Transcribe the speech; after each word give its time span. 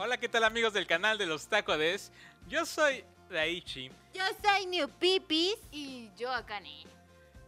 Hola, 0.00 0.16
¿qué 0.16 0.28
tal 0.28 0.44
amigos 0.44 0.72
del 0.72 0.86
canal 0.86 1.18
de 1.18 1.26
los 1.26 1.48
Tacodes? 1.48 2.12
Yo 2.46 2.64
soy 2.64 3.04
Daichi. 3.28 3.90
Yo 4.14 4.22
soy 4.40 4.66
New 4.66 4.88
Pipis. 4.88 5.56
Y 5.72 6.08
yo 6.16 6.32
Akane. 6.32 6.84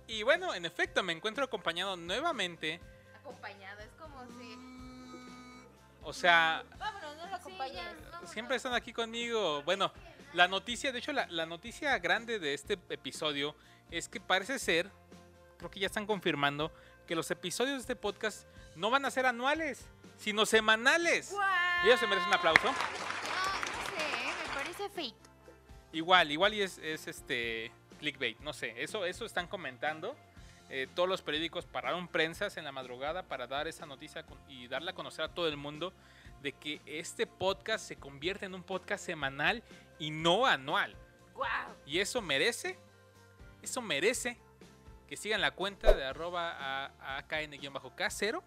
Y 0.09 0.25
bueno, 0.25 0.53
en 0.53 0.65
efecto, 0.65 1.01
me 1.05 1.13
encuentro 1.13 1.45
acompañado 1.45 1.97
nuevamente. 1.97 2.81
Acompañado, 3.21 3.81
es 3.83 3.91
como 4.01 4.27
si. 4.37 4.59
O 6.03 6.13
sea, 6.13 6.65
Vámonos, 6.77 7.17
no 7.19 7.27
lo 7.29 7.37
acompañas. 7.37 7.95
siempre 8.25 8.57
están 8.57 8.75
aquí 8.75 8.93
conmigo. 8.93 9.63
Bueno, 9.63 9.93
la 10.33 10.49
noticia, 10.49 10.91
de 10.91 10.99
hecho, 10.99 11.13
la, 11.13 11.29
la 11.29 11.47
noticia 11.47 11.97
grande 12.01 12.41
de 12.41 12.53
este 12.55 12.77
episodio 12.89 13.55
es 13.93 14.09
que 14.09 14.21
parece 14.21 14.59
ser, 14.59 14.91
creo 15.57 15.71
que 15.71 15.79
ya 15.79 15.87
están 15.87 16.05
confirmando, 16.05 16.73
que 17.07 17.15
los 17.15 17.31
episodios 17.31 17.77
de 17.77 17.81
este 17.83 17.95
podcast 17.95 18.45
no 18.75 18.91
van 18.91 19.05
a 19.05 19.11
ser 19.13 19.27
anuales, 19.27 19.87
sino 20.19 20.47
semanales. 20.47 21.33
Ellos 21.85 21.99
se 22.01 22.07
merecen 22.07 22.29
un 22.29 22.35
aplauso. 22.35 22.67
No 22.67 22.73
sé, 22.73 24.47
me 24.49 24.55
parece 24.55 24.89
fake. 24.91 25.15
Igual, 25.93 26.31
igual 26.31 26.55
y 26.55 26.63
es, 26.63 26.79
es 26.79 27.09
este 27.09 27.73
clickbait, 27.99 28.39
no 28.41 28.53
sé, 28.53 28.75
eso, 28.83 29.05
eso 29.05 29.25
están 29.25 29.47
comentando. 29.47 30.17
Eh, 30.69 30.87
todos 30.95 31.09
los 31.09 31.21
periódicos 31.23 31.67
pararon 31.67 32.07
prensas 32.07 32.57
en 32.57 32.65
la 32.65 32.71
madrugada 32.71 33.25
para 33.25 33.47
dar 33.49 33.67
esa 33.67 33.87
noticia 33.87 34.25
y 34.49 34.69
darla 34.69 34.93
a 34.93 34.95
conocer 34.95 35.25
a 35.25 35.35
todo 35.35 35.49
el 35.49 35.57
mundo 35.57 35.93
de 36.43 36.53
que 36.53 36.81
este 36.87 37.27
podcast 37.27 37.85
se 37.87 37.97
convierte 37.97 38.47
en 38.47 38.55
un 38.55 38.63
podcast 38.63 39.05
semanal 39.05 39.65
y 39.99 40.11
no 40.13 40.47
anual. 40.47 40.95
Guau. 41.35 41.75
Y 41.87 41.99
eso 41.99 42.23
merece, 42.23 42.79
eso 43.63 43.83
merece 43.83 44.39
que 45.09 45.17
sigan 45.17 45.41
la 45.41 45.51
cuenta 45.51 45.93
de 45.93 46.05
arroba 46.05 46.53
a- 46.57 47.19
AKN-K0 47.19 48.41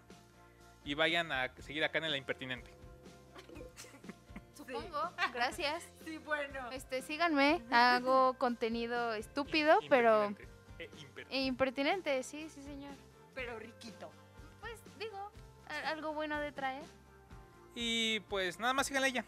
y 0.86 0.94
vayan 0.94 1.30
a 1.30 1.52
seguir 1.58 1.84
acá 1.84 1.98
en 1.98 2.10
la 2.10 2.16
impertinente. 2.16 2.70
Supongo. 4.66 5.10
Gracias. 5.32 5.84
Sí, 6.04 6.18
bueno. 6.18 6.70
Este, 6.70 7.02
síganme. 7.02 7.62
Hago 7.70 8.34
contenido 8.34 9.14
estúpido, 9.14 9.78
pero. 9.88 10.26
Impertinente. 10.26 10.54
Eh, 10.78 10.90
imper- 10.98 11.26
e 11.30 11.42
impertinente, 11.42 12.22
sí, 12.22 12.48
sí, 12.48 12.62
señor. 12.62 12.94
Pero 13.34 13.58
riquito. 13.58 14.10
Pues 14.60 14.80
digo, 14.98 15.30
algo 15.86 16.12
bueno 16.14 16.38
de 16.40 16.52
traer. 16.52 16.82
Y 17.74 18.20
pues 18.28 18.58
nada 18.58 18.72
más 18.72 18.86
síganle 18.86 19.08
ella. 19.08 19.24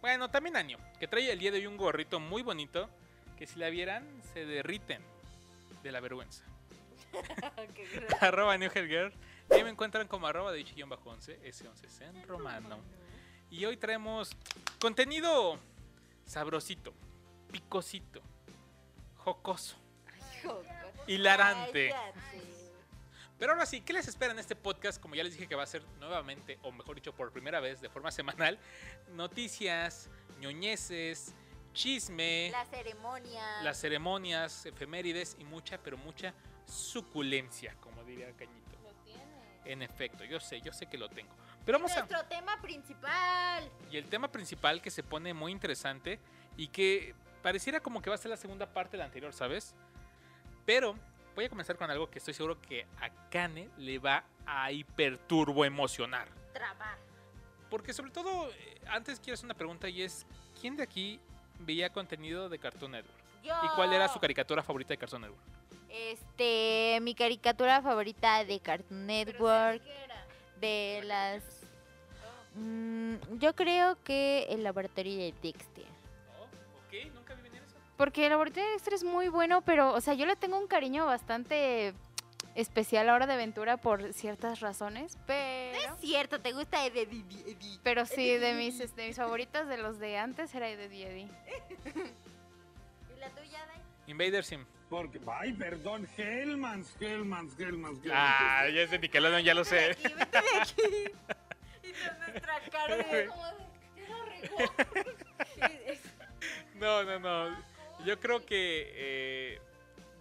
Bueno, 0.00 0.30
también 0.30 0.56
Año, 0.56 0.78
que 0.98 1.08
trae 1.08 1.30
el 1.32 1.38
día 1.38 1.50
de 1.50 1.58
hoy 1.58 1.66
un 1.66 1.76
gorrito 1.76 2.20
muy 2.20 2.42
bonito, 2.42 2.88
que 3.36 3.46
si 3.46 3.58
la 3.58 3.68
vieran 3.70 4.04
se 4.32 4.44
derriten 4.44 5.02
de 5.82 5.92
la 5.92 6.00
vergüenza. 6.00 6.44
arroba 8.20 8.56
Girl. 8.58 9.12
Y 9.50 9.54
ahí 9.54 9.64
me 9.64 9.70
encuentran 9.70 10.06
como 10.08 10.26
arroba 10.26 10.52
de 10.52 10.64
bajo 10.86 11.10
11 11.10 11.40
S11 11.42 12.02
en 12.02 12.28
romano. 12.28 12.78
Y 13.50 13.64
hoy 13.64 13.76
traemos 13.76 14.30
contenido 14.80 15.58
sabrosito, 16.26 16.92
picosito, 17.50 18.20
jocoso, 19.16 19.76
hilarante. 21.06 21.94
Pero 23.38 23.52
ahora 23.52 23.66
sí, 23.66 23.80
¿qué 23.80 23.92
les 23.92 24.08
espera 24.08 24.32
en 24.32 24.38
este 24.40 24.56
podcast? 24.56 25.00
Como 25.00 25.14
ya 25.14 25.22
les 25.22 25.32
dije 25.32 25.46
que 25.46 25.54
va 25.54 25.62
a 25.62 25.66
ser 25.66 25.82
nuevamente, 26.00 26.58
o 26.62 26.72
mejor 26.72 26.96
dicho, 26.96 27.14
por 27.14 27.32
primera 27.32 27.60
vez, 27.60 27.80
de 27.80 27.88
forma 27.88 28.10
semanal, 28.10 28.58
noticias, 29.12 30.10
ñoñeces, 30.40 31.34
chisme, 31.72 32.50
La 32.50 32.64
ceremonia. 32.66 33.62
las 33.62 33.78
ceremonias, 33.80 34.66
efemérides 34.66 35.36
y 35.38 35.44
mucha, 35.44 35.78
pero 35.78 35.96
mucha 35.96 36.34
suculencia, 36.66 37.74
como 37.80 38.02
diría 38.04 38.26
Cañito. 38.36 38.76
Lo 38.82 38.92
tiene. 39.04 39.22
En 39.64 39.82
efecto, 39.82 40.24
yo 40.24 40.40
sé, 40.40 40.60
yo 40.60 40.72
sé 40.72 40.86
que 40.86 40.98
lo 40.98 41.08
tengo. 41.08 41.32
Pero 41.68 41.80
vamos 41.80 41.92
a... 41.92 41.96
Nuestro 41.96 42.24
tema 42.24 42.58
principal. 42.62 43.70
Y 43.90 43.98
el 43.98 44.06
tema 44.06 44.32
principal 44.32 44.80
que 44.80 44.90
se 44.90 45.02
pone 45.02 45.34
muy 45.34 45.52
interesante 45.52 46.18
y 46.56 46.68
que 46.68 47.14
pareciera 47.42 47.78
como 47.78 48.00
que 48.00 48.08
va 48.08 48.14
a 48.16 48.18
ser 48.18 48.30
la 48.30 48.38
segunda 48.38 48.64
parte 48.64 48.92
de 48.92 49.00
la 49.00 49.04
anterior, 49.04 49.34
¿sabes? 49.34 49.74
Pero 50.64 50.94
voy 51.34 51.44
a 51.44 51.50
comenzar 51.50 51.76
con 51.76 51.90
algo 51.90 52.08
que 52.08 52.20
estoy 52.20 52.32
seguro 52.32 52.58
que 52.58 52.86
a 53.02 53.10
Kane 53.28 53.68
le 53.76 53.98
va 53.98 54.24
a 54.46 54.72
hiperturbo 54.72 55.66
emocionar. 55.66 56.28
Trabar. 56.54 56.96
Porque 57.68 57.92
sobre 57.92 58.12
todo, 58.12 58.48
eh, 58.48 58.80
antes 58.86 59.20
quiero 59.20 59.34
hacer 59.34 59.44
una 59.44 59.52
pregunta 59.52 59.90
y 59.90 60.00
es, 60.00 60.26
¿quién 60.58 60.74
de 60.74 60.84
aquí 60.84 61.20
veía 61.58 61.92
contenido 61.92 62.48
de 62.48 62.58
Cartoon 62.58 62.92
Network? 62.92 63.18
Yo. 63.44 63.52
¿Y 63.62 63.68
cuál 63.76 63.92
era 63.92 64.08
su 64.08 64.18
caricatura 64.18 64.62
favorita 64.62 64.94
de 64.94 64.96
Cartoon 64.96 65.20
Network? 65.20 65.42
Este, 65.90 66.98
mi 67.02 67.14
caricatura 67.14 67.82
favorita 67.82 68.42
de 68.46 68.58
Cartoon 68.58 69.06
Network, 69.06 69.82
de 70.60 71.02
las... 71.04 71.57
Mm, 72.58 73.38
yo 73.38 73.54
creo 73.54 73.96
que 74.02 74.46
el 74.50 74.62
laboratorio 74.62 75.16
de 75.16 75.34
Dexter. 75.42 75.84
Oh, 76.38 76.44
ok, 76.44 77.14
nunca 77.14 77.34
vi 77.34 77.42
venir 77.42 77.62
eso. 77.62 77.76
Porque 77.96 78.24
el 78.24 78.30
laboratorio 78.30 78.66
de 78.66 78.72
Dexter 78.72 78.94
es 78.94 79.04
muy 79.04 79.28
bueno, 79.28 79.62
pero, 79.62 79.92
o 79.92 80.00
sea, 80.00 80.14
yo 80.14 80.26
le 80.26 80.36
tengo 80.36 80.58
un 80.58 80.66
cariño 80.66 81.06
bastante 81.06 81.94
especial 82.54 83.08
a 83.08 83.14
Hora 83.14 83.26
de 83.26 83.34
Aventura 83.34 83.76
por 83.76 84.12
ciertas 84.12 84.58
razones, 84.60 85.16
pero... 85.26 85.78
Es 85.78 86.00
cierto, 86.00 86.40
te 86.40 86.52
gusta 86.52 86.84
Eddie 86.84 87.02
Eddie, 87.02 87.24
Eddie. 87.52 87.78
Pero 87.84 88.04
sí, 88.04 88.36
de 88.36 88.54
mis, 88.54 88.80
este, 88.80 89.06
mis 89.06 89.16
favoritas 89.16 89.68
de 89.68 89.78
los 89.78 90.00
de 90.00 90.18
antes 90.18 90.52
era 90.54 90.66
de 90.66 90.84
Eddie. 90.84 90.98
¿Y 93.16 93.20
la 93.20 93.30
tuya, 93.30 93.64
Dai? 93.66 93.80
Invader 94.08 94.44
Sim. 94.44 94.64
Porque, 94.90 95.20
ay, 95.30 95.52
perdón, 95.52 96.08
Hellmans, 96.16 96.96
Hellmans, 96.98 97.60
Hellmans. 97.60 98.00
Ah, 98.10 98.66
ya 98.72 98.82
es 98.82 98.90
de 98.90 98.98
Nickelodeon, 98.98 99.42
ya 99.42 99.54
lo 99.54 99.64
sé. 99.64 99.88
Vete 99.88 100.08
de 100.08 100.22
aquí, 100.22 100.32
vete 100.34 100.40
de 100.40 100.60
aquí. 100.62 101.34
Nuestra 102.18 102.60
cara 102.70 102.96
de 102.96 103.28
es- 105.86 106.00
No, 106.74 107.02
no, 107.04 107.18
no. 107.18 107.56
Yo 108.04 108.18
creo 108.20 108.44
que. 108.44 108.92
eh, 108.94 109.60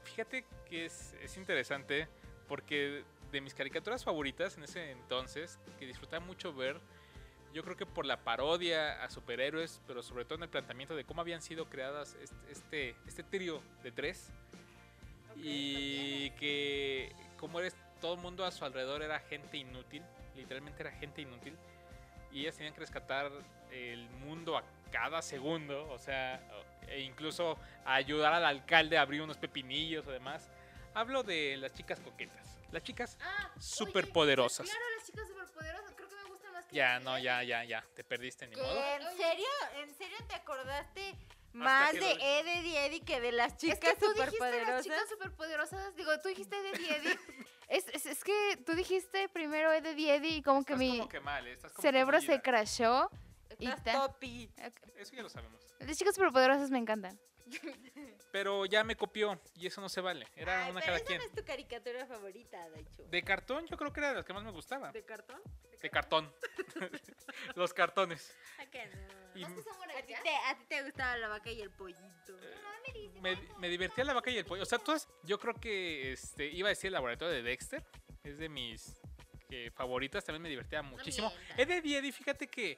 fíjate 0.03 0.45
que 0.69 0.85
es, 0.85 1.13
es 1.21 1.37
interesante 1.37 2.07
porque 2.47 3.03
de 3.31 3.41
mis 3.41 3.53
caricaturas 3.53 4.03
favoritas 4.03 4.57
en 4.57 4.63
ese 4.63 4.91
entonces, 4.91 5.59
que 5.79 5.85
disfrutaba 5.85 6.25
mucho 6.25 6.53
ver, 6.53 6.79
yo 7.53 7.63
creo 7.63 7.75
que 7.75 7.85
por 7.85 8.05
la 8.05 8.23
parodia 8.23 9.03
a 9.03 9.09
superhéroes, 9.09 9.81
pero 9.85 10.01
sobre 10.01 10.25
todo 10.25 10.35
en 10.35 10.43
el 10.43 10.49
planteamiento 10.49 10.95
de 10.95 11.03
cómo 11.03 11.21
habían 11.21 11.41
sido 11.41 11.69
creadas 11.69 12.15
este, 12.21 12.51
este, 12.51 12.95
este 13.05 13.23
trío 13.23 13.61
de 13.83 13.91
tres. 13.91 14.31
y 15.35 16.31
que 16.31 17.13
como 17.37 17.59
eres 17.59 17.75
todo 18.01 18.15
el 18.15 18.21
mundo 18.21 18.43
a 18.45 18.51
su 18.51 18.65
alrededor 18.65 19.03
era 19.03 19.19
gente 19.19 19.57
inútil, 19.57 20.01
literalmente 20.37 20.81
era 20.81 20.91
gente 20.91 21.21
inútil. 21.21 21.57
Y 22.31 22.41
ellas 22.41 22.55
tenían 22.55 22.73
que 22.73 22.81
rescatar 22.81 23.31
el 23.71 24.09
mundo 24.09 24.57
a 24.57 24.63
cada 24.91 25.21
segundo, 25.21 25.89
o 25.89 25.97
sea, 25.99 26.41
e 26.87 27.01
incluso 27.01 27.57
ayudar 27.85 28.33
al 28.33 28.45
alcalde 28.45 28.97
a 28.97 29.01
abrir 29.01 29.21
unos 29.21 29.37
pepinillos 29.37 30.05
o 30.07 30.11
demás. 30.11 30.49
Hablo 30.93 31.23
de 31.23 31.57
las 31.57 31.73
chicas 31.73 31.99
coquetas, 31.99 32.57
las 32.71 32.83
chicas 32.83 33.17
Ah, 33.21 33.51
superpoderosas. 33.59 34.67
Claro, 34.69 34.85
las 34.97 35.05
chicas 35.05 35.27
superpoderosas, 35.27 35.93
creo 35.95 36.09
que 36.09 36.15
me 36.15 36.23
gustan 36.25 36.53
más 36.53 36.65
que 36.65 36.75
Ya, 36.75 36.99
no, 36.99 37.17
ya, 37.19 37.43
ya, 37.43 37.63
ya, 37.63 37.85
te 37.95 38.03
perdiste 38.03 38.47
ni 38.47 38.55
¿Qué? 38.55 38.61
modo. 38.61 38.83
¿En 38.83 39.17
serio? 39.17 39.47
¿En 39.77 39.95
serio 39.95 40.17
te 40.27 40.35
acordaste 40.35 41.15
más 41.53 41.93
de 41.93 41.99
lo 42.01 42.05
Eddie 42.21 42.61
y 42.69 42.77
Eddie 42.77 43.01
que 43.05 43.19
de 43.21 43.31
las 43.31 43.53
Es 43.53 43.57
chicas 43.59 43.79
que 43.79 43.95
tú 43.95 44.13
dijiste 44.13 44.19
las 44.19 44.31
superpoderosas? 44.33 44.83
chicas 44.83 45.09
superpoderosas. 45.09 45.95
Digo, 45.95 46.19
tú 46.19 46.29
dijiste 46.29 46.55
Eddie 46.57 46.95
Eddie. 46.97 47.19
es, 47.67 47.87
es, 47.89 48.05
es 48.05 48.23
que 48.23 48.57
tú 48.65 48.73
dijiste 48.73 49.29
primero 49.29 49.71
Eddie 49.71 50.15
Eddie 50.15 50.37
y 50.37 50.41
como 50.41 50.63
que 50.63 50.73
Estás 50.73 50.79
mi 50.79 50.97
como 50.97 51.09
que 51.09 51.19
mal, 51.19 51.47
estás 51.47 51.71
como 51.73 51.81
cerebro 51.81 52.21
se 52.21 52.41
crashó. 52.41 53.09
Y 53.59 53.67
Estás 53.69 53.83
ta- 53.83 53.93
topi. 54.07 54.51
Eso 54.97 55.15
ya 55.15 55.23
lo 55.23 55.29
sabemos. 55.29 55.61
Las 55.79 55.97
chicas 55.97 56.13
superpoderosas 56.15 56.69
me 56.69 56.77
encantan. 56.77 57.19
Pero 58.31 58.65
ya 58.65 58.83
me 58.83 58.95
copió 58.95 59.39
y 59.55 59.67
eso 59.67 59.79
no 59.81 59.89
se 59.89 60.01
vale. 60.01 60.27
Era 60.35 60.65
Ay, 60.65 60.71
una 60.71 60.81
pero 60.81 60.85
cada 60.93 60.97
esa 60.97 61.05
quien. 61.05 61.19
no 61.19 61.25
es 61.25 61.31
tu 61.31 61.43
caricatura 61.45 62.05
favorita, 62.05 62.69
Daichu. 62.69 63.03
De 63.09 63.23
cartón 63.23 63.65
yo 63.67 63.77
creo 63.77 63.91
que 63.93 63.99
era 64.01 64.09
de 64.09 64.15
las 64.15 64.25
que 64.25 64.33
más 64.33 64.43
me 64.43 64.51
gustaba. 64.51 64.91
¿De 64.91 65.03
cartón? 65.05 65.41
De 65.81 65.89
cartón. 65.89 66.31
Los 67.55 67.73
cartones. 67.73 68.35
¿A 68.59 68.65
qué 68.65 68.85
no? 68.87 69.26
Y 69.37 69.43
¿A 69.43 69.47
ti, 70.05 70.13
te, 70.23 70.29
a 70.35 70.57
ti 70.57 70.65
te 70.67 70.83
gustaba 70.83 71.17
la 71.17 71.27
vaca 71.27 71.49
y 71.51 71.61
el 71.61 71.71
pollito. 71.71 72.37
me, 73.21 73.37
me 73.59 73.69
divertía 73.69 74.03
la 74.03 74.13
vaca 74.13 74.29
y 74.31 74.37
el 74.37 74.45
pollo. 74.45 74.63
O 74.63 74.65
sea, 74.65 74.79
tú 74.79 74.91
has- 74.91 75.07
yo 75.23 75.39
creo 75.39 75.53
que 75.55 76.11
este, 76.13 76.45
iba 76.47 76.67
a 76.67 76.69
decir 76.69 76.87
el 76.87 76.93
laboratorio 76.93 77.33
de 77.33 77.43
Dexter. 77.43 77.83
Es 78.23 78.37
de 78.37 78.49
mis 78.49 78.99
eh, 79.49 79.71
favoritas. 79.73 80.23
También 80.25 80.41
me 80.43 80.49
divertía 80.49 80.81
muchísimo. 80.81 81.29
mientas. 81.29 81.59
Eddie 81.59 81.77
Eddie, 81.77 81.97
Eddie, 81.99 82.11
fíjate 82.11 82.47
que, 82.47 82.77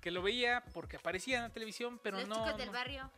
que 0.00 0.10
lo 0.10 0.22
veía 0.22 0.62
porque 0.74 0.96
aparecía 0.96 1.38
en 1.38 1.42
la 1.44 1.50
televisión, 1.52 1.98
pero 2.02 2.18
Los 2.18 2.28
no. 2.28 2.34
chicos 2.36 2.56
del 2.58 2.66
no. 2.66 2.72
barrio. 2.72 3.10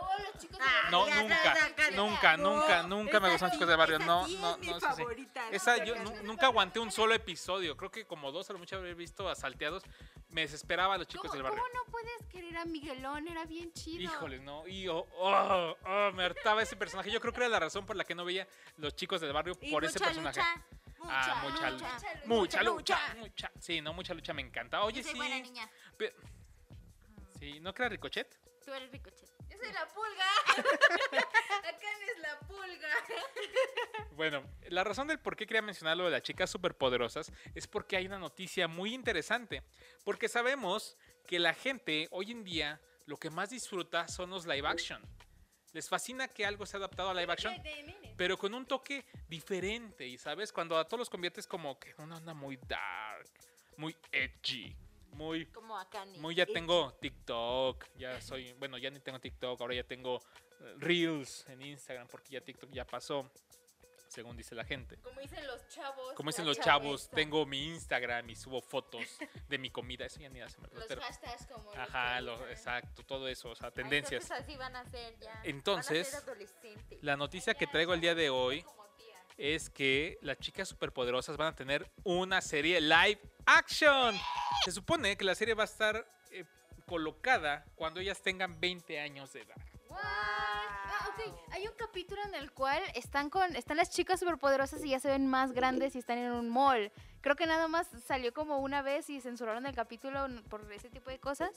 Oh, 0.00 0.08
los 0.18 0.40
chicos 0.42 0.58
del 0.58 0.90
No, 0.90 1.06
nunca, 1.06 1.54
nunca, 1.92 2.36
nunca, 2.36 2.36
No, 2.82 2.88
nunca 2.88 3.20
me 3.20 3.30
gustan 3.30 3.50
chicos 3.50 3.68
del 3.68 3.76
barrio. 3.76 3.96
esa 3.96 4.06
No, 4.06 4.26
sí 4.26 4.36
no, 4.40 4.52
es 4.52 4.58
mi 4.58 4.66
no, 4.68 4.76
esa 4.78 4.92
sí. 4.92 5.02
favorita. 5.02 5.50
Esa 5.50 5.76
no, 5.76 5.84
yo 5.84 5.94
no, 5.96 6.04
nu- 6.04 6.16
no, 6.16 6.22
nunca 6.22 6.46
aguanté 6.46 6.78
un 6.80 6.90
solo 6.90 7.14
episodio. 7.14 7.76
Creo 7.76 7.90
que 7.90 8.04
como 8.06 8.32
dos 8.32 8.48
a 8.50 8.52
lo 8.54 8.58
mucho 8.58 8.76
haber 8.76 8.94
visto 8.94 9.28
a 9.28 9.34
salteados. 9.34 9.82
Me 10.30 10.40
desesperaba 10.42 10.94
a 10.94 10.98
los 10.98 11.06
chicos 11.08 11.30
¿Cómo, 11.30 11.34
del 11.34 11.42
barrio. 11.42 11.60
cómo 11.62 11.74
no 11.84 11.90
puedes 11.92 12.26
querer 12.30 12.56
a 12.56 12.64
Miguelón? 12.64 13.28
Era 13.28 13.44
bien 13.44 13.70
chido. 13.74 14.02
Híjoles, 14.02 14.40
no. 14.40 14.66
Y 14.66 14.88
oh, 14.88 15.06
oh, 15.18 15.76
oh, 15.84 16.12
me 16.14 16.24
hartaba 16.24 16.62
ese 16.62 16.74
personaje. 16.76 17.10
Yo 17.10 17.20
creo 17.20 17.32
que 17.34 17.40
era 17.40 17.48
la 17.50 17.60
razón 17.60 17.84
por 17.84 17.96
la 17.96 18.04
que 18.04 18.14
no 18.14 18.24
veía 18.24 18.48
los 18.78 18.96
chicos 18.96 19.20
del 19.20 19.32
barrio 19.32 19.56
Y 19.60 19.70
por 19.70 19.84
ese 19.84 19.98
mucha 19.98 20.06
personaje. 20.06 20.40
lucha, 20.40 20.64
ah, 21.10 21.40
mucha 21.42 21.70
lucha. 21.70 21.98
Mucha 22.24 22.62
lucha. 22.62 22.98
Mucha. 23.18 23.52
Sí, 23.60 23.80
no, 23.82 23.92
mucha 23.92 24.14
lucha 24.14 24.32
me 24.32 24.40
encanta. 24.40 24.82
Oye, 24.84 24.98
Yo 24.98 25.02
soy 25.02 25.12
sí. 25.12 25.18
buena 25.18 25.38
niña. 25.38 25.68
Sí, 27.38 27.60
¿no 27.60 27.70
era 27.70 27.88
Ricochet? 27.90 28.34
Tú 28.64 28.72
eres 28.72 28.90
Ricochet. 28.90 29.28
Soy 29.62 29.72
la 29.72 29.86
pulga. 29.86 30.26
Acá 31.68 31.88
es 32.10 32.18
la 32.18 32.38
pulga. 32.40 32.88
Bueno, 34.16 34.42
la 34.68 34.82
razón 34.82 35.06
del 35.06 35.20
por 35.20 35.36
qué 35.36 35.46
quería 35.46 35.62
mencionar 35.62 35.96
lo 35.96 36.04
de 36.04 36.10
las 36.10 36.22
chicas 36.22 36.50
superpoderosas 36.50 37.32
es 37.54 37.66
porque 37.66 37.96
hay 37.96 38.06
una 38.06 38.18
noticia 38.18 38.66
muy 38.66 38.92
interesante. 38.92 39.62
Porque 40.04 40.28
sabemos 40.28 40.96
que 41.26 41.38
la 41.38 41.54
gente 41.54 42.08
hoy 42.10 42.32
en 42.32 42.42
día 42.44 42.80
lo 43.06 43.16
que 43.16 43.30
más 43.30 43.50
disfruta 43.50 44.08
son 44.08 44.30
los 44.30 44.46
live 44.46 44.66
action. 44.66 45.00
Les 45.72 45.88
fascina 45.88 46.28
que 46.28 46.44
algo 46.44 46.66
sea 46.66 46.78
adaptado 46.78 47.10
a 47.10 47.14
live 47.14 47.32
action, 47.32 47.54
pero 48.16 48.36
con 48.36 48.54
un 48.54 48.66
toque 48.66 49.04
diferente. 49.28 50.06
Y 50.06 50.18
sabes, 50.18 50.52
cuando 50.52 50.76
a 50.76 50.84
todos 50.86 50.98
los 50.98 51.10
conviertes 51.10 51.46
como 51.46 51.78
que 51.78 51.94
una 51.98 52.16
onda 52.16 52.34
muy 52.34 52.58
dark, 52.66 53.30
muy 53.76 53.96
edgy, 54.10 54.76
muy 55.12 55.46
Como 55.46 55.76
acá 55.78 56.04
ni. 56.04 56.18
muy 56.18 56.34
ya 56.34 56.46
tengo 56.46 56.92
TikTok, 56.94 57.86
ya 57.96 58.20
soy, 58.20 58.52
bueno, 58.54 58.78
ya 58.78 58.90
ni 58.90 59.00
tengo 59.00 59.20
TikTok, 59.20 59.60
ahora 59.60 59.74
ya 59.74 59.84
tengo 59.84 60.20
eh, 60.60 60.74
Reels 60.78 61.46
en 61.48 61.62
Instagram 61.62 62.08
porque 62.08 62.30
ya 62.32 62.40
TikTok 62.40 62.70
ya 62.70 62.84
pasó, 62.86 63.30
según 64.08 64.36
dice 64.36 64.54
la 64.54 64.64
gente. 64.64 64.98
Como 64.98 65.20
dicen 65.20 65.46
los 65.46 65.66
chavos. 65.68 66.12
Como 66.14 66.28
dicen 66.30 66.44
los 66.46 66.58
chavos, 66.60 67.08
tengo 67.10 67.46
mi 67.46 67.66
Instagram 67.68 68.28
y 68.30 68.36
subo 68.36 68.60
fotos 68.60 69.18
de 69.48 69.58
mi 69.58 69.70
comida, 69.70 70.04
eso 70.06 70.20
ya 70.20 70.28
ni 70.28 70.40
hace 70.40 70.58
Los 70.72 70.84
pero 70.86 71.00
hashtags 71.00 71.46
como. 71.46 71.64
los 71.70 71.78
ajá, 71.78 72.16
que 72.16 72.22
lo, 72.22 72.32
dicen. 72.38 72.50
exacto, 72.50 73.02
todo 73.04 73.28
eso, 73.28 73.50
o 73.50 73.54
sea, 73.54 73.70
tendencias. 73.70 74.22
Entonces 74.24 74.44
así 74.46 74.56
van 74.58 74.76
a 74.76 74.84
ser 74.90 75.18
ya. 75.18 75.40
Entonces, 75.44 76.10
Van 76.12 76.20
a 76.20 76.20
ser 76.20 76.28
adolescentes. 76.28 77.02
La 77.02 77.16
noticia 77.16 77.54
que 77.54 77.66
traigo 77.66 77.94
el 77.94 78.00
día 78.00 78.14
de 78.14 78.28
hoy. 78.30 78.64
Es 79.36 79.70
que 79.70 80.18
las 80.22 80.38
chicas 80.38 80.68
superpoderosas 80.68 81.36
van 81.36 81.48
a 81.48 81.56
tener 81.56 81.90
una 82.04 82.40
serie 82.40 82.80
live 82.80 83.20
action. 83.46 84.14
Se 84.64 84.72
supone 84.72 85.16
que 85.16 85.24
la 85.24 85.34
serie 85.34 85.54
va 85.54 85.64
a 85.64 85.66
estar 85.66 86.06
eh, 86.30 86.44
colocada 86.86 87.64
cuando 87.74 88.00
ellas 88.00 88.20
tengan 88.22 88.60
20 88.60 89.00
años 89.00 89.32
de 89.32 89.42
edad. 89.42 89.56
What? 89.88 90.81
Ok. 91.14 91.34
Hay 91.52 91.66
un 91.66 91.74
capítulo 91.76 92.22
en 92.24 92.34
el 92.34 92.52
cual 92.52 92.82
están 92.94 93.28
con 93.30 93.54
están 93.56 93.76
las 93.76 93.90
chicas 93.90 94.20
superpoderosas 94.20 94.84
y 94.84 94.90
ya 94.90 95.00
se 95.00 95.08
ven 95.08 95.26
más 95.26 95.52
grandes 95.52 95.94
y 95.94 95.98
están 95.98 96.18
en 96.18 96.32
un 96.32 96.48
mall. 96.48 96.90
Creo 97.20 97.36
que 97.36 97.46
nada 97.46 97.68
más 97.68 97.88
salió 98.06 98.32
como 98.32 98.58
una 98.58 98.82
vez 98.82 99.08
y 99.10 99.20
censuraron 99.20 99.66
el 99.66 99.74
capítulo 99.74 100.26
por 100.48 100.70
ese 100.72 100.90
tipo 100.90 101.10
de 101.10 101.20
cosas, 101.20 101.50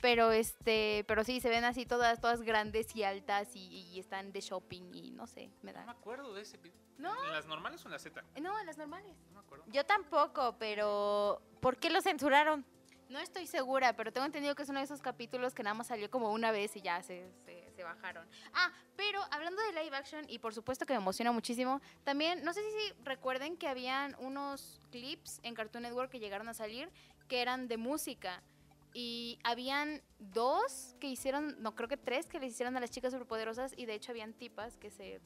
pero 0.00 0.30
este, 0.32 1.04
pero 1.08 1.24
sí 1.24 1.40
se 1.40 1.48
ven 1.48 1.64
así 1.64 1.86
todas 1.86 2.20
todas 2.20 2.42
grandes 2.42 2.94
y 2.94 3.02
altas 3.04 3.54
y, 3.54 3.60
y 3.92 3.98
están 4.00 4.32
de 4.32 4.40
shopping 4.40 4.92
y 4.94 5.10
no 5.12 5.26
sé, 5.26 5.50
me 5.62 5.72
No 5.72 5.78
me 5.80 5.86
da. 5.86 5.92
acuerdo 5.92 6.34
de 6.34 6.42
ese. 6.42 6.58
No. 6.98 7.12
¿En 7.24 7.32
las 7.32 7.46
normales 7.46 7.82
o 7.84 7.88
en 7.88 7.92
la 7.92 7.98
Z? 7.98 8.22
No, 8.40 8.58
en 8.58 8.66
las 8.66 8.76
normales. 8.78 9.14
No 9.28 9.34
me 9.34 9.40
acuerdo. 9.40 9.64
Yo 9.68 9.84
tampoco, 9.84 10.56
pero. 10.58 11.40
¿Por 11.60 11.76
qué 11.78 11.90
lo 11.90 12.00
censuraron? 12.00 12.64
No 13.08 13.20
estoy 13.20 13.46
segura, 13.46 13.94
pero 13.94 14.12
tengo 14.12 14.26
entendido 14.26 14.54
que 14.56 14.64
es 14.64 14.68
uno 14.68 14.80
de 14.80 14.84
esos 14.84 15.00
capítulos 15.00 15.54
que 15.54 15.62
nada 15.62 15.74
más 15.74 15.86
salió 15.86 16.10
como 16.10 16.32
una 16.32 16.50
vez 16.50 16.74
y 16.76 16.80
ya 16.82 17.02
se, 17.02 17.30
se, 17.44 17.65
se 17.76 17.84
bajaron. 17.84 18.26
Ah, 18.54 18.72
pero 18.96 19.20
hablando 19.30 19.60
de 19.62 19.72
live 19.84 19.94
action, 19.96 20.24
y 20.28 20.38
por 20.38 20.54
supuesto 20.54 20.86
que 20.86 20.94
me 20.94 20.98
emociona 21.00 21.30
muchísimo, 21.30 21.80
también, 22.04 22.42
no 22.42 22.52
sé 22.54 22.62
si 22.62 22.92
recuerden 23.04 23.56
que 23.56 23.68
habían 23.68 24.16
unos 24.18 24.80
clips 24.90 25.40
en 25.42 25.54
Cartoon 25.54 25.82
Network 25.82 26.10
que 26.10 26.18
llegaron 26.18 26.48
a 26.48 26.54
salir 26.54 26.90
que 27.28 27.42
eran 27.42 27.68
de 27.68 27.76
música. 27.76 28.42
Y 28.94 29.38
habían 29.44 30.00
dos 30.18 30.94
que 31.00 31.06
hicieron, 31.08 31.60
no 31.62 31.74
creo 31.74 31.86
que 31.88 31.98
tres 31.98 32.26
que 32.26 32.40
les 32.40 32.52
hicieron 32.52 32.76
a 32.78 32.80
las 32.80 32.90
chicas 32.90 33.12
superpoderosas 33.12 33.74
y 33.76 33.84
de 33.84 33.92
hecho 33.94 34.10
habían 34.12 34.32
tipas 34.32 34.78
que 34.78 34.90
se 34.90 35.20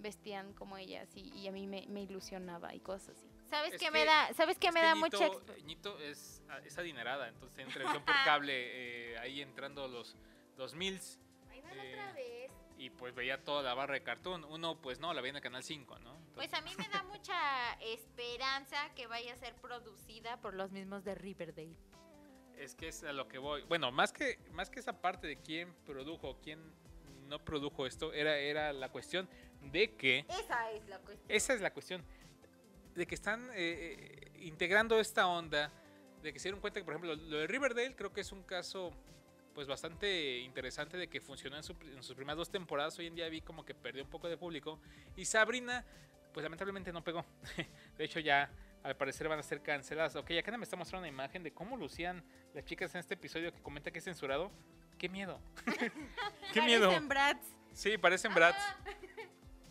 vestían 0.00 0.52
como 0.54 0.76
ellas 0.76 1.08
y, 1.14 1.32
y 1.38 1.46
a 1.46 1.52
mí 1.52 1.66
me, 1.68 1.86
me 1.88 2.02
ilusionaba 2.02 2.74
y 2.74 2.80
cosas 2.80 3.16
así. 3.16 3.28
¿Sabes 3.48 3.74
Es 3.74 3.80
qué 3.80 3.90
me 3.92 4.04
da? 4.04 4.32
¿Sabes 4.34 4.58
qué 4.58 4.72
me 4.72 4.80
que 4.80 4.86
da 4.86 4.94
Ñito- 4.96 5.00
mucha 5.44 5.62
Ñito 5.64 5.98
es, 6.00 6.42
es 6.64 6.76
adinerada, 6.76 7.28
entonces 7.28 7.54
tiene 7.54 7.72
televisión 7.72 8.02
por 8.06 8.14
cable 8.24 9.12
eh, 9.12 9.18
ahí 9.18 9.40
entrando 9.40 9.86
los 9.86 10.16
2000 10.56 10.98
Otra 11.80 12.12
vez. 12.12 12.50
y 12.78 12.90
pues 12.90 13.14
veía 13.14 13.42
toda 13.42 13.62
la 13.62 13.74
barra 13.74 13.94
de 13.94 14.02
cartoon. 14.02 14.44
Uno 14.44 14.80
pues 14.80 15.00
no, 15.00 15.12
la 15.14 15.20
veía 15.20 15.30
en 15.30 15.36
el 15.36 15.42
canal 15.42 15.62
5, 15.62 15.98
¿no? 16.00 16.10
Entonces, 16.10 16.34
Pues 16.34 16.54
a 16.54 16.60
mí 16.60 16.70
me 16.76 16.88
da 16.88 17.02
mucha 17.04 17.74
esperanza 17.80 18.76
que 18.94 19.06
vaya 19.06 19.32
a 19.32 19.36
ser 19.36 19.54
producida 19.56 20.40
por 20.40 20.54
los 20.54 20.70
mismos 20.72 21.04
de 21.04 21.14
Riverdale. 21.14 21.76
Es 22.56 22.74
que 22.74 22.88
es 22.88 23.02
a 23.02 23.12
lo 23.12 23.26
que 23.28 23.38
voy. 23.38 23.62
Bueno, 23.62 23.90
más 23.90 24.12
que, 24.12 24.38
más 24.52 24.70
que 24.70 24.80
esa 24.80 25.00
parte 25.00 25.26
de 25.26 25.36
quién 25.38 25.74
produjo, 25.84 26.38
quién 26.42 26.60
no 27.26 27.44
produjo 27.44 27.86
esto, 27.86 28.12
era, 28.12 28.36
era 28.36 28.72
la 28.72 28.90
cuestión 28.90 29.28
de 29.60 29.96
que. 29.96 30.24
Esa 30.28 30.70
es 30.70 30.86
la 30.88 30.98
cuestión. 30.98 31.30
Esa 31.30 31.54
es 31.54 31.60
la 31.60 31.72
cuestión. 31.72 32.04
De 32.94 33.06
que 33.06 33.14
están 33.14 33.50
eh, 33.50 33.52
eh, 33.56 34.32
integrando 34.44 35.00
esta 35.00 35.26
onda. 35.26 35.72
De 36.22 36.32
que 36.32 36.38
se 36.38 36.44
dieron 36.44 36.60
cuenta 36.60 36.80
que, 36.80 36.84
por 36.84 36.94
ejemplo, 36.94 37.14
lo 37.16 37.38
de 37.38 37.46
Riverdale 37.46 37.94
creo 37.96 38.12
que 38.12 38.20
es 38.20 38.32
un 38.32 38.42
caso 38.44 38.92
pues 39.54 39.66
bastante 39.68 40.38
interesante 40.40 40.96
de 40.96 41.08
que 41.08 41.20
funcionó 41.20 41.56
en, 41.56 41.62
su- 41.62 41.76
en 41.82 42.02
sus 42.02 42.14
primeras 42.16 42.36
dos 42.38 42.50
temporadas. 42.50 42.98
Hoy 42.98 43.06
en 43.06 43.14
día 43.14 43.28
vi 43.28 43.40
como 43.40 43.64
que 43.64 43.74
perdió 43.74 44.02
un 44.02 44.10
poco 44.10 44.28
de 44.28 44.36
público. 44.36 44.80
Y 45.16 45.24
Sabrina, 45.24 45.84
pues 46.32 46.42
lamentablemente 46.42 46.92
no 46.92 47.02
pegó. 47.04 47.24
de 47.96 48.04
hecho, 48.04 48.20
ya 48.20 48.50
al 48.82 48.96
parecer 48.96 49.28
van 49.28 49.38
a 49.38 49.42
ser 49.42 49.62
canceladas. 49.62 50.16
Ok, 50.16 50.32
acá 50.38 50.56
me 50.58 50.64
está 50.64 50.76
mostrando 50.76 51.06
una 51.06 51.08
imagen 51.14 51.42
de 51.42 51.52
cómo 51.52 51.76
lucían 51.76 52.22
las 52.52 52.64
chicas 52.64 52.94
en 52.94 52.98
este 53.00 53.14
episodio 53.14 53.52
que 53.52 53.62
comenta 53.62 53.90
que 53.90 53.98
es 53.98 54.04
censurado. 54.04 54.50
¡Qué 54.98 55.08
miedo! 55.08 55.40
¡Qué 56.52 56.60
miedo! 56.62 56.86
Parecen 56.88 57.08
brats. 57.08 57.46
Sí, 57.72 57.96
parecen 57.98 58.34
brats. 58.34 58.62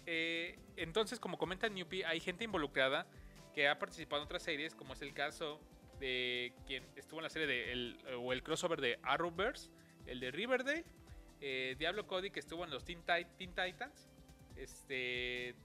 Eh, 0.06 0.57
entonces, 0.75 1.19
como 1.19 1.38
comenta 1.38 1.69
Newpie, 1.69 2.06
hay 2.06 2.19
gente 2.19 2.44
involucrada 2.44 3.06
que 3.53 3.68
ha 3.69 3.77
participado 3.79 4.21
en 4.21 4.25
otras 4.25 4.44
series, 4.44 4.75
como 4.75 4.94
es 4.94 5.01
el 5.01 5.13
caso 5.13 5.59
quien 6.65 6.83
estuvo 6.95 7.19
en 7.19 7.23
la 7.23 7.29
serie 7.29 7.47
de 7.47 7.71
el, 7.71 7.97
o 8.17 8.33
el 8.33 8.44
crossover 8.44 8.81
de 8.81 9.00
Arrowverse, 9.03 9.69
el 10.05 10.19
de 10.19 10.31
Riverdale, 10.31 10.83
eh, 11.39 11.75
Diablo 11.77 12.07
Cody 12.07 12.29
que 12.29 12.39
estuvo 12.39 12.63
en 12.63 12.71
los 12.71 12.83
Teen 12.83 13.03
Titans, 13.38 14.09
este, 14.55 15.55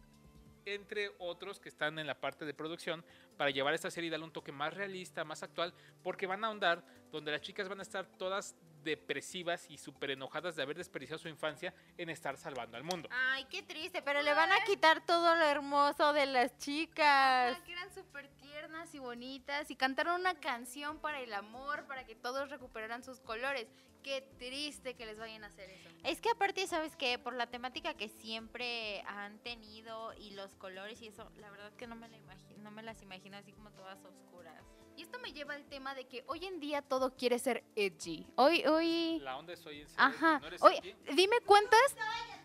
entre 0.64 1.10
otros 1.18 1.60
que 1.60 1.68
están 1.68 1.98
en 1.98 2.06
la 2.06 2.20
parte 2.20 2.44
de 2.44 2.54
producción 2.54 3.04
para 3.36 3.50
llevar 3.50 3.74
esta 3.74 3.90
serie 3.90 4.08
y 4.08 4.10
darle 4.10 4.26
un 4.26 4.32
toque 4.32 4.52
más 4.52 4.74
realista, 4.74 5.24
más 5.24 5.42
actual, 5.42 5.74
porque 6.02 6.26
van 6.26 6.44
a 6.44 6.48
ahondar 6.48 6.84
donde 7.10 7.32
las 7.32 7.40
chicas 7.40 7.68
van 7.68 7.80
a 7.80 7.82
estar 7.82 8.06
todas 8.18 8.54
depresivas 8.88 9.66
y 9.68 9.76
súper 9.76 10.12
enojadas 10.12 10.56
de 10.56 10.62
haber 10.62 10.76
desperdiciado 10.76 11.18
su 11.18 11.28
infancia 11.28 11.74
en 11.98 12.08
estar 12.08 12.36
salvando 12.38 12.76
al 12.76 12.84
mundo. 12.84 13.08
Ay, 13.12 13.44
qué 13.50 13.62
triste, 13.62 14.00
pero 14.00 14.22
le 14.22 14.32
van 14.32 14.50
a 14.50 14.64
quitar 14.64 15.04
todo 15.04 15.36
lo 15.36 15.44
hermoso 15.44 16.12
de 16.14 16.26
las 16.26 16.56
chicas. 16.58 17.60
Que 17.66 17.72
eran 17.72 17.92
súper 17.92 18.28
tiernas 18.40 18.94
y 18.94 18.98
bonitas 18.98 19.70
y 19.70 19.76
cantaron 19.76 20.20
una 20.20 20.40
canción 20.40 20.98
para 20.98 21.20
el 21.20 21.34
amor, 21.34 21.86
para 21.86 22.04
que 22.04 22.14
todos 22.14 22.48
recuperaran 22.48 23.04
sus 23.04 23.20
colores. 23.20 23.66
Qué 24.08 24.22
triste 24.38 24.94
que 24.94 25.04
les 25.04 25.18
vayan 25.18 25.44
a 25.44 25.48
hacer 25.48 25.68
eso. 25.68 25.90
Es 26.02 26.22
que 26.22 26.30
aparte, 26.30 26.66
¿sabes 26.66 26.96
qué? 26.96 27.18
Por 27.18 27.34
la 27.34 27.46
temática 27.48 27.92
que 27.92 28.08
siempre 28.08 29.02
han 29.02 29.38
tenido 29.40 30.14
y 30.14 30.30
los 30.30 30.54
colores 30.54 31.02
y 31.02 31.08
eso, 31.08 31.30
la 31.36 31.50
verdad 31.50 31.70
que 31.74 31.86
no 31.86 31.94
me, 31.94 32.08
la 32.08 32.16
imagi- 32.16 32.56
no 32.56 32.70
me 32.70 32.82
las 32.82 33.02
imagino 33.02 33.36
así 33.36 33.52
como 33.52 33.70
todas 33.72 34.02
oscuras. 34.06 34.64
Y 34.96 35.02
esto 35.02 35.18
me 35.18 35.34
lleva 35.34 35.52
al 35.52 35.66
tema 35.66 35.94
de 35.94 36.06
que 36.06 36.24
hoy 36.26 36.46
en 36.46 36.58
día 36.58 36.80
todo 36.80 37.14
quiere 37.16 37.38
ser 37.38 37.62
edgy. 37.76 38.26
Hoy, 38.36 38.64
hoy... 38.64 39.18
La 39.20 39.36
onda 39.36 39.52
es 39.52 39.66
hoy 39.66 39.82
en 39.82 39.88
serio, 39.88 40.02
Ajá. 40.02 40.38
¿no 40.38 40.46
eres 40.46 40.62
Oye, 40.62 40.78
edgy? 40.78 41.14
dime 41.14 41.36
cuántas 41.44 41.94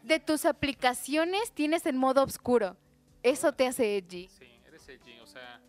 de 0.03 0.19
tus 0.19 0.43
aplicaciones 0.43 1.53
tienes 1.53 1.85
en 1.85 1.95
modo 1.95 2.23
oscuro. 2.23 2.75
Eso 3.23 3.53
te 3.53 3.65
hace 3.67 3.95
edgy. 3.95 4.27
Sí, 4.27 4.59
eres 4.67 4.85
edgy, 4.89 5.17
o 5.21 5.27
sea, 5.27 5.61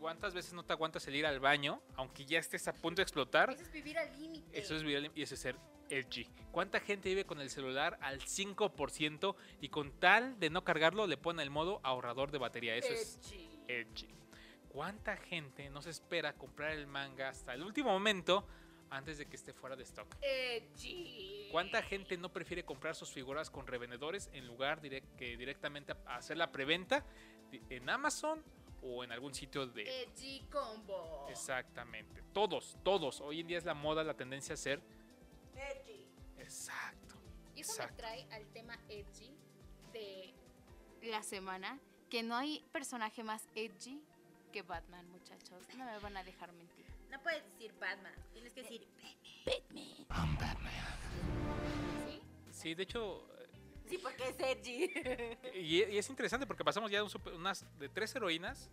¿cuántas 0.00 0.34
veces 0.34 0.52
no 0.54 0.64
te 0.64 0.72
aguantas 0.72 1.06
el 1.06 1.14
ir 1.14 1.26
al 1.26 1.38
baño, 1.40 1.80
aunque 1.94 2.24
ya 2.24 2.38
estés 2.38 2.66
a 2.66 2.72
punto 2.72 3.00
de 3.00 3.02
explotar? 3.04 3.50
es 3.50 3.70
vivir 3.70 3.98
al 3.98 4.10
límite. 4.18 4.58
Eso 4.58 4.74
es 4.74 4.82
viral 4.82 5.12
y 5.14 5.22
eso 5.22 5.34
es 5.34 5.40
ser 5.40 5.56
edgy. 5.90 6.24
¿Cuánta 6.50 6.80
gente 6.80 7.08
vive 7.08 7.24
con 7.24 7.40
el 7.40 7.50
celular 7.50 7.98
al 8.00 8.20
5% 8.20 9.36
y 9.60 9.68
con 9.68 9.92
tal 10.00 10.38
de 10.40 10.50
no 10.50 10.64
cargarlo 10.64 11.06
le 11.06 11.16
pone 11.16 11.42
el 11.42 11.50
modo 11.50 11.80
ahorrador 11.82 12.30
de 12.30 12.38
batería? 12.38 12.74
Eso 12.76 12.92
es 12.92 13.18
edgy. 13.68 14.08
¿Cuánta 14.68 15.16
gente 15.16 15.68
no 15.70 15.82
se 15.82 15.90
espera 15.90 16.32
comprar 16.34 16.70
el 16.72 16.86
manga 16.86 17.28
hasta 17.28 17.54
el 17.54 17.62
último 17.62 17.90
momento 17.90 18.46
antes 18.88 19.18
de 19.18 19.26
que 19.26 19.34
esté 19.36 19.52
fuera 19.52 19.74
de 19.76 19.82
stock? 19.82 20.16
Edgy. 20.22 21.48
¿Cuánta 21.50 21.82
gente 21.82 22.16
no 22.16 22.32
prefiere 22.32 22.64
comprar 22.64 22.94
sus 22.94 23.10
figuras 23.10 23.50
con 23.50 23.66
revendedores 23.66 24.30
en 24.32 24.46
lugar 24.46 24.80
direct- 24.80 25.16
que 25.16 25.36
directamente 25.36 25.94
hacer 26.06 26.36
la 26.36 26.52
preventa 26.52 27.04
en 27.68 27.90
Amazon 27.90 28.44
o 28.82 29.04
en 29.04 29.12
algún 29.12 29.34
sitio 29.34 29.66
de... 29.66 30.02
Edgy 30.02 30.40
combo. 30.50 31.26
Exactamente. 31.30 32.22
Todos, 32.32 32.76
todos. 32.82 33.20
Hoy 33.20 33.40
en 33.40 33.46
día 33.46 33.58
es 33.58 33.64
la 33.64 33.74
moda, 33.74 34.04
la 34.04 34.14
tendencia 34.14 34.54
a 34.54 34.56
ser... 34.56 34.80
Exacto. 36.38 37.16
Y 37.54 37.60
eso 37.60 37.82
me 37.82 37.92
trae 37.92 38.26
al 38.32 38.46
tema 38.48 38.78
edgy 38.88 39.30
de 39.92 40.32
la 41.02 41.22
semana, 41.22 41.78
que 42.08 42.22
no 42.22 42.34
hay 42.36 42.64
personaje 42.72 43.22
más 43.22 43.46
edgy 43.54 44.02
que 44.52 44.62
Batman, 44.62 45.08
muchachos. 45.10 45.62
No 45.76 45.84
me 45.84 45.98
van 45.98 46.16
a 46.16 46.24
dejar 46.24 46.52
mentir. 46.52 46.86
No 47.10 47.20
puedes 47.22 47.44
decir 47.44 47.72
Batman, 47.78 48.14
tienes 48.32 48.52
que 48.52 48.62
decir 48.62 48.86
¿Sí? 52.06 52.22
Sí, 52.50 52.74
de 52.74 52.82
hecho... 52.82 53.26
Sí, 53.90 53.98
porque 53.98 54.28
es 54.28 54.38
edgy. 54.40 54.90
Y, 55.54 55.82
y 55.84 55.98
es 55.98 56.08
interesante 56.08 56.46
porque 56.46 56.64
pasamos 56.64 56.90
ya 56.90 56.98
de 56.98 57.02
un 57.02 57.10
super- 57.10 57.34
unas, 57.34 57.66
de 57.78 57.88
tres 57.88 58.14
heroínas 58.14 58.70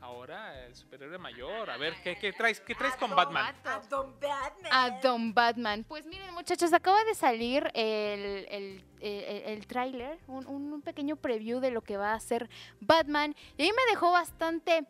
ahora 0.00 0.64
el 0.66 0.76
superhéroe 0.76 1.18
mayor. 1.18 1.68
A 1.70 1.76
ver, 1.76 1.94
¿qué, 2.04 2.16
qué 2.16 2.32
traes, 2.32 2.60
qué 2.60 2.74
traes 2.74 2.94
con 2.96 3.10
Batman? 3.16 3.52
A 3.64 3.80
Don 3.88 4.14
Batman. 4.20 4.72
A 4.72 4.90
Don 5.00 5.34
Batman. 5.34 5.84
Pues 5.88 6.06
miren, 6.06 6.32
muchachos, 6.34 6.72
acaba 6.72 7.02
de 7.04 7.14
salir 7.16 7.68
el, 7.74 8.46
el, 8.48 8.84
el, 9.00 9.24
el 9.46 9.66
tráiler, 9.66 10.18
un, 10.28 10.46
un 10.46 10.82
pequeño 10.82 11.16
preview 11.16 11.58
de 11.58 11.72
lo 11.72 11.82
que 11.82 11.96
va 11.96 12.12
a 12.12 12.14
hacer 12.14 12.48
Batman. 12.80 13.34
Y 13.56 13.62
ahí 13.62 13.70
me 13.72 13.90
dejó 13.90 14.12
bastante 14.12 14.84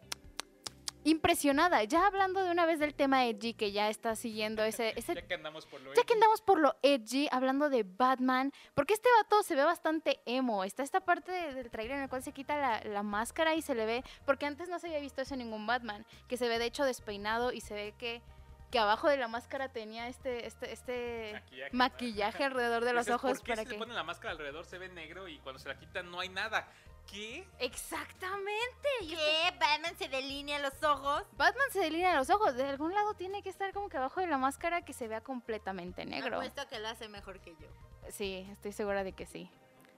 impresionada. 1.11 1.83
Ya 1.85 2.07
hablando 2.07 2.43
de 2.45 2.50
una 2.50 2.67
vez 2.67 2.79
del 2.79 2.95
tema 2.95 3.27
edgy, 3.27 3.55
que 3.55 3.73
ya 3.73 3.88
está 3.88 4.15
siguiendo 4.17 4.62
ese, 4.62 4.93
ese 4.97 5.15
Ya 5.15 5.27
que 5.27 5.35
andamos 5.35 5.67
por 5.67 5.81
lo 5.81 5.95
ya 5.95 6.03
que 6.05 6.12
andamos 6.15 6.41
por 6.41 6.59
lo 6.61 6.77
edgy, 6.83 7.29
hablando 7.31 7.69
de 7.71 7.83
Batman, 7.85 8.53
porque 8.75 8.95
este 8.95 9.09
vato 9.23 9.43
se 9.43 9.55
ve 9.55 9.65
bastante 9.65 10.21
emo. 10.27 10.65
Está 10.65 10.83
esta 10.83 11.00
parte 11.00 11.33
de- 11.33 11.55
del 11.55 11.71
trailer 11.71 11.97
en 11.97 12.03
el 12.05 12.09
cual 12.09 12.23
se 12.23 12.33
quita 12.33 12.57
la, 12.57 12.81
la 12.85 13.03
máscara 13.03 13.55
y 13.55 13.62
se 13.62 13.75
le 13.75 13.87
ve, 13.87 14.05
porque 14.25 14.47
antes 14.47 14.69
no 14.69 14.79
se 14.79 14.87
había 14.88 15.00
visto 15.00 15.23
eso 15.23 15.35
en 15.35 15.41
ningún 15.41 15.67
Batman, 15.67 16.05
que 16.29 16.37
se 16.37 16.49
ve 16.49 16.59
de 16.59 16.67
hecho 16.67 16.85
despeinado 16.85 17.53
y 17.53 17.61
se 17.61 17.75
ve 17.75 17.95
que, 17.99 18.23
que 18.71 18.79
abajo 18.79 19.09
de 19.09 19.17
la 19.17 19.29
máscara 19.29 19.69
tenía 19.71 20.09
este, 20.09 20.47
este, 20.47 20.73
este 20.73 21.33
maquillaje. 21.35 21.77
maquillaje 21.77 22.45
alrededor 22.45 22.85
de 22.85 22.93
los 22.95 23.09
ojos 23.09 23.38
¿Por 23.38 23.43
qué 23.43 23.53
para 23.53 23.62
si 23.62 23.67
que... 23.69 23.73
le 23.75 23.79
ponen 23.79 23.95
la 23.97 24.03
máscara 24.05 24.33
alrededor 24.33 24.65
se 24.67 24.79
ve 24.79 24.88
negro 24.88 25.27
y 25.29 25.38
cuando 25.38 25.59
se 25.59 25.69
la 25.69 25.79
quitan 25.79 26.11
no 26.11 26.21
hay 26.21 26.29
nada? 26.29 26.69
¿Qué? 27.11 27.47
Exactamente. 27.59 28.88
¿Qué? 29.00 29.55
Batman 29.59 29.97
se 29.99 30.09
delinea 30.09 30.59
los 30.59 30.83
ojos. 30.83 31.23
Batman 31.37 31.67
se 31.73 31.81
delinea 31.81 32.15
los 32.17 32.29
ojos. 32.31 32.55
De 32.55 32.65
algún 32.65 32.93
lado 32.93 33.15
tiene 33.15 33.43
que 33.43 33.49
estar 33.49 33.73
como 33.73 33.88
que 33.88 33.97
abajo 33.97 34.21
de 34.21 34.27
la 34.27 34.38
máscara 34.38 34.83
que 34.83 34.93
se 34.93 35.09
vea 35.09 35.21
completamente 35.21 36.05
negro. 36.05 36.37
Apuesto 36.37 36.67
que 36.69 36.79
lo 36.79 36.88
hace 36.88 37.09
mejor 37.09 37.41
que 37.41 37.50
yo. 37.53 37.67
Sí, 38.11 38.47
estoy 38.53 38.73
segura 38.73 39.05
de 39.05 39.12
que 39.12 39.27
sí. 39.27 39.50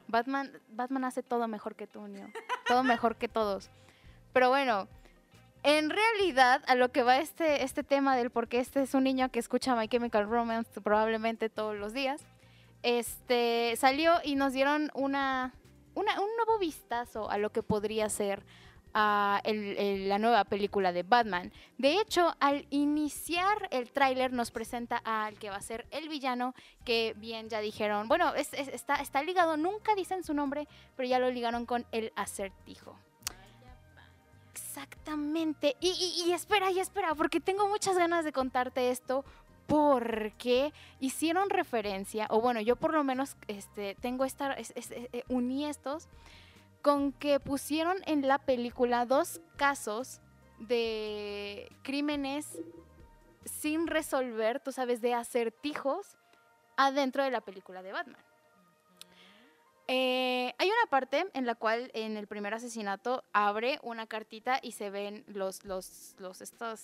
Batman, 0.08 0.52
Batman 0.68 1.04
hace 1.04 1.22
todo 1.22 1.46
mejor 1.48 1.74
que 1.74 1.86
tú, 1.86 2.06
Neo. 2.06 2.28
Todo 2.66 2.82
mejor 2.82 3.16
que 3.16 3.28
todos. 3.28 3.70
Pero 4.32 4.48
bueno, 4.48 4.88
en 5.62 5.90
realidad, 5.90 6.62
a 6.66 6.74
lo 6.74 6.90
que 6.90 7.02
va 7.02 7.18
este, 7.18 7.64
este 7.64 7.82
tema 7.82 8.16
del 8.16 8.30
por 8.30 8.48
qué 8.48 8.60
este 8.60 8.82
es 8.82 8.94
un 8.94 9.04
niño 9.04 9.30
que 9.30 9.38
escucha 9.38 9.76
My 9.76 9.88
Chemical 9.88 10.28
Romance 10.28 10.80
probablemente 10.80 11.48
todos 11.48 11.76
los 11.76 11.92
días, 11.92 12.22
este 12.82 13.74
salió 13.76 14.14
y 14.24 14.36
nos 14.36 14.52
dieron 14.52 14.90
una, 14.94 15.52
un 15.94 16.04
nuevo 16.04 16.58
vistazo 16.58 17.30
a 17.30 17.38
lo 17.38 17.50
que 17.50 17.62
podría 17.62 18.08
ser 18.08 18.44
la 18.92 20.18
nueva 20.18 20.44
película 20.44 20.92
de 20.92 21.04
Batman. 21.04 21.52
De 21.78 22.00
hecho, 22.00 22.34
al 22.40 22.66
iniciar 22.70 23.68
el 23.70 23.92
tráiler 23.92 24.32
nos 24.32 24.50
presenta 24.50 24.96
al 25.04 25.38
que 25.38 25.48
va 25.48 25.56
a 25.56 25.62
ser 25.62 25.86
el 25.92 26.08
villano, 26.08 26.54
que 26.84 27.14
bien 27.16 27.48
ya 27.48 27.60
dijeron, 27.60 28.08
bueno, 28.08 28.34
es- 28.34 28.52
es- 28.52 28.66
está, 28.68 29.22
ligado, 29.22 29.56
nunca 29.56 29.94
dicen 29.94 30.24
su 30.24 30.34
nombre, 30.34 30.66
pero 30.96 31.08
ya 31.08 31.20
lo 31.20 31.30
ligaron 31.30 31.66
con 31.66 31.86
el 31.92 32.12
acertijo. 32.16 32.96
Exactamente. 34.52 35.76
Y- 35.80 36.24
y 36.26 36.32
espera, 36.32 36.70
y 36.70 36.80
espera, 36.80 37.14
porque 37.14 37.40
tengo 37.40 37.68
muchas 37.68 37.96
ganas 37.96 38.24
de 38.24 38.32
contarte 38.32 38.90
esto. 38.90 39.24
Porque 39.70 40.72
hicieron 40.98 41.48
referencia, 41.48 42.26
o 42.28 42.40
bueno, 42.40 42.60
yo 42.60 42.74
por 42.74 42.92
lo 42.92 43.04
menos 43.04 43.36
este, 43.46 43.94
tengo 44.00 44.24
esta, 44.24 44.52
es- 44.54 44.72
es- 44.74 44.90
eh, 44.90 45.22
uní 45.28 45.64
estos 45.66 46.08
con 46.82 47.12
que 47.12 47.38
pusieron 47.38 47.98
en 48.06 48.26
la 48.26 48.38
película 48.38 49.06
dos 49.06 49.40
casos 49.56 50.20
de 50.58 51.70
crímenes 51.84 52.58
sin 53.44 53.86
resolver, 53.86 54.58
tú 54.58 54.72
sabes, 54.72 55.00
de 55.00 55.14
acertijos 55.14 56.16
adentro 56.76 57.22
de 57.22 57.30
la 57.30 57.40
película 57.40 57.80
de 57.82 57.92
Batman. 57.92 58.20
Eh, 59.86 60.52
hay 60.58 60.68
una 60.68 60.90
parte 60.90 61.26
en 61.32 61.46
la 61.46 61.54
cual 61.54 61.90
en 61.94 62.16
el 62.16 62.26
primer 62.26 62.54
asesinato 62.54 63.22
abre 63.32 63.78
una 63.82 64.06
cartita 64.06 64.58
y 64.62 64.72
se 64.72 64.90
ven 64.90 65.24
los, 65.28 65.60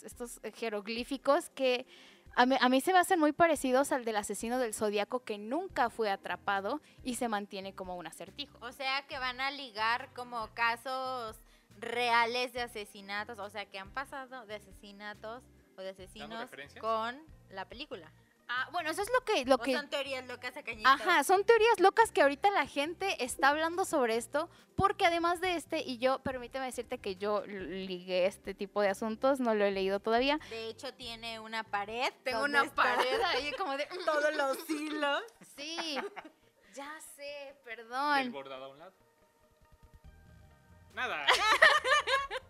estos 0.05 0.40
jeroglíficos 0.55 1.50
que 1.50 1.87
a 2.37 2.47
mí, 2.47 2.57
a 2.61 2.69
mí 2.69 2.81
se 2.83 2.93
me 2.93 2.99
hacen 2.99 3.19
muy 3.19 3.33
parecidos 3.33 3.93
al 3.93 4.05
del 4.05 4.16
asesino 4.16 4.59
del 4.59 4.75
zodiaco 4.75 5.25
que 5.25 5.38
nunca 5.38 5.88
fue 5.88 6.11
atrapado 6.11 6.83
y 7.02 7.14
se 7.14 7.28
mantiene 7.28 7.75
como 7.75 7.97
un 7.97 8.07
acertijo. 8.07 8.59
O 8.61 8.73
sea 8.73 9.07
que 9.07 9.19
van 9.19 9.40
a 9.40 9.50
ligar 9.50 10.12
como 10.12 10.49
casos 10.55 11.40
reales 11.78 12.52
de 12.52 12.61
asesinatos, 12.61 13.38
o 13.38 13.49
sea 13.49 13.64
que 13.66 13.78
han 13.78 13.90
pasado 13.90 14.47
de 14.47 14.57
asesinatos 14.57 15.43
o 15.78 15.81
de 15.81 15.90
asesinos 15.90 16.50
con 16.81 17.19
la 17.50 17.64
película. 17.66 18.12
Ah, 18.48 18.68
bueno, 18.70 18.90
eso 18.90 19.02
es 19.02 19.10
lo 19.10 19.24
que, 19.24 19.44
lo 19.44 19.58
que 19.58 19.72
son 19.74 19.88
teorías 19.90 20.24
locas 20.26 20.56
a 20.56 20.62
cañito. 20.62 20.88
Ajá, 20.88 21.24
son 21.24 21.44
teorías 21.44 21.80
locas 21.80 22.12
que 22.12 22.22
ahorita 22.22 22.50
la 22.50 22.66
gente 22.66 23.24
está 23.24 23.48
hablando 23.48 23.84
sobre 23.84 24.16
esto, 24.16 24.48
porque 24.76 25.04
además 25.04 25.40
de 25.40 25.56
este, 25.56 25.80
y 25.80 25.98
yo, 25.98 26.20
permíteme 26.20 26.66
decirte 26.66 26.98
que 26.98 27.16
yo 27.16 27.44
ligué 27.46 28.26
este 28.26 28.54
tipo 28.54 28.80
de 28.82 28.88
asuntos, 28.88 29.40
no 29.40 29.54
lo 29.54 29.64
he 29.64 29.72
leído 29.72 29.98
todavía. 29.98 30.38
De 30.50 30.68
hecho 30.68 30.94
tiene 30.94 31.40
una 31.40 31.64
pared. 31.64 32.12
Tengo 32.22 32.44
una 32.44 32.62
está 32.62 32.74
pared 32.82 33.20
ahí 33.26 33.52
como 33.52 33.76
de... 33.76 33.86
Todos 34.04 34.34
los 34.36 34.70
hilos. 34.70 35.22
Sí, 35.56 35.98
ya 36.72 37.00
sé, 37.16 37.48
El 37.48 37.56
perdón. 37.64 38.32
bordado 38.32 38.64
a 38.66 38.68
un 38.68 38.78
lado. 38.78 38.92
Nada. 40.94 41.26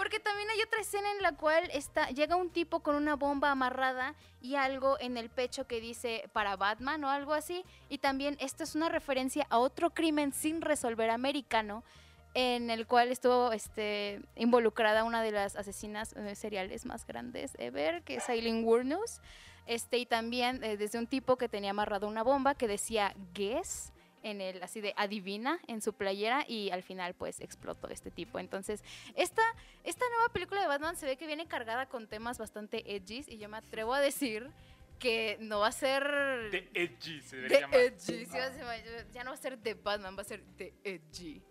Porque 0.00 0.18
también 0.18 0.48
hay 0.48 0.62
otra 0.62 0.80
escena 0.80 1.12
en 1.12 1.20
la 1.20 1.32
cual 1.32 1.68
está, 1.74 2.08
llega 2.08 2.34
un 2.34 2.48
tipo 2.48 2.80
con 2.80 2.96
una 2.96 3.16
bomba 3.16 3.50
amarrada 3.50 4.14
y 4.40 4.54
algo 4.54 4.96
en 4.98 5.18
el 5.18 5.28
pecho 5.28 5.66
que 5.66 5.78
dice 5.78 6.30
para 6.32 6.56
Batman 6.56 7.04
o 7.04 7.10
algo 7.10 7.34
así. 7.34 7.66
Y 7.90 7.98
también 7.98 8.38
esto 8.40 8.64
es 8.64 8.74
una 8.74 8.88
referencia 8.88 9.46
a 9.50 9.58
otro 9.58 9.90
crimen 9.90 10.32
sin 10.32 10.62
resolver 10.62 11.10
americano 11.10 11.84
en 12.32 12.70
el 12.70 12.86
cual 12.86 13.12
estuvo 13.12 13.52
este, 13.52 14.22
involucrada 14.36 15.04
una 15.04 15.22
de 15.22 15.32
las 15.32 15.54
asesinas 15.54 16.14
eh, 16.14 16.34
seriales 16.34 16.86
más 16.86 17.06
grandes 17.06 17.52
ever, 17.58 18.02
que 18.02 18.14
es 18.14 18.28
Aileen 18.30 18.64
Wuornos. 18.64 19.20
Este, 19.66 19.98
y 19.98 20.06
también 20.06 20.64
eh, 20.64 20.78
desde 20.78 20.98
un 20.98 21.08
tipo 21.08 21.36
que 21.36 21.50
tenía 21.50 21.72
amarrado 21.72 22.08
una 22.08 22.22
bomba 22.22 22.54
que 22.54 22.68
decía 22.68 23.14
Guess 23.34 23.92
en 24.22 24.40
el 24.40 24.62
así 24.62 24.80
de 24.80 24.92
adivina 24.96 25.58
en 25.66 25.80
su 25.82 25.92
playera 25.92 26.44
y 26.46 26.70
al 26.70 26.82
final 26.82 27.14
pues 27.14 27.40
explotó 27.40 27.88
este 27.88 28.10
tipo. 28.10 28.38
Entonces, 28.38 28.82
esta 29.14 29.42
esta 29.84 30.04
nueva 30.10 30.28
película 30.32 30.60
de 30.60 30.66
Batman 30.66 30.96
se 30.96 31.06
ve 31.06 31.16
que 31.16 31.26
viene 31.26 31.46
cargada 31.46 31.86
con 31.86 32.06
temas 32.06 32.38
bastante 32.38 32.94
edgy 32.94 33.24
y 33.28 33.38
yo 33.38 33.48
me 33.48 33.56
atrevo 33.58 33.94
a 33.94 34.00
decir 34.00 34.50
que 34.98 35.38
no 35.40 35.60
va 35.60 35.68
a 35.68 35.72
ser 35.72 36.04
De 36.50 36.68
edgy 36.74 37.20
se 37.22 37.36
de 37.36 37.42
debería 37.42 37.60
llamar. 37.62 37.80
edgy, 37.80 38.26
sí 38.26 38.36
va 38.36 38.44
a 38.46 38.52
ser- 38.52 39.10
ya 39.12 39.24
no 39.24 39.30
va 39.30 39.34
a 39.34 39.40
ser 39.40 39.58
de 39.58 39.72
Batman, 39.74 40.14
va 40.16 40.20
a 40.22 40.24
ser 40.24 40.42
de 40.44 40.74
edgy. 40.84 41.42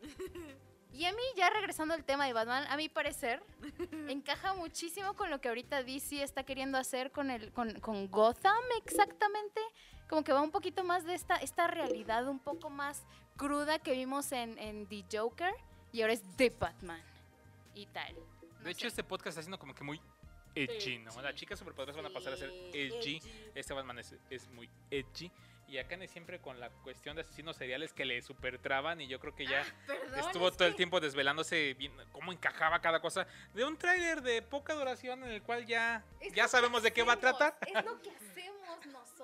Y 0.92 1.06
a 1.06 1.12
mí, 1.14 1.22
ya 1.36 1.50
regresando 1.52 1.94
al 1.94 2.04
tema 2.04 2.26
de 2.26 2.34
Batman, 2.34 2.66
a 2.68 2.76
mi 2.76 2.90
parecer, 2.90 3.42
encaja 4.08 4.54
muchísimo 4.56 5.14
con 5.16 5.30
lo 5.30 5.40
que 5.40 5.48
ahorita 5.48 5.82
DC 5.84 6.22
está 6.24 6.44
queriendo 6.44 6.78
hacer 6.78 7.12
con, 7.12 7.30
el, 7.32 7.52
con, 7.52 7.80
con 7.80 8.10
Gotham, 8.12 8.58
exactamente. 8.86 9.62
Como 10.10 10.24
que 10.24 10.34
va 10.34 10.42
un 10.42 10.52
poquito 10.52 10.84
más 10.84 11.06
de 11.06 11.14
esta, 11.14 11.36
esta 11.38 11.68
realidad 11.68 12.28
un 12.28 12.40
poco 12.40 12.70
más 12.70 13.04
cruda 13.38 13.80
que 13.80 13.92
vimos 13.94 14.32
en, 14.32 14.58
en 14.58 14.88
The 14.88 15.06
Joker 15.12 15.54
y 15.92 16.02
ahora 16.02 16.14
es 16.14 16.38
de 16.38 16.50
Batman 16.50 17.02
y 17.76 17.86
tal. 17.88 18.14
No 18.16 18.64
De 18.66 18.72
hecho, 18.72 18.82
sé. 18.82 18.88
este 18.88 19.04
podcast 19.04 19.28
está 19.30 19.42
siendo 19.44 19.60
como 19.60 19.74
que 19.76 19.84
muy 19.84 20.02
edgy, 20.56 20.98
¿no? 21.00 21.22
Las 21.22 21.36
chicas 21.36 21.60
superpoderosas 21.60 22.02
van 22.04 22.12
a 22.12 22.14
pasar 22.14 22.34
a 22.34 22.38
ser 22.38 22.50
Sí, 22.72 22.80
edgy. 22.80 23.22
Este 23.56 23.74
Batman 23.74 24.00
es, 24.00 24.16
es 24.30 24.48
muy 24.50 24.70
edgy. 24.90 25.32
Y 25.68 25.78
acá 25.78 25.96
siempre 26.08 26.40
con 26.42 26.60
la 26.60 26.70
cuestión 26.72 27.16
de 27.16 27.22
asesinos 27.22 27.56
seriales 27.56 27.94
que 27.94 28.04
le 28.04 28.20
supertraban 28.24 29.00
y 29.02 29.08
yo 29.08 29.20
creo 29.20 29.36
que 29.36 29.46
ya 29.46 29.64
Perdón, 29.86 30.20
estuvo 30.20 30.48
es 30.48 30.58
todo 30.58 30.68
el 30.68 30.74
que- 30.74 30.78
tiempo 30.78 31.00
desvelándose 31.00 31.76
bien 31.76 31.94
cómo 32.12 32.32
encajaba 32.32 32.82
cada 32.82 33.00
cosa 33.00 33.28
de 33.54 33.64
un 33.64 33.78
tráiler 33.78 34.24
de 34.24 34.42
poca 34.42 34.74
duración 34.74 35.24
en 35.24 35.30
el 35.30 35.44
cual 35.44 35.68
ya, 35.68 36.04
Es 36.20 36.34
ya 36.34 36.48
sabemos 36.48 36.82
de 36.82 36.92
qué 36.92 37.04
va 37.04 37.14
a 37.14 37.20
tratar. 37.20 37.56
Es 37.68 37.86
lo 37.86 38.02
que 38.02 38.10
hacemos 38.10 38.84
nosotros. 38.88 39.19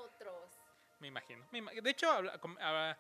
Me 1.06 1.10
imagino. 1.10 1.46
De 1.82 1.90
hecho, 1.90 2.10
ah, 2.60 2.98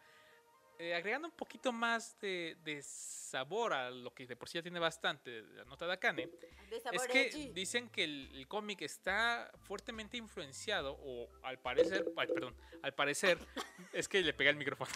eh, 0.77 0.93
agregando 0.93 1.27
un 1.27 1.33
poquito 1.33 1.71
más 1.71 2.19
de, 2.19 2.57
de 2.63 2.81
sabor 2.83 3.73
a 3.73 3.89
lo 3.89 4.13
que 4.13 4.27
de 4.27 4.35
por 4.35 4.49
sí 4.49 4.57
ya 4.57 4.61
tiene 4.61 4.79
bastante 4.79 5.41
la 5.41 5.63
nota 5.65 5.87
de 5.87 5.93
Akane, 5.93 6.27
De 6.69 6.81
es 6.91 7.07
que 7.07 7.51
dicen 7.53 7.89
que 7.89 8.03
el, 8.03 8.29
el 8.35 8.47
cómic 8.47 8.81
está 8.81 9.51
fuertemente 9.63 10.17
influenciado, 10.17 10.97
o 11.01 11.29
al 11.43 11.59
parecer, 11.59 12.05
ay, 12.17 12.27
perdón, 12.27 12.55
al 12.83 12.93
parecer, 12.93 13.39
es 13.93 14.07
que 14.07 14.21
le 14.21 14.33
pegué 14.33 14.49
el 14.49 14.57
micrófono. 14.57 14.91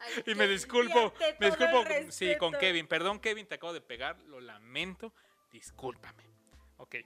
Ay, 0.00 0.22
y 0.26 0.34
me 0.34 0.46
disculpo, 0.46 1.12
me 1.40 1.46
disculpo, 1.46 1.84
sí, 2.10 2.36
con. 2.38 2.52
Kevin. 2.52 2.86
Perdón, 2.86 3.18
Kevin, 3.18 3.46
te 3.46 3.56
acabo 3.56 3.72
de 3.72 3.80
pegar, 3.80 4.18
lo 4.22 4.40
lamento, 4.40 5.12
discúlpame. 5.52 6.24
Ok, 6.78 6.96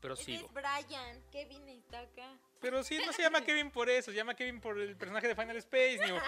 pero 0.00 0.16
sigo. 0.16 0.46
es 0.46 0.52
Brian. 0.52 1.22
Kevin 1.30 1.68
está 1.68 2.00
acá. 2.00 2.38
Pero 2.60 2.82
sí, 2.82 3.00
no 3.06 3.12
se 3.12 3.22
llama 3.22 3.42
Kevin 3.42 3.70
por 3.70 3.88
eso, 3.88 4.10
se 4.10 4.16
llama 4.16 4.34
Kevin 4.34 4.60
por 4.60 4.78
el 4.80 4.96
personaje 4.96 5.28
de 5.28 5.34
Final 5.36 5.56
Space, 5.58 5.98
New. 5.98 6.18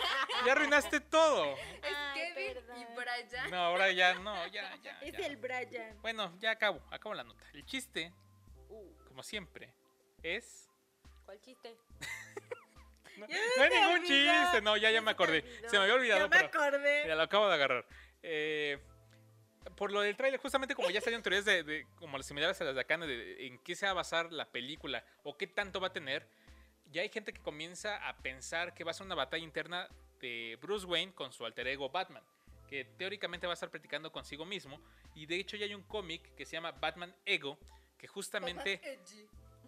Ya 0.47 0.53
arruinaste 0.53 1.01
todo. 1.01 1.57
Ay, 1.83 2.33
perdón. 2.35 2.87
Brian. 2.95 3.51
No, 3.51 3.57
ahora 3.57 3.91
ya, 3.91 4.15
no, 4.15 4.47
ya, 4.47 4.77
ya. 4.83 4.99
Es 5.01 5.13
ya. 5.13 5.27
el 5.27 5.37
Brian. 5.37 6.01
Bueno, 6.03 6.33
ya 6.39 6.53
acabo, 6.53 6.81
acabo 6.91 7.15
la 7.15 7.25
nota. 7.25 7.45
El 7.53 7.65
chiste, 7.67 8.13
como 9.09 9.23
siempre, 9.23 9.73
es... 10.23 10.69
¿Cuál 11.25 11.41
chiste? 11.41 11.77
No, 13.17 13.27
Ya 13.29 13.37
no 13.57 13.63
hay 13.65 13.71
ningún 13.71 13.95
olvidó, 13.97 14.43
chiste, 14.43 14.63
no, 14.63 14.77
ya, 14.79 14.91
ya 14.91 15.03
me 15.03 15.11
acordé. 15.11 15.45
Se 15.69 15.77
me 15.77 15.83
había 15.83 15.95
olvidado, 15.95 16.21
Ya 16.21 16.29
me 16.29 16.37
pero 16.37 16.47
acordé. 16.47 17.03
mira, 17.03 17.17
lo 17.17 17.23
acabo 17.23 17.49
de 17.49 17.55
agarrar. 17.55 17.87
Eh, 18.23 18.79
por 19.81 19.93
lo 19.93 20.03
del 20.03 20.15
tráiler, 20.15 20.39
justamente 20.39 20.75
como 20.75 20.91
ya 20.91 21.01
salieron 21.01 21.23
teorías 21.23 21.47
de, 21.47 21.63
de- 21.63 21.87
como 21.97 22.19
las 22.19 22.27
similares 22.27 22.61
a 22.61 22.65
las 22.65 22.75
de 22.75 22.83
acá, 22.83 22.99
de, 22.99 23.47
en 23.47 23.57
qué 23.61 23.75
se 23.75 23.87
va 23.87 23.93
a 23.93 23.95
basar 23.95 24.31
la 24.31 24.45
película 24.45 25.03
o 25.23 25.39
qué 25.39 25.47
tanto 25.47 25.81
va 25.81 25.87
a 25.87 25.93
tener, 25.95 26.29
ya 26.93 27.01
hay 27.01 27.09
gente 27.09 27.33
que 27.33 27.41
comienza 27.41 27.97
a 28.07 28.15
pensar 28.19 28.75
que 28.75 28.85
va 28.85 28.91
a 28.91 28.95
ser 28.95 29.07
una 29.07 29.15
batalla 29.15 29.43
interna 29.43 29.89
de 30.21 30.59
Bruce 30.61 30.85
Wayne 30.85 31.15
con 31.15 31.33
su 31.33 31.47
alter 31.47 31.67
ego 31.67 31.89
Batman, 31.89 32.23
que 32.69 32.85
teóricamente 32.85 33.47
va 33.47 33.55
a 33.55 33.55
estar 33.55 33.71
practicando 33.71 34.13
consigo 34.13 34.45
mismo. 34.45 34.79
Y 35.15 35.25
de 35.25 35.37
hecho 35.37 35.57
ya 35.57 35.65
hay 35.65 35.75
un 35.75 35.85
cómic 35.85 36.35
que 36.35 36.45
se 36.45 36.53
llama 36.53 36.73
Batman 36.73 37.17
Ego, 37.25 37.59
que 37.97 38.07
justamente... 38.07 38.83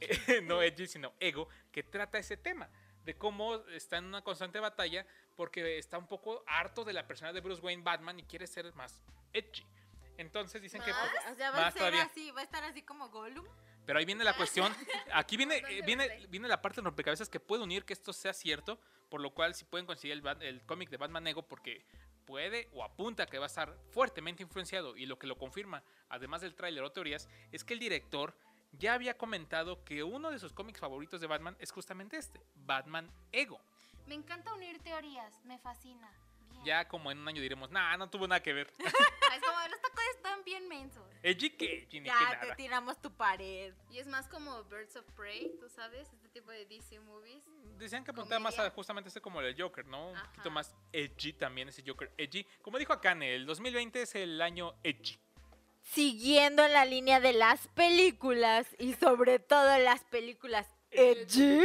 no 0.42 0.60
edgy, 0.60 0.88
sino 0.88 1.14
ego, 1.20 1.48
que 1.72 1.84
trata 1.84 2.18
ese 2.18 2.36
tema. 2.36 2.68
De 3.06 3.14
cómo 3.14 3.66
está 3.68 3.96
en 3.96 4.04
una 4.04 4.20
constante 4.20 4.60
batalla 4.60 5.06
porque 5.36 5.78
está 5.78 5.96
un 5.96 6.06
poco 6.06 6.44
harto 6.46 6.84
de 6.84 6.92
la 6.92 7.06
persona 7.06 7.32
de 7.32 7.40
Bruce 7.40 7.62
Wayne 7.62 7.82
Batman 7.82 8.20
y 8.20 8.24
quiere 8.24 8.46
ser 8.46 8.70
más 8.74 9.00
edgy. 9.32 9.64
Entonces 10.18 10.60
dicen 10.62 10.82
que... 10.82 10.92
O 10.92 11.34
sea, 11.36 11.50
va 11.50 11.66
a 11.66 11.70
ser 11.70 11.78
todavía. 11.80 12.02
así, 12.04 12.30
va 12.30 12.40
a 12.40 12.44
estar 12.44 12.62
así 12.64 12.82
como 12.82 13.08
Gollum. 13.08 13.46
Pero 13.84 13.98
ahí 13.98 14.04
viene 14.04 14.22
la 14.22 14.36
cuestión. 14.36 14.72
Aquí 15.12 15.36
viene, 15.36 15.60
¿Dónde 15.60 15.78
eh, 15.78 15.82
viene, 15.84 16.26
viene 16.28 16.48
la 16.48 16.62
parte 16.62 16.80
de 16.80 16.84
rompecabezas 16.84 17.28
que 17.28 17.40
puede 17.40 17.62
unir 17.64 17.84
que 17.84 17.92
esto 17.92 18.12
sea 18.12 18.32
cierto. 18.32 18.78
Por 19.08 19.20
lo 19.20 19.34
cual, 19.34 19.54
si 19.54 19.64
pueden 19.64 19.86
conseguir 19.86 20.12
el, 20.12 20.22
Bat- 20.22 20.42
el 20.42 20.64
cómic 20.64 20.88
de 20.88 20.96
Batman 20.98 21.26
Ego, 21.26 21.42
porque 21.42 21.84
puede 22.24 22.68
o 22.72 22.84
apunta 22.84 23.26
que 23.26 23.38
va 23.38 23.46
a 23.46 23.48
estar 23.48 23.76
fuertemente 23.90 24.42
influenciado. 24.42 24.96
Y 24.96 25.06
lo 25.06 25.18
que 25.18 25.26
lo 25.26 25.36
confirma, 25.36 25.82
además 26.08 26.42
del 26.42 26.54
tráiler 26.54 26.84
o 26.84 26.92
teorías, 26.92 27.28
es 27.50 27.64
que 27.64 27.74
el 27.74 27.80
director 27.80 28.36
ya 28.70 28.94
había 28.94 29.18
comentado 29.18 29.84
que 29.84 30.04
uno 30.04 30.30
de 30.30 30.38
sus 30.38 30.52
cómics 30.52 30.78
favoritos 30.78 31.20
de 31.20 31.26
Batman 31.26 31.56
es 31.58 31.72
justamente 31.72 32.16
este: 32.16 32.40
Batman 32.54 33.10
Ego. 33.32 33.60
Me 34.06 34.14
encanta 34.14 34.54
unir 34.54 34.78
teorías, 34.80 35.44
me 35.44 35.58
fascina. 35.58 36.10
Ya 36.64 36.86
como 36.86 37.10
en 37.10 37.18
un 37.18 37.28
año 37.28 37.40
diremos, 37.42 37.70
nah, 37.70 37.96
no 37.96 38.08
tuvo 38.08 38.26
nada 38.28 38.42
que 38.42 38.52
ver. 38.52 38.72
Es 39.32 39.40
como 39.42 39.58
los 39.68 39.80
tacos 39.80 40.04
están 40.14 40.44
bien 40.44 40.68
mensos. 40.68 41.02
Edgy 41.22 41.50
que 41.50 41.88
Ya 41.90 42.00
te 42.40 42.46
nada. 42.46 42.54
tiramos 42.56 43.00
tu 43.00 43.10
pared. 43.16 43.72
Y 43.90 43.98
es 43.98 44.06
más 44.06 44.28
como 44.28 44.62
Birds 44.64 44.94
of 44.96 45.06
Prey, 45.16 45.56
tú 45.58 45.68
sabes, 45.70 46.12
este 46.12 46.28
tipo 46.28 46.50
de 46.50 46.66
DC 46.66 47.00
movies. 47.00 47.42
Decían 47.78 48.04
que 48.04 48.10
apuntaba 48.10 48.38
más 48.38 48.58
a 48.58 48.68
justamente 48.70 49.08
este 49.08 49.20
como 49.22 49.40
el 49.40 49.60
Joker, 49.60 49.86
¿no? 49.86 50.10
Un 50.10 50.16
Ajá. 50.16 50.26
poquito 50.28 50.50
más 50.50 50.74
edgy 50.92 51.32
también, 51.32 51.68
ese 51.70 51.82
Joker 51.86 52.12
edgy. 52.18 52.46
Como 52.60 52.76
dijo 52.78 52.92
Akane, 52.92 53.34
el 53.34 53.46
2020 53.46 54.02
es 54.02 54.14
el 54.16 54.40
año 54.42 54.74
edgy. 54.84 55.18
Siguiendo 55.80 56.68
la 56.68 56.84
línea 56.84 57.18
de 57.20 57.32
las 57.32 57.66
películas 57.68 58.66
y 58.78 58.92
sobre 58.94 59.38
todo 59.38 59.78
las 59.78 60.04
películas 60.04 60.66
edgy, 60.90 61.64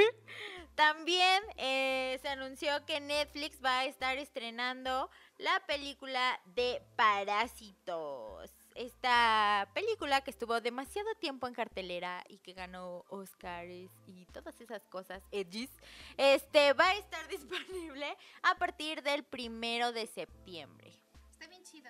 también 0.78 1.44
eh, 1.58 2.20
se 2.22 2.30
anunció 2.30 2.86
que 2.86 3.00
Netflix 3.00 3.58
va 3.66 3.80
a 3.80 3.86
estar 3.86 4.16
estrenando 4.20 5.10
la 5.40 5.60
película 5.66 6.40
de 6.54 6.84
Parásitos. 6.96 8.52
Esta 8.76 9.68
película 9.74 10.22
que 10.22 10.30
estuvo 10.30 10.62
demasiado 10.62 11.16
tiempo 11.16 11.48
en 11.48 11.56
cartelera 11.56 12.24
y 12.30 12.38
que 12.38 12.54
ganó 12.54 13.06
Oscars 13.10 13.90
y 14.06 14.26
todas 14.32 14.62
esas 14.62 14.86
cosas 14.86 15.24
edgys, 15.32 15.72
este 16.16 16.74
va 16.74 16.90
a 16.90 16.94
estar 16.94 17.28
disponible 17.30 18.16
a 18.44 18.56
partir 18.60 19.02
del 19.02 19.24
primero 19.24 19.92
de 19.92 20.06
septiembre. 20.06 20.94
Está 21.32 21.48
bien 21.48 21.64
chido. 21.64 21.90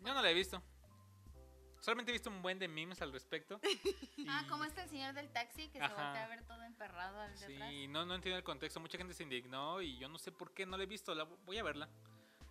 Yo 0.00 0.14
no 0.14 0.22
la 0.22 0.30
he 0.30 0.34
visto. 0.34 0.62
Solamente 1.82 2.12
he 2.12 2.14
visto 2.14 2.30
un 2.30 2.42
buen 2.42 2.58
de 2.60 2.68
memes 2.68 3.02
al 3.02 3.12
respecto. 3.12 3.60
Ah, 4.28 4.42
y- 4.44 4.48
como 4.48 4.64
este 4.64 4.82
el 4.82 4.88
señor 4.88 5.14
del 5.14 5.28
taxi 5.32 5.68
que 5.68 5.78
se 5.78 5.84
Ajá. 5.84 5.94
voltea 5.94 6.24
a 6.24 6.28
ver 6.28 6.44
todo 6.46 6.62
emperrado 6.62 7.20
al. 7.20 7.36
Sí, 7.36 7.88
no, 7.88 8.06
no 8.06 8.14
entiendo 8.14 8.38
el 8.38 8.44
contexto. 8.44 8.78
Mucha 8.78 8.96
gente 8.96 9.12
se 9.14 9.24
indignó 9.24 9.82
y 9.82 9.98
yo 9.98 10.08
no 10.08 10.16
sé 10.18 10.30
por 10.30 10.54
qué 10.54 10.64
no 10.64 10.76
la 10.76 10.84
he 10.84 10.86
visto. 10.86 11.12
La, 11.14 11.24
voy 11.24 11.58
a 11.58 11.62
verla. 11.64 11.88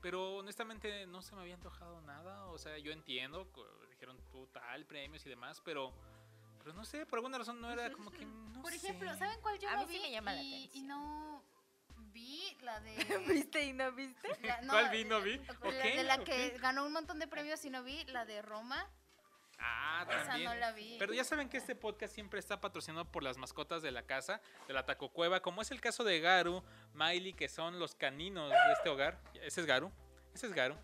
Pero 0.02 0.36
honestamente 0.38 1.06
no 1.08 1.22
se 1.22 1.34
me 1.34 1.42
había 1.42 1.54
antojado 1.56 2.02
nada. 2.02 2.46
O 2.48 2.58
sea, 2.58 2.78
yo 2.78 2.92
entiendo, 2.92 3.48
dijeron 3.90 4.18
tú 4.32 4.48
tal, 4.48 4.86
premios 4.86 5.26
y 5.26 5.30
demás, 5.30 5.62
pero, 5.62 5.94
pero 6.60 6.74
no 6.74 6.84
sé, 6.84 7.06
por 7.06 7.20
alguna 7.20 7.38
razón 7.38 7.62
no 7.62 7.72
era 7.72 7.90
como 7.92 8.12
que. 8.12 8.26
No 8.52 8.62
Por 8.64 8.72
sé. 8.74 8.78
ejemplo, 8.78 9.16
¿saben 9.18 9.40
cuál 9.42 9.58
yo 9.60 9.70
A 9.70 9.76
no 9.76 9.88
mí 9.88 9.94
sí 9.94 9.94
vi? 9.94 10.02
me 10.04 10.12
llama 10.12 10.34
la 10.34 10.42
y, 10.44 10.54
y 10.54 10.58
atención. 10.66 10.88
no 10.88 11.44
vi 12.14 12.58
la 12.62 12.80
de... 12.82 12.96
¿Viste 13.28 13.64
y 13.66 13.74
no 13.74 13.92
viste? 13.94 14.28
la- 14.44 14.62
no, 14.62 14.74
¿Cuál 14.74 14.90
vi, 14.92 15.06
no 15.06 15.22
vi? 15.22 15.38
la- 15.38 15.54
Ok, 15.54 15.84
de 15.84 16.04
la 16.04 16.16
ok. 16.16 16.24
que 16.26 16.58
ganó 16.60 16.86
un 16.86 16.92
montón 16.94 17.18
de 17.20 17.28
premios 17.28 17.64
y 17.64 17.70
no 17.70 17.82
vi, 17.84 18.04
la 18.06 18.26
de 18.26 18.42
Roma. 18.42 18.86
Ah, 19.64 20.06
Esa 20.10 20.24
también. 20.26 20.50
no 20.50 20.56
la 20.56 20.72
vi. 20.72 20.96
Pero 20.98 21.14
ya 21.14 21.24
saben 21.24 21.48
que 21.48 21.58
este 21.58 21.76
podcast 21.76 22.14
siempre 22.14 22.40
está 22.40 22.60
patrocinado 22.60 23.06
por 23.06 23.24
las 23.24 23.38
mascotas 23.38 23.82
de 23.82 23.92
la 23.92 24.04
casa, 24.04 24.42
de 24.68 24.74
la 24.74 24.86
Taco 24.86 25.10
Cueva, 25.10 25.42
como 25.42 25.62
es 25.62 25.72
el 25.72 25.80
caso 25.80 26.04
de 26.04 26.20
Garu, 26.20 26.64
Miley, 26.94 27.34
que 27.34 27.48
son 27.48 27.80
los 27.80 27.96
caninos 27.96 28.50
de 28.50 28.74
este 28.74 28.90
hogar. 28.90 29.20
Ese 29.36 29.62
es 29.62 29.68
Garu. 29.68 29.92
Ese 30.34 30.48
es 30.48 30.54
Garu. 30.54 30.76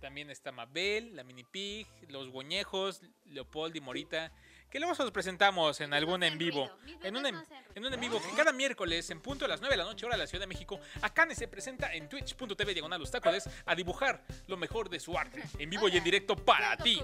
También 0.00 0.30
está 0.30 0.52
Mabel, 0.52 1.16
la 1.16 1.24
Mini 1.24 1.42
Pig, 1.42 1.88
los 2.08 2.30
Goñejos, 2.30 3.02
Leopold 3.24 3.74
y 3.74 3.80
Morita, 3.80 4.30
que 4.70 4.78
luego 4.78 4.94
se 4.94 5.02
los 5.02 5.10
presentamos 5.10 5.80
en 5.80 5.92
algún 5.92 6.22
en 6.22 6.38
vivo. 6.38 6.70
En 7.02 7.16
un 7.16 7.26
en, 7.26 7.34
en 7.74 7.84
un 7.84 7.92
en 7.92 8.00
vivo 8.00 8.20
que 8.22 8.36
cada 8.36 8.52
miércoles 8.52 9.10
en 9.10 9.20
punto 9.20 9.44
a 9.44 9.48
las 9.48 9.60
9 9.60 9.72
de 9.72 9.76
la 9.78 9.84
noche 9.84 10.06
hora 10.06 10.14
de 10.14 10.22
la 10.22 10.26
Ciudad 10.28 10.42
de 10.42 10.46
México, 10.46 10.78
Akane 11.02 11.34
se 11.34 11.48
presenta 11.48 11.92
en 11.94 12.08
twitch.tv 12.08 12.74
diagonal 12.74 13.02
a 13.66 13.74
dibujar 13.74 14.24
lo 14.46 14.56
mejor 14.56 14.88
de 14.88 15.00
su 15.00 15.18
arte, 15.18 15.42
en 15.58 15.68
vivo 15.68 15.88
y 15.88 15.96
en 15.96 16.04
directo 16.04 16.36
para 16.36 16.76
ti. 16.76 17.02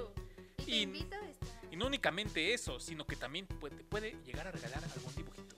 Y 0.66 0.70
te 0.70 0.76
Y- 0.76 0.82
invito 0.82 1.16
a 1.16 1.28
estar. 1.28 1.48
Y 1.70 1.76
no 1.76 1.86
únicamente 1.86 2.54
eso, 2.54 2.78
sino 2.80 3.06
que 3.06 3.16
también 3.16 3.46
puede, 3.46 3.82
puede 3.84 4.16
llegar 4.24 4.46
a 4.46 4.50
regalar 4.52 4.82
algún 4.84 5.14
dibujito. 5.14 5.56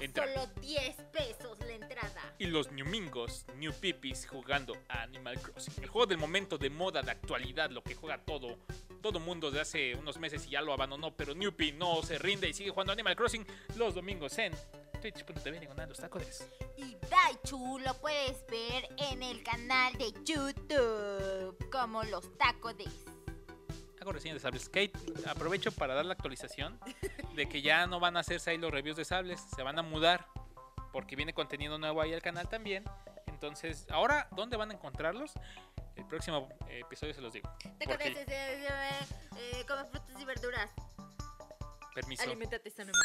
Entra. 0.00 0.32
Solo 0.32 0.46
10 0.60 0.94
pesos 1.12 1.58
la 1.58 1.72
entrada. 1.72 2.34
Y 2.38 2.46
los 2.46 2.70
Newmingos, 2.70 3.44
New 3.56 3.72
Pipis 3.74 4.28
jugando 4.28 4.76
a 4.88 5.02
Animal 5.02 5.40
Crossing. 5.40 5.74
El 5.82 5.88
juego 5.88 6.06
del 6.06 6.18
momento 6.18 6.56
de 6.56 6.70
moda, 6.70 7.02
de 7.02 7.10
actualidad, 7.10 7.70
lo 7.70 7.82
que 7.82 7.96
juega 7.96 8.24
todo, 8.24 8.58
todo 9.02 9.18
mundo 9.18 9.50
de 9.50 9.60
hace 9.60 9.94
unos 9.96 10.18
meses 10.18 10.46
y 10.46 10.50
ya 10.50 10.62
lo 10.62 10.72
abandonó, 10.72 11.16
pero 11.16 11.34
Newpie 11.34 11.72
no 11.72 12.00
se 12.04 12.16
rinde 12.18 12.48
y 12.48 12.52
sigue 12.54 12.70
jugando 12.70 12.92
Animal 12.92 13.16
Crossing 13.16 13.44
los 13.76 13.94
domingos 13.94 14.38
en 14.38 14.52
twitch.tv 15.02 15.58
diagonal 15.58 15.88
los 15.88 15.98
tacodes. 15.98 16.48
Y 16.76 16.96
Daichu 17.10 17.78
lo 17.80 17.94
puedes 18.00 18.44
ver 18.46 18.88
en 18.98 19.22
el 19.24 19.42
canal 19.42 19.92
de 19.98 20.12
YouTube 20.24 21.70
como 21.72 22.04
los 22.04 22.36
tacodes. 22.38 23.04
Hago 24.00 24.12
reseñas 24.12 24.34
de 24.36 24.40
sables. 24.40 24.68
Kate, 24.68 24.92
aprovecho 25.28 25.72
para 25.72 25.94
dar 25.94 26.04
la 26.04 26.12
actualización 26.14 26.78
de 27.34 27.48
que 27.48 27.62
ya 27.62 27.86
no 27.86 28.00
van 28.00 28.16
a 28.16 28.20
hacerse 28.20 28.50
ahí 28.50 28.58
los 28.58 28.70
reviews 28.70 28.96
de 28.96 29.04
sables, 29.04 29.40
se 29.54 29.62
van 29.62 29.78
a 29.78 29.82
mudar 29.82 30.26
porque 30.92 31.16
viene 31.16 31.34
contenido 31.34 31.78
nuevo 31.78 32.00
ahí 32.00 32.14
al 32.14 32.22
canal 32.22 32.48
también. 32.48 32.84
Entonces, 33.26 33.86
ahora, 33.90 34.28
¿dónde 34.32 34.56
van 34.56 34.70
a 34.70 34.74
encontrarlos? 34.74 35.32
El 35.96 36.06
próximo 36.06 36.48
episodio 36.68 37.12
se 37.14 37.20
los 37.20 37.32
digo. 37.32 37.50
Tacodes, 37.78 37.86
Porque- 37.86 38.08
eh, 38.08 38.24
eh, 38.28 39.06
eh, 39.36 39.64
come 39.66 39.84
frutas 39.84 40.20
y 40.20 40.24
verduras. 40.24 40.70
Permiso. 41.94 42.22
Alimentate 42.22 42.70
sanamente. 42.70 42.98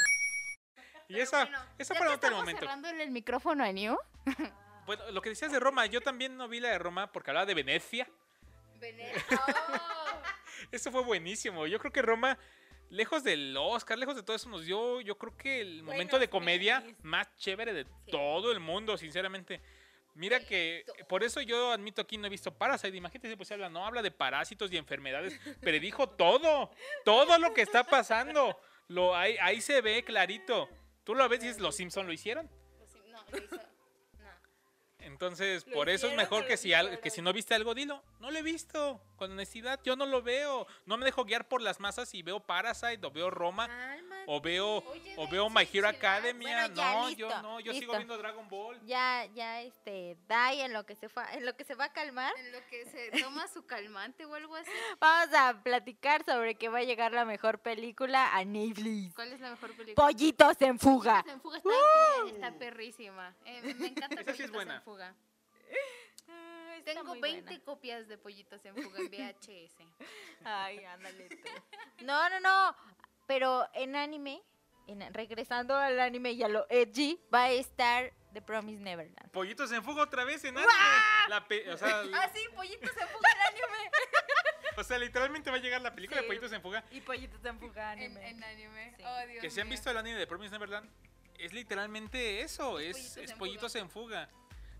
Y 1.09 1.19
esa, 1.19 1.43
Bueno, 1.45 1.59
esa 1.77 1.93
para 1.95 2.13
otro 2.13 2.31
momento. 2.35 2.59
cerrándole 2.61 3.03
el 3.03 3.11
micrófono 3.11 3.63
a 3.63 3.71
New. 3.71 3.97
Bueno, 4.85 5.09
lo 5.11 5.21
que 5.21 5.29
decías 5.29 5.49
de 5.49 5.61
Roma, 5.61 5.85
yo 5.85 6.01
también 6.01 6.35
no 6.35 6.49
vi 6.49 6.59
la 6.59 6.67
de 6.67 6.77
Roma 6.77 7.09
porque 7.09 7.31
hablaba 7.31 7.45
de 7.45 7.53
Venecia. 7.53 8.05
Eso 10.71 10.91
fue 10.91 11.03
buenísimo. 11.03 11.67
Yo 11.67 11.79
creo 11.79 11.91
que 11.91 12.01
Roma, 12.01 12.37
lejos 12.89 13.23
del 13.23 13.55
Oscar, 13.57 13.97
lejos 13.97 14.15
de 14.15 14.23
todo 14.23 14.35
eso, 14.35 14.49
nos 14.49 14.65
dio, 14.65 15.01
yo 15.01 15.17
creo 15.17 15.35
que 15.37 15.61
el 15.61 15.83
momento 15.83 16.19
de 16.19 16.29
comedia 16.29 16.83
más 17.01 17.35
chévere 17.37 17.73
de 17.73 17.85
todo 18.09 18.51
el 18.51 18.59
mundo, 18.59 18.97
sinceramente. 18.97 19.61
Mira 20.15 20.39
que 20.45 20.85
por 21.09 21.23
eso 21.23 21.41
yo 21.41 21.71
admito 21.71 22.01
aquí 22.01 22.17
no 22.17 22.27
he 22.27 22.29
visto 22.29 22.53
Parasite. 22.55 22.95
Imagínate 22.95 23.29
si 23.29 23.35
pues 23.35 23.51
habla, 23.51 23.69
no 23.69 23.85
habla 23.85 24.01
de 24.01 24.11
parásitos 24.11 24.71
y 24.71 24.77
enfermedades, 24.77 25.39
pero 25.61 25.79
dijo 25.79 26.07
todo, 26.07 26.69
todo 27.03 27.37
lo 27.39 27.53
que 27.53 27.61
está 27.61 27.83
pasando. 27.83 28.59
Lo, 28.89 29.15
ahí, 29.15 29.37
ahí 29.41 29.59
se 29.59 29.81
ve 29.81 30.03
clarito. 30.03 30.69
Tú 31.03 31.15
lo 31.15 31.27
ves 31.27 31.43
y 31.43 31.47
dices, 31.47 31.61
los 31.61 31.75
Simpson 31.75 32.05
lo 32.05 32.13
hicieron. 32.13 32.49
No, 33.11 33.25
lo 33.31 33.37
hizo. 33.37 33.72
Entonces, 35.05 35.65
¿Lo 35.67 35.73
por 35.73 35.89
eso 35.89 36.07
es 36.07 36.15
mejor 36.15 36.45
que 36.47 36.57
si, 36.57 36.73
al- 36.73 36.99
que 36.99 37.09
si 37.09 37.21
no 37.21 37.31
viste 37.33 37.53
algo, 37.53 37.73
dilo. 37.73 38.03
No 38.19 38.31
lo 38.31 38.37
he 38.39 38.43
visto. 38.43 39.01
Con 39.15 39.31
honestidad, 39.31 39.79
yo 39.83 39.95
no 39.95 40.05
lo 40.05 40.21
veo. 40.21 40.65
No 40.85 40.97
me 40.97 41.05
dejo 41.05 41.23
guiar 41.25 41.47
por 41.47 41.61
las 41.61 41.79
masas 41.79 42.13
y 42.13 42.21
veo 42.23 42.39
Parasite 42.39 43.05
o 43.05 43.11
veo 43.11 43.29
Roma. 43.29 43.67
O 44.27 44.39
veo 44.41 44.77
Oye, 44.77 45.13
o 45.17 45.27
veo 45.27 45.49
My 45.49 45.67
Hero 45.71 45.87
Academia. 45.87 46.67
Bueno, 46.67 46.75
ya, 46.75 46.93
no, 46.93 47.07
listo, 47.09 47.19
yo 47.29 47.41
no, 47.41 47.59
yo 47.59 47.73
sigo 47.73 47.93
viendo 47.95 48.17
Dragon 48.17 48.47
Ball. 48.49 48.79
Ya, 48.85 49.25
ya, 49.33 49.61
este, 49.61 50.17
Dai 50.27 50.61
en 50.61 50.73
lo 50.73 50.85
que 50.85 50.95
se 50.95 51.09
fa- 51.09 51.33
en 51.33 51.45
lo 51.45 51.55
que 51.55 51.63
se 51.63 51.75
va 51.75 51.85
a 51.85 51.93
calmar. 51.93 52.33
En 52.37 52.51
lo 52.51 52.59
que 52.67 52.85
se 52.85 53.11
toma 53.21 53.47
su 53.47 53.65
calmante 53.65 54.25
o 54.25 54.33
algo 54.35 54.55
así. 54.55 54.71
Vamos 54.99 55.33
a 55.35 55.61
platicar 55.63 56.23
sobre 56.25 56.55
que 56.55 56.69
va 56.69 56.79
a 56.79 56.83
llegar 56.83 57.11
la 57.11 57.25
mejor 57.25 57.59
película 57.59 58.35
a 58.35 58.43
Netflix. 58.45 59.13
¿Cuál 59.15 59.33
es 59.33 59.39
la 59.39 59.51
mejor 59.51 59.75
película? 59.75 59.95
Pollitos 60.07 60.61
en 60.61 60.79
fuga. 60.79 61.23
En 61.27 61.41
fuga 61.41 61.57
está, 61.57 61.69
bien, 62.23 62.35
está 62.35 62.51
perrísima. 62.57 63.35
Eh, 63.45 63.73
me 63.77 63.87
encanta 63.87 64.21
Esa 64.21 64.33
sí 64.35 64.43
es 64.43 64.49
Pollitos 64.51 64.51
buena. 64.53 64.75
en 64.75 64.81
fuga. 64.83 65.15
Ah, 66.29 66.75
está 66.77 66.91
Tengo 66.93 67.03
muy 67.05 67.19
20 67.19 67.41
buena. 67.43 67.63
copias 67.65 68.07
de 68.07 68.17
Pollitos 68.17 68.63
en 68.65 68.75
fuga 68.75 68.99
en 68.99 69.09
VHS. 69.09 69.75
Ay, 70.45 70.83
ándale 70.85 71.29
tú. 71.29 71.35
No, 72.05 72.29
no, 72.29 72.39
no. 72.39 72.75
Pero 73.27 73.67
en 73.73 73.95
anime, 73.95 74.41
en- 74.87 75.13
regresando 75.13 75.75
al 75.75 75.99
anime 75.99 76.31
y 76.31 76.43
a 76.43 76.47
lo 76.47 76.65
edgy, 76.69 77.19
va 77.33 77.43
a 77.43 77.51
estar 77.51 78.11
The 78.33 78.41
Promise 78.41 78.81
Neverland. 78.81 79.29
Pollitos 79.31 79.71
en 79.71 79.83
fuga 79.83 80.03
otra 80.03 80.23
vez 80.25 80.43
en 80.43 80.57
anime. 80.57 80.73
La 81.29 81.47
pe- 81.47 81.71
o 81.71 81.77
sea, 81.77 82.01
ah, 82.13 82.29
sí, 82.33 82.41
Pollitos 82.55 82.89
en 82.89 83.07
fuga 83.07 83.29
en 83.31 83.41
anime. 83.53 83.91
O 84.75 84.83
sea, 84.83 84.97
literalmente 84.97 85.51
va 85.51 85.57
a 85.57 85.59
llegar 85.59 85.79
la 85.81 85.93
película 85.93 86.19
Sí. 86.19 86.23
de 86.23 86.27
Pollitos 86.27 86.51
en 86.51 86.59
Fuga. 86.63 86.83
Y 86.89 86.99
pollitos 87.01 87.45
en 87.45 87.59
fuga 87.59 87.93
En, 87.93 87.99
anime. 88.17 88.27
en 88.29 88.43
anime. 88.43 88.93
Sí. 88.97 89.03
Oh, 89.05 89.27
Dios 89.27 89.41
Que 89.43 89.51
si 89.51 89.61
han 89.61 89.69
visto 89.69 89.91
el 89.91 89.97
anime 89.97 90.17
de 90.17 90.25
Promise 90.25 90.49
Neverland, 90.51 90.89
es 91.37 91.53
literalmente 91.53 92.41
eso, 92.41 92.79
es, 92.79 92.95
Pollitos 92.97 93.17
es 93.17 93.31
en 93.31 93.37
Pollitos 93.37 93.75
en 93.75 93.89
Fuga. 93.91 94.29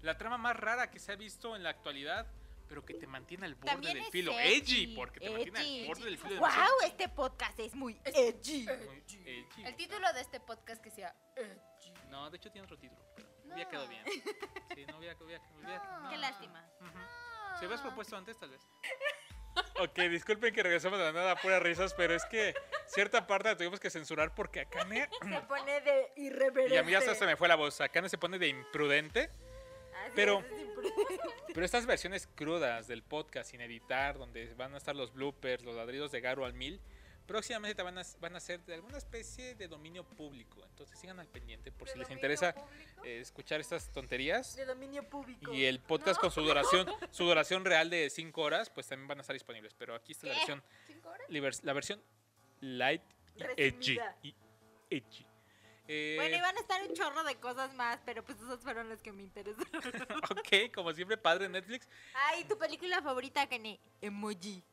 La 0.02 0.18
trama 0.18 0.40
más 0.40 0.56
rara 0.58 0.90
que 0.90 0.98
se 0.98 1.12
ha 1.12 1.16
visto 1.16 1.56
en 1.56 1.62
la 1.62 1.70
actualidad, 1.70 2.26
pero 2.74 2.84
que 2.84 2.96
te 2.96 3.06
mantiene 3.06 3.46
al 3.46 3.54
borde 3.54 3.72
También 3.72 3.94
del 3.94 4.04
es 4.06 4.10
filo. 4.10 4.32
edgy, 4.40 4.56
Edgy, 4.86 4.96
porque 4.96 5.20
te 5.20 5.30
mantiene 5.30 5.60
edgy. 5.60 5.82
al 5.82 5.88
borde 5.90 6.06
del 6.06 6.18
filo. 6.18 6.30
¡Wow! 6.40 6.40
demasiado- 6.50 6.82
Este 6.88 7.10
podcast 7.10 7.60
es 7.60 7.76
muy 7.76 8.02
edgy. 8.04 8.66
edgy. 8.68 9.64
El 9.64 9.76
título 9.76 10.12
de 10.12 10.22
este 10.22 10.40
podcast 10.40 10.82
que 10.82 10.90
sea 10.90 11.16
No, 12.10 12.32
de 12.32 12.38
hecho 12.38 12.52
tiene 12.52 12.66
otro 12.66 12.80
título, 12.80 13.00
pero 13.16 13.28
hubiera 13.46 13.70
quedado 13.70 13.88
bien. 13.88 14.04
Sí, 14.74 14.86
no 14.88 15.00
No. 16.02 16.10
Qué 16.10 16.18
lástima. 16.18 16.68
Ujú. 16.82 17.00
Si 17.60 17.66
hubieras 17.66 17.82
propuesto 17.82 18.18
antes, 18.18 18.40
tal 18.40 18.50
vez. 18.50 18.62
Ok, 19.80 20.00
disculpen 20.10 20.52
que 20.52 20.64
regresamos 20.64 20.98
de 20.98 21.06
la 21.06 21.12
nada 21.12 21.32
a 21.34 21.36
puras 21.36 21.62
risas, 21.62 21.94
pero 21.94 22.16
es 22.16 22.26
que 22.26 22.56
cierta 22.88 23.28
parte 23.28 23.50
la 23.50 23.56
tuvimos 23.58 23.80
que 23.80 23.92
censurar 23.92 24.34
porque 24.34 24.62
Akane. 24.62 25.08
Se 25.22 25.42
pone 25.42 25.80
de 25.82 26.12
irreverente. 26.16 26.74
Y 26.76 26.78
a 26.80 26.84
mí 26.84 26.96
hasta 26.96 27.14
se 27.14 27.24
me 27.28 27.36
fue 27.36 27.48
la 27.48 27.54
voz. 27.56 27.80
Akane 27.80 28.10
se 28.10 28.18
pone 28.18 28.40
de 28.40 28.48
imprudente. 28.48 29.30
Pero-. 30.16 30.44
Pero 31.54 31.66
estas 31.66 31.86
versiones 31.86 32.28
crudas 32.36 32.88
del 32.88 33.04
podcast 33.04 33.52
sin 33.52 33.62
editar, 33.62 34.18
donde 34.18 34.54
van 34.56 34.74
a 34.74 34.78
estar 34.78 34.96
los 34.96 35.14
bloopers, 35.14 35.64
los 35.64 35.76
ladridos 35.76 36.12
de 36.12 36.20
Garo 36.20 36.46
al 36.46 36.54
mil, 36.54 36.82
próximamente 37.28 37.82
van 37.84 37.98
a, 37.98 38.02
van 38.20 38.36
a 38.36 38.40
ser 38.40 38.60
de 38.66 38.74
alguna 38.74 38.98
especie 38.98 39.56
de 39.56 39.68
dominio 39.68 40.04
público. 40.04 40.62
Entonces 40.66 41.00
sigan 41.00 41.20
al 41.20 41.28
pendiente 41.28 41.72
por 41.72 41.88
si 41.88 41.98
les 42.00 42.10
interesa 42.10 42.54
eh, 43.06 43.20
escuchar 43.22 43.62
estas 43.62 43.92
tonterías. 43.92 44.56
De 44.56 44.66
dominio 44.66 45.08
público. 45.08 45.54
Y 45.54 45.66
el 45.66 45.80
podcast 45.80 46.20
con 46.20 46.32
su 46.32 46.42
duración, 46.42 46.88
su 47.12 47.24
duración 47.24 47.64
real 47.66 47.90
de 47.90 48.10
5 48.10 48.42
horas, 48.42 48.70
pues 48.70 48.88
también 48.88 49.08
van 49.08 49.20
a 49.20 49.22
estar 49.22 49.34
disponibles. 49.36 49.74
Pero 49.76 49.96
aquí 49.96 50.12
está 50.14 50.28
la 50.28 50.34
versión, 50.34 50.64
¿Cinco 50.88 51.10
horas? 51.10 51.30
liber- 51.30 51.64
la 51.64 51.74
versión 51.74 52.02
light 52.62 53.04
y 53.36 53.44
edgy. 53.58 54.00
Y 54.24 54.36
edgy. 54.90 55.26
Eh, 55.88 56.16
Bueno, 56.18 56.38
iban 56.38 56.56
a 56.56 56.60
estar 56.60 56.82
un 56.82 56.94
chorro 56.94 57.24
de 57.24 57.36
cosas 57.36 57.74
más, 57.74 58.00
pero 58.06 58.24
pues 58.24 58.40
esas 58.40 58.60
fueron 58.62 58.88
las 58.90 59.02
que 59.02 59.12
me 59.12 59.24
interesaron. 59.24 59.64
ok, 60.32 60.74
como 60.74 60.94
siempre, 60.94 61.18
padre 61.18 61.50
Netflix. 61.50 61.88
Ay, 62.14 62.46
tu 62.46 62.58
película 62.58 63.02
favorita, 63.02 63.48
Kane. 63.48 63.80
Emoji. 64.02 64.64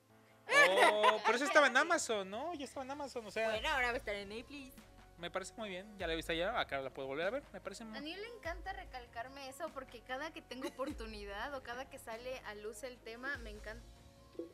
Oh, 0.68 1.20
pero 1.24 1.36
eso 1.36 1.44
estaba 1.44 1.68
en 1.68 1.76
Amazon, 1.76 2.28
¿no? 2.28 2.54
Ya 2.54 2.64
estaba 2.64 2.84
en 2.84 2.90
Amazon, 2.90 3.24
o 3.26 3.30
sea, 3.30 3.48
Bueno, 3.50 3.68
ahora 3.68 3.88
va 3.88 3.92
a 3.94 3.96
estar 3.96 4.14
en 4.16 4.28
Netflix. 4.30 4.74
me 5.18 5.30
parece 5.30 5.52
muy 5.56 5.68
bien. 5.68 5.86
Ya 5.98 6.06
la 6.06 6.14
he 6.14 6.16
visto 6.16 6.32
ya, 6.32 6.58
acá 6.58 6.80
la 6.80 6.90
puedo 6.90 7.06
volver 7.08 7.26
a 7.26 7.30
ver. 7.30 7.42
Me 7.52 7.60
parece 7.60 7.84
A 7.84 7.86
muy 7.86 8.00
mí 8.00 8.14
le 8.16 8.26
encanta 8.26 8.72
recalcarme 8.72 9.48
eso 9.48 9.68
porque 9.74 10.00
cada 10.00 10.32
que 10.32 10.42
tengo 10.42 10.68
oportunidad 10.68 11.54
o 11.54 11.62
cada 11.62 11.88
que 11.88 11.98
sale 11.98 12.38
a 12.46 12.54
luz 12.54 12.82
el 12.82 12.98
tema, 12.98 13.36
me 13.38 13.50
encanta. 13.50 13.84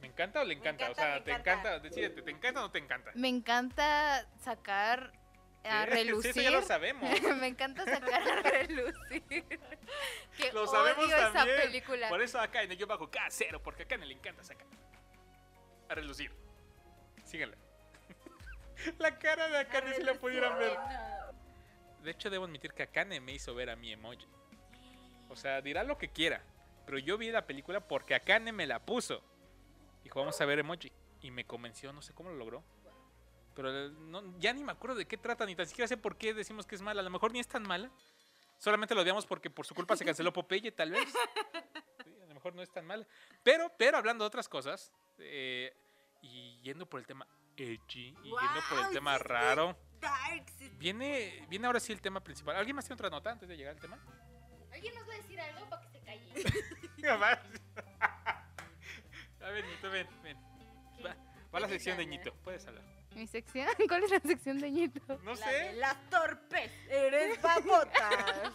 ¿Me 0.01 0.09
encanta 0.09 0.41
o 0.41 0.45
le 0.45 0.55
encanta? 0.55 0.85
encanta, 0.87 1.03
o 1.03 1.05
sea, 1.05 1.25
¿te 1.25 1.31
encanta. 1.31 1.53
encanta? 1.53 1.79
Decídete, 1.81 2.23
¿te 2.23 2.31
encanta 2.31 2.61
o 2.61 2.63
no 2.65 2.71
te 2.73 2.79
encanta? 2.79 3.13
Me 3.15 3.29
encanta 3.29 4.27
sacar 4.43 5.13
a 5.69 5.85
Sí, 5.87 5.91
relucir. 5.91 6.31
eso 6.31 6.41
ya 6.41 6.51
lo 6.51 6.63
sabemos. 6.63 7.11
me 7.41 7.47
encanta 7.49 7.85
sacar 7.85 8.23
a 8.29 8.43
relucir. 8.51 9.23
que 10.37 10.53
Lo 10.53 10.67
sabemos 10.67 11.05
odio 11.07 11.17
esa 11.17 11.33
también. 11.33 11.61
película. 11.63 12.09
Por 12.09 12.23
eso 12.23 12.41
acá 12.41 12.63
en 12.63 12.73
el 12.73 12.79
yo 12.79 12.87
bajo 12.87 13.11
K0, 13.11 13.61
porque 13.63 13.83
acá 13.85 13.97
le 13.97 14.13
encanta 14.15 14.43
sacar. 14.43 14.67
A 15.89 15.95
relucir. 15.95 16.33
Síganla. 17.25 17.57
la 18.99 19.19
cara 19.19 19.49
de 19.49 19.59
Akane 19.59 19.95
si 19.95 20.03
la 20.03 20.15
pudieran 20.15 20.59
ver. 20.59 20.77
De 22.03 22.11
hecho, 22.13 22.31
debo 22.31 22.45
admitir 22.45 22.73
que 22.73 22.83
Akane 22.85 23.21
me 23.21 23.33
hizo 23.33 23.55
ver 23.55 23.71
a 23.71 23.77
mi 23.77 23.93
emoji. 23.93 24.27
O 25.29 25.35
sea, 25.37 25.61
dirá 25.61 25.83
lo 25.83 25.99
que 25.99 26.09
quiera. 26.09 26.43
Pero 26.85 26.99
yo 26.99 27.19
vi 27.19 27.31
la 27.31 27.47
película 27.47 27.81
porque 27.81 28.15
Akane 28.15 28.53
me 28.53 28.67
la 28.67 28.79
puso. 28.79 29.23
Dijo, 30.05 30.21
vamos 30.21 30.41
a 30.41 30.45
ver 30.45 30.59
emoji. 30.61 30.93
Y 31.21 31.31
me 31.33 31.45
convenció, 31.45 31.93
no 31.93 32.03
sé 32.03 32.13
cómo 32.15 32.31
lo 32.31 32.37
logró. 32.37 32.63
Pero 33.57 33.75
eh, 33.75 33.91
no, 33.91 34.39
ya 34.39 34.53
ni 34.53 34.63
me 34.63 34.73
acuerdo 34.73 34.97
de 34.97 35.07
qué 35.07 35.17
trata, 35.17 35.47
ni 35.47 35.57
tan 35.57 35.67
siquiera 35.67 35.89
sé 35.89 35.97
por 35.97 36.17
qué 36.17 36.35
decimos 36.35 36.67
que 36.67 36.75
es 36.75 36.83
mala. 36.83 37.01
A 37.01 37.05
lo 37.05 37.11
mejor 37.11 37.33
ni 37.33 37.41
es 37.41 37.49
tan 37.49 37.63
mala. 37.63 37.91
Solamente 38.59 38.95
lo 38.95 39.01
odiamos 39.01 39.27
porque 39.27 39.51
por 39.51 39.67
su 39.67 39.75
culpa 39.75 39.97
se 39.97 40.05
canceló 40.05 40.33
Popeye, 40.33 40.71
tal 40.73 40.91
vez. 40.91 41.09
Sí, 42.05 42.15
a 42.23 42.27
lo 42.27 42.35
mejor 42.35 42.55
no 42.55 42.63
es 42.63 42.71
tan 42.71 42.87
mala. 42.87 43.07
Pero, 43.43 43.73
pero 43.77 43.97
hablando 43.97 44.25
de 44.25 44.29
otras 44.29 44.49
cosas, 44.49 44.93
eh, 45.19 45.75
y 46.21 46.61
yendo 46.61 46.89
por 46.89 47.01
el 47.01 47.07
tema 47.07 47.27
edgy, 47.57 48.15
y 48.23 48.29
yendo 48.29 48.61
por 48.69 48.79
el 48.79 48.91
tema 48.93 49.17
raro, 49.19 49.77
viene, 50.79 51.47
viene 51.49 51.67
ahora 51.67 51.81
sí 51.81 51.93
el 51.93 52.01
tema 52.03 52.21
principal. 52.23 52.57
¿Alguien 52.57 52.77
más 52.77 52.85
tiene 52.85 52.95
otra 52.95 53.09
nota 53.09 53.31
antes 53.31 53.49
de 53.49 53.57
llegar 53.57 53.75
al 53.75 53.81
tema? 53.81 53.99
¿Alguien 54.71 54.95
nos 54.95 55.09
va 55.09 55.15
a 55.15 55.17
decir 55.17 55.41
algo 55.41 55.69
para 55.71 55.83
que 55.83 55.89
se 55.89 56.01
calle? 56.01 56.35
A 59.41 59.51
ver, 59.51 59.65
Ñito, 59.65 59.91
ven, 59.91 60.09
ven. 60.23 60.37
Va, 61.05 61.17
va 61.55 61.61
la 61.61 61.69
sección 61.69 61.97
de 61.97 62.05
Ñito, 62.05 62.35
puedes 62.43 62.67
hablar. 62.67 62.96
¿Mi 63.17 63.27
sección? 63.27 63.67
¿Cuál 63.89 64.05
es 64.05 64.11
la 64.11 64.21
sección 64.21 64.59
de 64.59 64.71
Ñito? 64.71 65.01
No 65.25 65.35
La 65.35 65.47
de 65.51 65.59
sé, 65.71 65.73
las 65.77 66.11
torpes. 66.11 66.71
Eres 66.91 67.41
babotas. 67.41 67.93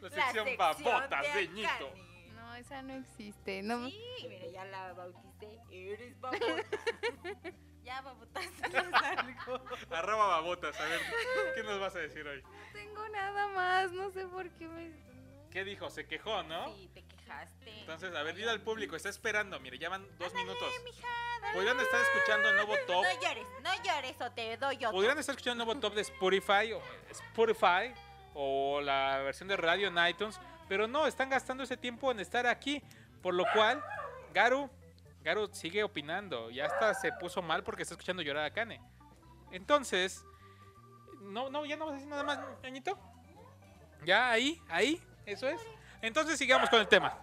la 0.00 0.10
sección 0.10 0.46
sección 0.46 0.56
babotas 0.56 1.34
de 1.34 1.48
Ñito. 1.48 1.68
Akane. 1.68 2.32
No, 2.36 2.54
esa 2.54 2.82
no 2.82 2.94
existe. 2.94 3.62
No, 3.64 3.88
Sí, 3.90 4.00
mira, 4.28 4.46
ya 4.46 4.64
la 4.66 4.92
bauticé. 4.92 5.58
Eres 5.72 6.20
babota. 6.20 6.44
ya 7.82 8.00
babotaste 8.02 8.76
algo. 8.78 9.64
Arroba 9.90 10.26
babotas, 10.28 10.78
a 10.78 10.84
ver, 10.84 11.00
¿qué 11.56 11.62
nos 11.64 11.80
vas 11.80 11.96
a 11.96 11.98
decir 11.98 12.24
hoy? 12.28 12.42
no 12.42 12.50
tengo 12.72 13.08
nada 13.08 13.48
más. 13.48 13.90
No 13.90 14.08
sé 14.12 14.24
por 14.28 14.48
qué 14.50 14.68
me. 14.68 14.92
¿Qué 15.50 15.64
dijo? 15.64 15.90
Se 15.90 16.06
quejó, 16.06 16.44
¿no? 16.44 16.72
Sí, 16.76 16.88
te 16.94 17.02
Entonces, 17.66 18.14
a 18.14 18.22
ver, 18.22 18.34
dile 18.34 18.50
al 18.50 18.60
público, 18.60 18.96
está 18.96 19.08
esperando, 19.08 19.58
mire, 19.60 19.78
ya 19.78 19.88
van 19.88 20.02
dos 20.18 20.28
Ándale, 20.28 20.44
minutos. 20.44 20.72
mija, 20.84 21.08
Podrían 21.52 21.80
estar 21.80 22.00
escuchando 22.00 22.48
el 22.48 22.56
nuevo 22.56 22.74
top. 22.86 23.04
No 23.04 23.20
llores, 23.20 23.46
no 23.62 23.82
llores 23.82 24.20
o 24.20 24.30
te 24.32 24.56
doy 24.56 24.76
otro. 24.76 24.92
Podrían 24.92 25.18
estar 25.18 25.32
escuchando 25.34 25.62
el 25.62 25.66
nuevo 25.66 25.80
top 25.80 25.94
de 25.94 26.02
Spotify 26.02 26.72
o 26.72 26.82
Spotify 27.10 27.92
o 28.34 28.80
la 28.80 29.18
versión 29.18 29.48
de 29.48 29.56
radio 29.56 29.88
en 29.88 30.06
iTunes, 30.06 30.40
pero 30.68 30.86
no, 30.86 31.06
están 31.06 31.30
gastando 31.30 31.64
ese 31.64 31.76
tiempo 31.76 32.10
en 32.12 32.20
estar 32.20 32.46
aquí, 32.46 32.82
por 33.22 33.34
lo 33.34 33.44
cual 33.52 33.82
Garu, 34.32 34.70
Garu 35.22 35.48
sigue 35.52 35.82
opinando, 35.82 36.50
ya 36.50 36.66
hasta 36.66 36.94
se 36.94 37.12
puso 37.12 37.42
mal 37.42 37.64
porque 37.64 37.82
está 37.82 37.94
escuchando 37.94 38.22
llorar 38.22 38.44
a 38.44 38.52
Kane. 38.52 38.80
Entonces, 39.50 40.24
no, 41.22 41.50
no, 41.50 41.64
ya 41.66 41.76
no 41.76 41.86
vas 41.86 41.92
a 41.92 41.94
decir 41.96 42.08
nada 42.08 42.22
más, 42.22 42.38
ñañito. 42.62 42.96
Ya 44.04 44.30
ahí, 44.30 44.62
ahí, 44.68 45.02
eso 45.26 45.48
es. 45.48 45.60
Entonces 46.02 46.38
sigamos 46.38 46.68
con 46.70 46.80
el 46.80 46.88
tema. 46.88 47.16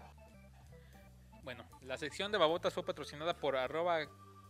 Bueno, 1.43 1.65
la 1.81 1.97
sección 1.97 2.31
de 2.31 2.37
babotas 2.37 2.73
fue 2.73 2.85
patrocinada 2.85 3.33
por 3.35 3.55
arroba 3.55 3.99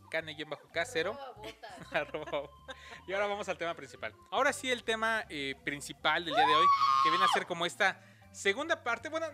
cane-k0. 0.09 1.17
Arroba. 1.91 2.49
y 3.07 3.13
ahora 3.13 3.27
vamos 3.27 3.47
al 3.49 3.57
tema 3.57 3.73
principal. 3.75 4.13
Ahora 4.31 4.51
sí, 4.53 4.71
el 4.71 4.83
tema 4.83 5.25
eh, 5.29 5.55
principal 5.63 6.25
del 6.25 6.33
día 6.35 6.45
de 6.45 6.53
hoy, 6.55 6.65
que 7.03 7.09
viene 7.09 7.25
a 7.25 7.27
ser 7.29 7.45
como 7.45 7.65
esta 7.65 8.01
segunda 8.31 8.83
parte. 8.83 9.09
Bueno, 9.09 9.27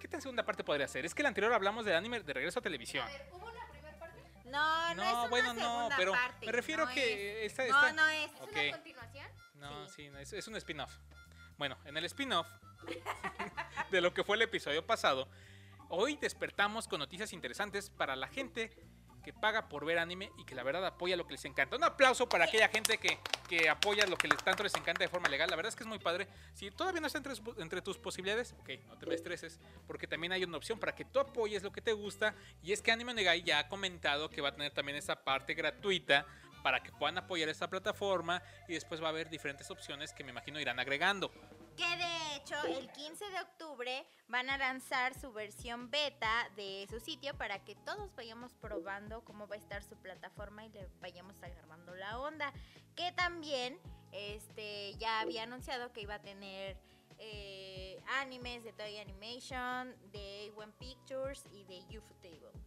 ¿qué 0.00 0.08
tan 0.08 0.20
segunda 0.20 0.44
parte 0.44 0.62
podría 0.64 0.86
ser? 0.88 1.04
Es 1.06 1.14
que 1.14 1.22
el 1.22 1.26
anterior 1.26 1.52
hablamos 1.52 1.84
del 1.84 1.94
anime 1.96 2.20
de 2.20 2.32
regreso 2.32 2.58
a 2.58 2.62
televisión. 2.62 3.06
¿Hubo 3.32 3.46
una 3.46 3.66
primera 3.70 3.98
parte? 3.98 4.20
No, 4.44 4.94
no, 4.94 5.02
es 5.02 5.12
No, 5.12 5.20
una 5.20 5.28
bueno, 5.30 5.54
no, 5.54 5.88
pero 5.96 6.12
parte, 6.12 6.46
me 6.46 6.52
refiero 6.52 6.84
no 6.86 6.92
que 6.92 7.46
es. 7.46 7.52
esta, 7.52 7.62
No, 7.66 7.86
esta- 7.86 7.92
no 7.92 8.08
es. 8.08 8.30
¿Es 8.32 8.40
Ok. 8.42 8.50
una 8.52 8.70
continuación? 8.72 9.26
No, 9.54 9.88
Sí. 9.88 9.94
sí, 9.96 10.08
no, 10.10 10.18
es, 10.18 10.32
es 10.32 10.46
un 10.48 10.56
spin-off. 10.56 10.92
Bueno, 11.56 11.78
en 11.84 11.96
el 11.96 12.04
spin-off 12.04 12.46
de 13.90 14.00
lo 14.00 14.12
que 14.14 14.24
fue 14.24 14.36
el 14.36 14.42
episodio 14.42 14.84
pasado, 14.86 15.28
hoy 15.88 16.16
despertamos 16.16 16.88
con 16.88 16.98
noticias 16.98 17.32
interesantes 17.32 17.90
para 17.90 18.16
la 18.16 18.28
gente 18.28 18.72
que 19.22 19.32
paga 19.32 19.68
por 19.68 19.84
ver 19.84 19.98
anime 19.98 20.30
y 20.38 20.44
que 20.44 20.54
la 20.54 20.62
verdad 20.62 20.86
apoya 20.86 21.16
lo 21.16 21.26
que 21.26 21.32
les 21.32 21.44
encanta. 21.46 21.74
Un 21.74 21.82
aplauso 21.82 22.28
para 22.28 22.44
aquella 22.44 22.68
gente 22.68 22.96
que, 22.98 23.18
que 23.48 23.68
apoya 23.68 24.06
lo 24.06 24.16
que 24.16 24.28
les, 24.28 24.38
tanto 24.38 24.62
les 24.62 24.72
encanta 24.76 25.02
de 25.02 25.08
forma 25.08 25.28
legal. 25.28 25.50
La 25.50 25.56
verdad 25.56 25.70
es 25.70 25.74
que 25.74 25.82
es 25.82 25.88
muy 25.88 25.98
padre. 25.98 26.28
Si 26.54 26.70
todavía 26.70 27.00
no 27.00 27.08
está 27.08 27.18
entre, 27.18 27.34
tus- 27.34 27.58
entre 27.58 27.82
tus 27.82 27.98
posibilidades, 27.98 28.54
ok, 28.60 28.70
no 28.86 28.96
te 28.96 29.06
me 29.06 29.16
estreses, 29.16 29.58
porque 29.88 30.06
también 30.06 30.32
hay 30.32 30.44
una 30.44 30.56
opción 30.56 30.78
para 30.78 30.94
que 30.94 31.04
tú 31.04 31.18
apoyes 31.18 31.64
lo 31.64 31.72
que 31.72 31.80
te 31.80 31.92
gusta. 31.92 32.36
Y 32.62 32.72
es 32.72 32.80
que 32.82 32.92
Anime 32.92 33.14
Negai 33.14 33.42
ya 33.42 33.58
ha 33.58 33.68
comentado 33.68 34.30
que 34.30 34.40
va 34.40 34.50
a 34.50 34.52
tener 34.52 34.70
también 34.72 34.96
esa 34.96 35.16
parte 35.24 35.54
gratuita 35.54 36.24
para 36.62 36.80
que 36.84 36.92
puedan 36.92 37.18
apoyar 37.18 37.48
esta 37.48 37.68
plataforma 37.68 38.40
y 38.68 38.74
después 38.74 39.02
va 39.02 39.06
a 39.06 39.10
haber 39.10 39.28
diferentes 39.28 39.68
opciones 39.72 40.12
que 40.12 40.22
me 40.22 40.30
imagino 40.30 40.60
irán 40.60 40.78
agregando. 40.78 41.32
Que 41.76 41.96
de 41.96 42.36
hecho, 42.36 42.54
el 42.66 42.90
15 42.90 43.30
de 43.30 43.40
octubre 43.40 44.06
van 44.28 44.48
a 44.48 44.56
lanzar 44.56 45.18
su 45.18 45.32
versión 45.32 45.90
beta 45.90 46.50
de 46.56 46.86
su 46.88 47.00
sitio 47.00 47.36
para 47.36 47.64
que 47.64 47.74
todos 47.74 48.14
vayamos 48.14 48.54
probando 48.54 49.22
cómo 49.24 49.46
va 49.46 49.56
a 49.56 49.58
estar 49.58 49.82
su 49.82 49.96
plataforma 49.96 50.64
y 50.64 50.70
le 50.70 50.88
vayamos 51.00 51.36
agarrando 51.42 51.94
la 51.94 52.18
onda. 52.18 52.52
Que 52.94 53.12
también 53.12 53.78
este, 54.12 54.94
ya 54.96 55.20
había 55.20 55.42
anunciado 55.42 55.92
que 55.92 56.00
iba 56.00 56.14
a 56.14 56.22
tener 56.22 56.78
eh, 57.18 58.00
animes 58.20 58.64
de 58.64 58.72
Toy 58.72 58.96
Animation, 58.96 59.94
de 60.12 60.52
A1 60.54 60.72
Pictures 60.78 61.44
y 61.52 61.64
de 61.64 61.98
UFO 61.98 62.14
Table. 62.22 62.60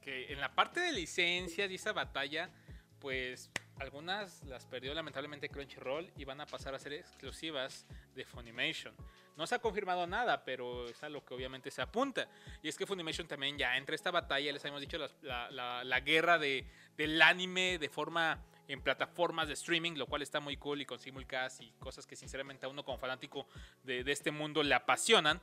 Que 0.00 0.32
en 0.32 0.40
la 0.40 0.52
parte 0.52 0.80
de 0.80 0.92
licencias 0.92 1.70
y 1.70 1.76
esa 1.76 1.92
batalla, 1.92 2.50
pues 2.98 3.50
algunas 3.82 4.42
las 4.44 4.64
perdió 4.66 4.94
lamentablemente 4.94 5.48
Crunchyroll 5.48 6.10
y 6.16 6.24
van 6.24 6.40
a 6.40 6.46
pasar 6.46 6.74
a 6.74 6.78
ser 6.78 6.94
exclusivas 6.94 7.86
de 8.14 8.24
Funimation. 8.24 8.94
No 9.36 9.46
se 9.46 9.54
ha 9.54 9.58
confirmado 9.58 10.06
nada, 10.06 10.44
pero 10.44 10.88
es 10.88 11.02
a 11.02 11.08
lo 11.08 11.24
que 11.24 11.34
obviamente 11.34 11.70
se 11.70 11.82
apunta. 11.82 12.28
Y 12.62 12.68
es 12.68 12.76
que 12.76 12.86
Funimation 12.86 13.26
también 13.26 13.56
ya 13.58 13.76
entre 13.76 13.94
esta 13.96 14.10
batalla, 14.10 14.52
les 14.52 14.62
habíamos 14.62 14.80
dicho, 14.80 14.98
las- 14.98 15.14
la, 15.22 15.50
la- 15.50 15.84
la 15.84 16.00
guerra 16.00 16.38
de, 16.38 16.66
del 16.96 17.20
anime 17.20 17.78
de 17.78 17.88
forma 17.88 18.42
en 18.68 18.80
plataformas 18.82 19.48
de 19.48 19.54
streaming, 19.54 19.92
lo 19.96 20.06
cual 20.06 20.22
está 20.22 20.38
muy 20.40 20.56
cool 20.56 20.80
y 20.80 20.86
con 20.86 20.98
simulcast 20.98 21.60
y 21.62 21.70
cosas 21.78 22.06
que 22.06 22.14
sinceramente 22.16 22.64
a 22.66 22.68
uno 22.68 22.84
como 22.84 22.98
fanático 22.98 23.46
de, 23.82 24.04
de 24.04 24.12
este 24.12 24.30
mundo 24.30 24.62
le 24.62 24.74
apasionan. 24.74 25.40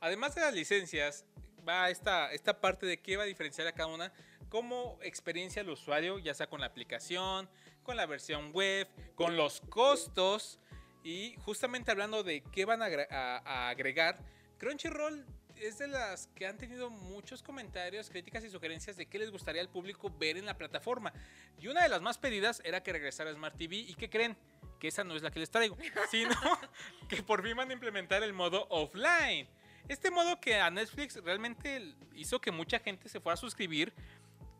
Además 0.00 0.34
de 0.34 0.40
las 0.42 0.52
licencias, 0.54 1.24
va 1.66 1.90
esta, 1.90 2.32
esta 2.32 2.60
parte 2.60 2.86
de 2.86 3.00
qué 3.00 3.16
va 3.16 3.22
a 3.22 3.26
diferenciar 3.26 3.66
a 3.68 3.72
cada 3.72 3.86
una 3.86 4.12
como 4.52 4.98
experiencia 5.00 5.62
al 5.62 5.70
usuario, 5.70 6.18
ya 6.18 6.34
sea 6.34 6.46
con 6.46 6.60
la 6.60 6.66
aplicación, 6.66 7.48
con 7.82 7.96
la 7.96 8.04
versión 8.04 8.52
web, 8.52 8.86
con 9.14 9.34
los 9.34 9.62
costos 9.62 10.58
y 11.02 11.34
justamente 11.38 11.90
hablando 11.90 12.22
de 12.22 12.42
qué 12.52 12.66
van 12.66 12.82
a, 12.82 12.86
agre- 12.88 13.10
a- 13.10 13.38
a 13.46 13.68
agregar, 13.70 14.18
Crunchyroll 14.58 15.24
es 15.56 15.78
de 15.78 15.86
las 15.88 16.26
que 16.34 16.46
han 16.46 16.58
tenido 16.58 16.90
muchos 16.90 17.42
comentarios, 17.42 18.10
críticas 18.10 18.44
y 18.44 18.50
sugerencias 18.50 18.94
de 18.98 19.06
qué 19.06 19.18
les 19.18 19.30
gustaría 19.30 19.62
al 19.62 19.70
público 19.70 20.10
ver 20.18 20.36
en 20.36 20.44
la 20.44 20.58
plataforma. 20.58 21.14
Y 21.58 21.68
una 21.68 21.82
de 21.82 21.88
las 21.88 22.02
más 22.02 22.18
pedidas 22.18 22.60
era 22.62 22.82
que 22.82 22.92
regresara 22.92 23.32
Smart 23.32 23.56
TV. 23.56 23.76
¿Y 23.76 23.94
qué 23.94 24.10
creen? 24.10 24.36
Que 24.78 24.88
esa 24.88 25.02
no 25.02 25.16
es 25.16 25.22
la 25.22 25.30
que 25.30 25.40
les 25.40 25.50
traigo, 25.50 25.78
sino 26.10 26.34
que 27.08 27.22
por 27.22 27.42
fin 27.42 27.56
van 27.56 27.70
a 27.70 27.72
implementar 27.72 28.22
el 28.22 28.34
modo 28.34 28.66
offline. 28.68 29.48
Este 29.88 30.10
modo 30.12 30.40
que 30.40 30.56
a 30.60 30.70
Netflix 30.70 31.16
realmente 31.24 31.94
hizo 32.14 32.40
que 32.40 32.52
mucha 32.52 32.78
gente 32.78 33.08
se 33.08 33.18
fuera 33.20 33.34
a 33.34 33.36
suscribir, 33.36 33.92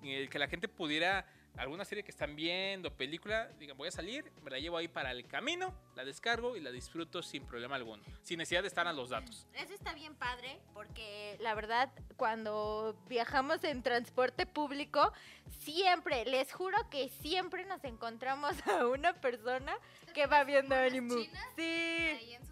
eh, 0.02 0.28
que 0.28 0.38
la 0.38 0.48
gente 0.48 0.68
pudiera, 0.68 1.26
alguna 1.56 1.84
serie 1.84 2.02
que 2.02 2.10
están 2.10 2.34
viendo, 2.34 2.94
película, 2.96 3.48
digan, 3.58 3.76
voy 3.76 3.88
a 3.88 3.90
salir, 3.90 4.30
me 4.42 4.50
la 4.50 4.58
llevo 4.58 4.76
ahí 4.76 4.88
para 4.88 5.10
el 5.12 5.26
camino, 5.26 5.74
la 5.94 6.04
descargo 6.04 6.56
y 6.56 6.60
la 6.60 6.70
disfruto 6.70 7.22
sin 7.22 7.44
problema 7.44 7.76
alguno, 7.76 8.02
sin 8.22 8.38
necesidad 8.38 8.62
de 8.62 8.68
estar 8.68 8.86
a 8.86 8.92
los 8.92 9.10
datos. 9.10 9.46
Eso 9.54 9.74
está 9.74 9.94
bien 9.94 10.14
padre 10.14 10.58
porque 10.72 11.36
la 11.40 11.54
verdad 11.54 11.90
cuando 12.16 12.96
viajamos 13.08 13.62
en 13.64 13.82
transporte 13.82 14.46
público 14.46 15.12
siempre, 15.60 16.24
les 16.24 16.52
juro 16.52 16.88
que 16.90 17.08
siempre 17.08 17.64
nos 17.64 17.84
encontramos 17.84 18.56
a 18.66 18.86
una 18.86 19.14
persona 19.20 19.76
que 20.14 20.26
va 20.26 20.44
viendo 20.44 20.74
anime. 20.74 21.26
chinas? 21.26 21.46
Sí. 21.56 21.62
Ahí 21.62 22.34
en 22.34 22.46
su 22.46 22.51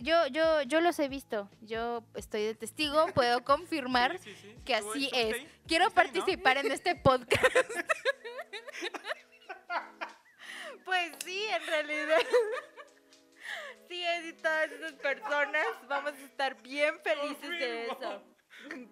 yo, 0.00 0.26
yo, 0.28 0.62
yo 0.62 0.80
los 0.80 0.98
he 0.98 1.08
visto. 1.08 1.48
Yo 1.60 2.04
estoy 2.14 2.44
de 2.44 2.54
testigo, 2.54 3.06
puedo 3.14 3.44
confirmar 3.44 4.18
Sí, 4.18 4.34
sí, 4.34 4.48
sí, 4.48 4.56
que 4.64 4.74
así 4.74 5.10
es. 5.12 5.36
Quiero 5.66 5.90
participar 5.90 6.58
en 6.58 6.72
este 6.72 6.94
podcast. 6.96 7.44
Pues 10.84 11.12
sí, 11.24 11.44
en 11.44 11.66
realidad. 11.66 12.18
Sí, 13.88 14.02
es 14.02 14.26
y 14.26 14.32
todas 14.32 14.72
esas 14.72 14.92
personas 14.94 15.66
vamos 15.88 16.14
a 16.14 16.24
estar 16.24 16.60
bien 16.62 16.98
felices 17.00 17.48
de 17.48 17.86
eso. 17.86 18.24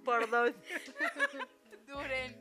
Por 0.05 0.31
dos. 0.31 0.53
Duren. 1.89 2.41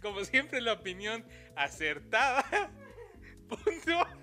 Como 0.00 0.24
siempre, 0.24 0.60
la 0.60 0.72
opinión 0.72 1.24
acertada, 1.54 2.44
puntual 3.48 4.21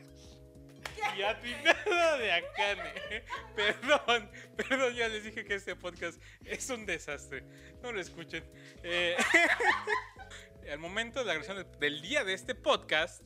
y 1.17 1.21
atinada 1.23 2.17
de 2.17 2.31
Akane. 2.31 3.23
Perdón, 3.55 4.31
perdón, 4.55 4.93
ya 4.95 5.07
les 5.07 5.23
dije 5.23 5.45
que 5.45 5.55
este 5.55 5.75
podcast 5.75 6.21
es 6.45 6.69
un 6.69 6.85
desastre. 6.85 7.43
No 7.81 7.91
lo 7.91 7.99
escuchen. 7.99 8.43
Eh, 8.83 9.15
al 10.71 10.79
momento 10.79 11.19
de 11.19 11.25
la 11.25 11.33
grabación 11.33 11.79
del- 11.79 12.01
día 12.01 12.23
de 12.23 12.33
este 12.33 12.55
podcast, 12.55 13.23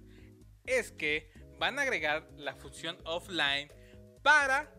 es 0.66 0.92
que 0.92 1.32
van 1.58 1.78
a 1.80 1.84
agregar 1.84 2.28
la 2.38 2.56
función 2.56 2.98
offline 3.06 3.72
para 4.22 4.74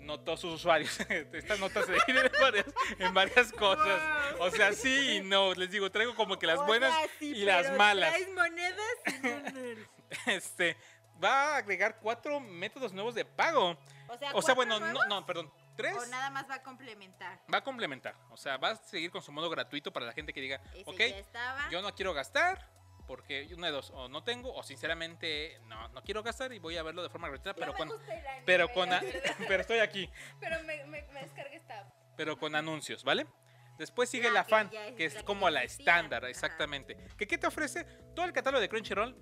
no 0.00 0.20
todos 0.20 0.40
sus 0.40 0.54
usuarios. 0.54 0.98
Estas 1.32 1.58
notas 1.60 1.86
se 1.86 1.92
dividen 1.92 2.26
en 2.34 2.40
varias, 2.40 2.66
en 2.98 3.14
varias 3.14 3.52
cosas. 3.52 4.00
O 4.40 4.50
sea, 4.50 4.72
sí 4.72 5.16
y 5.16 5.20
no. 5.20 5.54
Les 5.54 5.70
digo, 5.70 5.90
traigo 5.90 6.14
como 6.14 6.38
que 6.38 6.46
las 6.46 6.58
O 6.58 6.66
buenas 6.66 6.92
sea, 6.92 7.08
sí, 7.18 7.32
y 7.36 7.44
las 7.44 7.76
malas. 7.76 8.14
Monedas. 8.34 8.86
Este 10.26 10.76
va 11.22 11.54
a 11.54 11.56
agregar 11.58 11.98
cuatro 12.00 12.40
métodos 12.40 12.92
nuevos 12.92 13.14
de 13.14 13.24
pago. 13.24 13.70
O 14.08 14.18
sea, 14.18 14.32
O 14.34 14.42
sea, 14.42 14.54
¿cuatro 14.54 14.54
bueno, 14.56 14.78
no, 14.80 14.86
nuevos? 14.86 15.06
no, 15.08 15.24
perdón, 15.26 15.52
tres. 15.76 15.96
O 15.96 16.06
nada 16.06 16.30
más 16.30 16.48
va 16.48 16.56
a 16.56 16.62
complementar. 16.62 17.40
Va 17.52 17.58
a 17.58 17.64
complementar. 17.64 18.14
O 18.30 18.36
sea, 18.36 18.56
va 18.58 18.70
a 18.70 18.76
seguir 18.76 19.10
con 19.10 19.22
su 19.22 19.32
modo 19.32 19.48
gratuito 19.50 19.92
para 19.92 20.06
la 20.06 20.12
gente 20.12 20.32
que 20.32 20.40
diga, 20.40 20.60
Ese 20.74 20.84
ok, 20.90 21.70
yo 21.70 21.80
no 21.82 21.94
quiero 21.94 22.12
gastar. 22.14 22.70
Porque 23.06 23.48
una 23.56 23.66
de 23.66 23.72
dos, 23.72 23.90
o 23.90 24.08
no 24.08 24.22
tengo, 24.22 24.54
o 24.54 24.62
sinceramente 24.62 25.58
no, 25.66 25.88
no 25.88 26.02
quiero 26.04 26.22
gastar 26.22 26.52
y 26.52 26.60
voy 26.60 26.76
a 26.76 26.84
verlo 26.84 27.02
de 27.02 27.10
forma 27.10 27.28
gratuita, 27.28 27.52
pero 27.52 27.74
con, 27.74 27.90
pero 28.46 28.68
con, 28.72 28.92
a- 28.92 29.00
pero 29.48 29.60
estoy 29.60 29.80
aquí, 29.80 30.08
Pero 30.38 30.62
me, 30.62 30.84
me, 30.86 31.02
me 31.08 31.20
descargué 31.22 31.56
esta 31.56 31.80
app. 31.80 31.92
pero 32.16 32.38
con 32.38 32.54
anuncios, 32.54 33.02
¿vale? 33.02 33.26
Después 33.76 34.08
sigue 34.08 34.28
La 34.28 34.34
la 34.34 34.44
que 34.44 34.50
fan, 34.50 34.70
ya 34.70 34.86
es- 34.86 34.94
que 34.94 35.04
es 35.04 35.14
la 35.14 35.20
que 35.20 35.26
como 35.26 35.50
la 35.50 35.64
estándar, 35.64 36.24
exactamente. 36.26 36.96
¿Que 37.18 37.26
¿Qué 37.26 37.36
te 37.38 37.46
ofrece? 37.48 37.84
Todo 38.14 38.24
el 38.24 38.32
catálogo 38.32 38.60
de 38.60 38.68
Crunchyroll, 38.68 39.16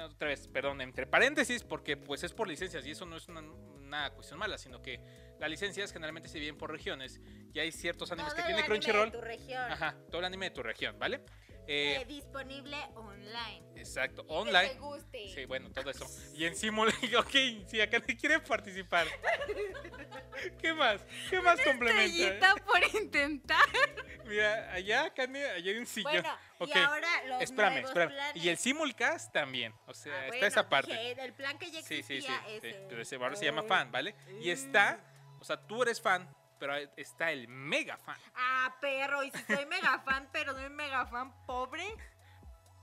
otra 0.00 0.28
vez, 0.28 0.48
perdón, 0.48 0.80
entre 0.80 1.06
paréntesis, 1.06 1.62
porque 1.64 1.96
pues 1.96 2.22
es 2.24 2.32
por 2.32 2.48
licencias 2.48 2.86
y 2.86 2.90
eso 2.92 3.04
no 3.06 3.16
es 3.16 3.28
una, 3.28 3.40
una 3.40 4.10
cuestión 4.10 4.38
mala, 4.38 4.58
sino 4.58 4.80
que 4.82 5.00
las 5.38 5.50
licencias 5.50 5.92
generalmente 5.92 6.28
se 6.28 6.34
dividen 6.34 6.56
por 6.56 6.70
regiones 6.70 7.20
y 7.52 7.58
hay 7.58 7.72
ciertos 7.72 8.10
animes 8.12 8.32
Todo 8.32 8.36
que 8.36 8.40
el 8.42 8.46
tiene 8.56 8.62
anime 8.62 8.74
de 8.76 8.80
Crunchyroll. 8.80 9.12
tu 9.12 9.20
región. 9.20 9.72
Ajá, 9.72 9.96
todo 10.10 10.20
el 10.20 10.24
anime 10.24 10.46
de 10.46 10.54
tu 10.54 10.62
región, 10.62 10.98
¿vale? 10.98 11.24
Eh, 11.66 11.98
Eh, 12.00 12.04
disponible 12.06 12.76
online. 12.96 13.62
exacto, 13.76 14.22
Que 14.22 14.28
te 14.28 14.34
online. 14.34 14.74
guste. 14.80 15.28
Sí, 15.34 15.44
bueno, 15.44 15.70
todo 15.70 15.90
eso. 15.90 16.06
Y 16.34 16.44
en 16.46 16.56
simul... 16.56 16.88
Ok, 17.18 17.66
si 17.68 17.80
acá 17.80 17.98
no 18.00 18.06
quiere 18.18 18.40
participar. 18.40 19.06
¿Qué 20.60 20.74
más? 20.74 21.04
¿Qué 21.30 21.40
más 21.40 21.60
complementa? 21.60 22.04
Estrellita 22.04 22.54
por 22.66 23.00
intentar. 23.00 23.64
Mira, 24.26 24.72
allá, 24.72 25.04
acá, 25.04 25.22
allá 25.24 25.52
hay 25.54 25.76
un 25.76 25.86
sillón. 25.86 26.12
Bueno, 26.12 26.36
ok, 26.58 26.68
y 26.74 26.78
ahora 26.78 27.08
los 27.26 27.42
espérame, 27.42 27.72
nuevos 27.74 27.90
espérame. 27.90 28.12
planes. 28.12 28.44
Y 28.44 28.48
el 28.48 28.56
simulcast 28.58 29.32
también. 29.32 29.74
O 29.86 29.94
sea, 29.94 30.12
Ah, 30.12 30.16
está 30.24 30.28
bueno, 30.28 30.46
esa 30.46 30.68
parte. 30.68 31.12
el 31.12 31.32
plan 31.34 31.58
que 31.58 31.70
ya 31.70 31.82
Sí, 31.82 31.96
existía 31.96 32.42
sí, 32.46 32.54
sí. 32.54 32.60
sí, 32.60 32.66
el- 32.68 32.86
Pero 32.88 33.02
ese 33.02 33.16
ahora 33.16 33.36
se 33.36 33.44
llama 33.44 33.62
fan, 33.64 33.90
¿vale? 33.92 34.14
Y 34.40 34.50
está, 34.50 35.00
o 35.40 35.44
sea, 35.44 35.56
tú 35.66 35.82
eres 35.82 36.00
fan, 36.00 36.28
pero 36.62 36.76
está 36.96 37.32
el 37.32 37.48
mega 37.48 37.96
fan. 37.96 38.16
Ah, 38.36 38.72
perro, 38.80 39.24
y 39.24 39.32
si 39.32 39.52
soy 39.52 39.66
mega 39.66 39.98
fan, 40.04 40.28
pero 40.32 40.54
soy 40.54 40.70
mega 40.70 41.04
fan 41.06 41.34
pobre. 41.44 41.84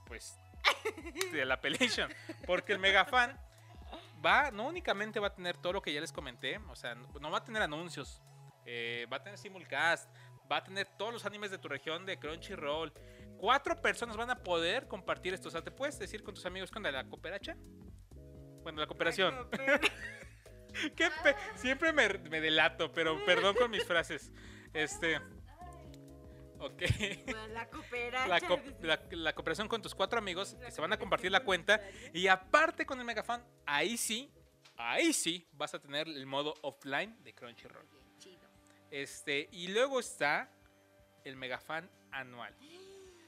Pues, 0.05 0.37
de 1.31 1.45
la 1.45 1.53
Appellation. 1.53 2.11
Porque 2.45 2.73
el 2.73 2.79
mega 2.79 3.05
fan 3.05 3.39
va, 4.23 4.51
no 4.51 4.67
únicamente 4.67 5.21
va 5.21 5.27
a 5.27 5.33
tener 5.33 5.55
todo 5.55 5.71
lo 5.71 5.81
que 5.81 5.93
ya 5.93 6.01
les 6.01 6.11
comenté, 6.11 6.57
o 6.67 6.75
sea, 6.75 6.93
no 6.95 7.31
va 7.31 7.37
a 7.37 7.43
tener 7.45 7.61
anuncios, 7.61 8.21
eh, 8.65 9.07
va 9.09 9.15
a 9.15 9.23
tener 9.23 9.39
simulcast, 9.39 10.13
va 10.51 10.57
a 10.57 10.63
tener 10.65 10.85
todos 10.97 11.13
los 11.13 11.25
animes 11.25 11.49
de 11.49 11.57
tu 11.57 11.69
región 11.69 12.05
de 12.05 12.19
Crunchyroll. 12.19 12.91
Cuatro 13.37 13.81
personas 13.81 14.17
van 14.17 14.29
a 14.29 14.43
poder 14.43 14.89
compartir 14.89 15.33
esto. 15.33 15.47
O 15.47 15.51
sea, 15.51 15.61
¿te 15.61 15.71
puedes 15.71 15.97
decir 15.97 16.21
con 16.21 16.35
tus 16.35 16.45
amigos 16.45 16.69
con 16.69 16.83
la 16.83 17.05
cooperacha? 17.05 17.55
Bueno, 18.61 18.81
la 18.81 18.87
cooperación. 18.87 19.49
Qué 20.95 21.09
pe- 21.23 21.35
Siempre 21.55 21.91
me, 21.93 22.07
me 22.29 22.41
delato, 22.41 22.91
pero 22.91 23.23
perdón 23.25 23.55
con 23.55 23.71
mis 23.71 23.83
frases. 23.83 24.31
Este. 24.73 25.19
Ok. 26.59 26.81
La 27.53 27.69
cooperacha. 27.69 28.27
La, 28.27 28.41
co- 28.41 28.59
la- 28.81 29.01
la 29.11 29.33
cooperación 29.33 29.67
con 29.67 29.81
tus 29.81 29.95
cuatro 29.95 30.19
amigos 30.19 30.55
que 30.55 30.71
se 30.71 30.81
van 30.81 30.91
a 30.93 30.99
compartir 30.99 31.31
la 31.31 31.43
cuenta. 31.43 31.81
Y 32.13 32.27
aparte 32.27 32.85
con 32.85 32.99
el 32.99 33.05
Megafan, 33.05 33.43
ahí 33.65 33.97
sí, 33.97 34.31
ahí 34.75 35.13
sí 35.13 35.47
vas 35.53 35.73
a 35.73 35.79
tener 35.79 36.07
el 36.07 36.25
modo 36.25 36.53
offline 36.61 37.15
de 37.23 37.33
Crunchyroll. 37.33 37.87
Este, 38.91 39.47
y 39.51 39.67
luego 39.69 39.99
está 39.99 40.51
el 41.23 41.35
Megafan 41.35 41.89
anual. 42.11 42.55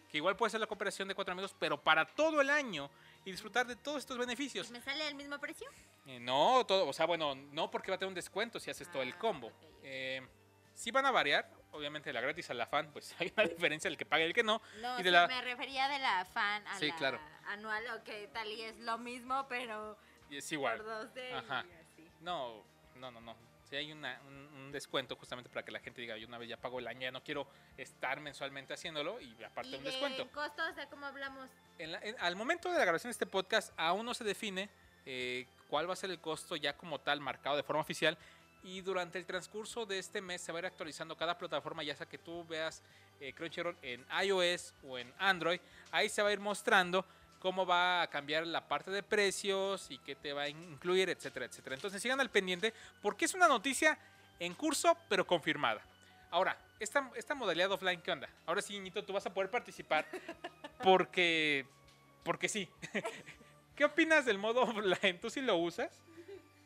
Que 0.10 0.18
igual 0.18 0.36
puede 0.36 0.50
ser 0.50 0.60
la 0.60 0.68
cooperación 0.68 1.08
de 1.08 1.16
cuatro 1.16 1.32
amigos, 1.32 1.56
pero 1.58 1.82
para 1.82 2.06
todo 2.06 2.42
el 2.42 2.50
año 2.50 2.90
y 3.26 3.32
disfrutar 3.32 3.68
de 3.68 3.76
todos 3.76 4.00
estos 4.00 4.18
beneficios. 4.18 4.70
¿Me 4.72 4.82
sale 4.82 5.04
al 5.08 5.16
mismo 5.16 5.38
precio? 5.40 5.68
Eh, 6.06 6.20
no, 6.20 6.66
todo, 6.66 6.88
o 6.88 6.94
sea, 6.94 7.06
bueno, 7.06 7.36
no 7.36 7.70
porque 7.70 7.92
va 7.92 7.96
a 7.96 7.98
tener 8.00 8.10
un 8.10 8.16
descuento 8.16 8.60
si 8.60 8.70
haces 8.72 8.90
todo 8.92 9.02
el 9.04 9.14
Ah, 9.14 9.18
combo. 9.20 9.52
Eh, 9.84 10.22
sí 10.74 10.90
van 10.92 11.06
a 11.06 11.12
variar, 11.12 11.48
obviamente 11.72 12.12
la 12.12 12.22
gratis 12.22 12.50
a 12.50 12.54
la 12.54 12.66
fan, 12.66 12.92
pues 12.92 13.16
hay 13.20 13.32
una 13.38 13.46
diferencia 13.48 13.88
el 13.88 13.98
que 13.98 14.06
paga 14.06 14.24
y 14.24 14.28
el 14.28 14.34
que 14.34 14.44
no. 14.44 14.62
No, 14.82 15.00
Y 15.00 15.04
de 15.04 15.10
sí, 15.10 15.14
la- 15.14 15.28
me 15.28 15.42
refería 15.42 15.88
de 15.88 16.00
la 16.00 16.26
fan 16.26 16.66
a 16.68 16.78
Sí, 16.80 16.88
la 16.90 16.96
claro. 16.96 17.20
anual, 17.48 17.84
ok, 18.00 18.32
tal 18.34 18.48
y 18.52 18.62
es 18.64 18.80
lo 18.80 18.98
mismo, 18.98 19.46
pero 19.48 19.98
Y 20.30 20.38
es 20.38 20.46
por 20.46 20.54
igual. 20.54 20.84
12 20.84 21.34
Ajá. 21.34 21.66
y 21.68 21.72
así. 21.74 22.10
No, 22.22 22.64
no, 22.96 23.12
no, 23.12 23.22
no. 23.22 23.36
Si 23.72 23.78
hay 23.78 23.94
una- 23.94 24.20
un, 24.28 24.34
un 24.66 24.72
descuento 24.74 25.16
justamente 25.16 25.50
para 25.50 25.64
que 25.64 25.72
la 25.72 25.80
gente 25.80 26.02
diga, 26.02 26.18
yo 26.18 26.28
una 26.28 26.38
vez 26.38 26.50
ya 26.50 26.58
pago 26.58 26.80
el 26.80 26.88
año, 26.90 27.04
ya 27.04 27.12
no 27.12 27.24
quiero 27.24 27.48
estar 27.78 28.20
mensualmente 28.20 28.74
haciéndolo 28.74 29.22
y 29.22 29.34
aparte 29.46 29.70
Y 29.72 29.76
un 29.76 29.84
de 29.86 29.92
descuento. 29.92 30.30
costo, 30.30 30.62
o 30.70 30.74
sea, 30.74 30.90
¿cómo 30.90 31.06
hablamos? 31.06 31.50
En 31.80 31.94
la- 31.94 32.00
en- 32.00 32.18
al 32.20 32.36
momento 32.36 32.70
de 32.70 32.78
la 32.78 32.84
grabación 32.84 33.08
de 33.08 33.14
este 33.14 33.26
podcast 33.26 33.72
aún 33.78 34.06
no 34.06 34.14
se 34.14 34.26
define 34.26 34.70
eh, 35.06 35.48
cuál 35.70 35.88
va 35.90 35.94
a 35.94 35.96
ser 35.96 36.12
el 36.12 36.20
costo 36.20 36.58
ya 36.58 36.76
como 36.76 37.00
tal 37.00 37.22
marcado 37.22 37.56
de 37.56 37.64
forma 37.64 37.82
oficial 37.82 38.18
y 38.62 38.82
durante 38.82 39.18
el 39.18 39.26
transcurso 39.26 39.86
de 39.86 40.00
este 40.00 40.20
mes 40.22 40.42
se 40.42 40.52
va 40.52 40.58
a 40.58 40.64
ir 40.64 40.66
actualizando 40.66 41.16
cada 41.16 41.38
plataforma 41.38 41.82
ya 41.82 41.96
sea 41.96 42.06
que 42.08 42.18
tú 42.18 42.46
veas 42.46 42.84
eh, 43.22 43.32
Crunchyroll 43.34 43.78
en 43.82 44.06
iOS 44.24 44.74
o 44.84 44.98
en 45.00 45.12
Android 45.18 45.60
ahí 45.92 46.10
se 46.10 46.22
va 46.22 46.28
a 46.30 46.34
ir 46.34 46.40
mostrando 46.42 47.04
cómo 47.42 47.66
va 47.66 48.04
a 48.04 48.08
cambiar 48.08 48.46
la 48.48 48.68
parte 48.68 48.92
de 48.92 49.04
precios 49.04 49.88
y 49.90 49.98
qué 49.98 50.16
te 50.16 50.32
va 50.32 50.44
a 50.44 50.50
incluir, 50.50 51.10
etcétera, 51.10 51.46
etcétera. 51.48 51.76
Entonces 51.76 52.02
sigan 52.02 52.20
al 52.22 52.30
pendiente 52.30 52.74
porque 53.02 53.26
es 53.26 53.34
una 53.34 53.48
noticia 53.48 53.98
en 54.40 54.54
curso, 54.54 54.96
pero 55.10 55.26
confirmada. 55.26 55.82
Ahora, 56.30 56.58
esta, 56.80 57.12
esta 57.16 57.36
modalidad 57.36 57.72
offline, 57.72 58.02
¿qué 58.02 58.12
onda? 58.12 58.30
Ahora 58.46 58.62
sí, 58.62 58.80
Ñito, 58.80 59.04
tú 59.04 59.12
vas 59.14 59.26
a 59.26 59.34
poder 59.34 59.50
participar 59.50 60.06
porque, 60.84 61.66
porque 62.24 62.48
sí. 62.48 62.70
¿Qué 63.76 63.86
opinas 63.86 64.26
del 64.26 64.38
modo 64.38 64.62
offline? 64.62 65.20
¿Tú 65.20 65.30
sí 65.30 65.42
lo 65.42 65.58
usas? 65.58 65.92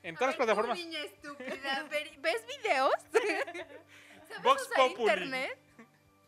En 0.04 0.16
todas 0.16 0.28
las 0.30 0.36
plataformas. 0.36 0.78
Niña 0.78 1.00
estúpida, 1.00 1.84
ver- 1.90 2.18
¿ves 2.20 2.46
videos? 2.62 2.92
¿Sabes 3.14 4.44
Vox 4.44 4.62
usar 4.64 4.76
Populi. 4.90 5.02
internet? 5.14 5.58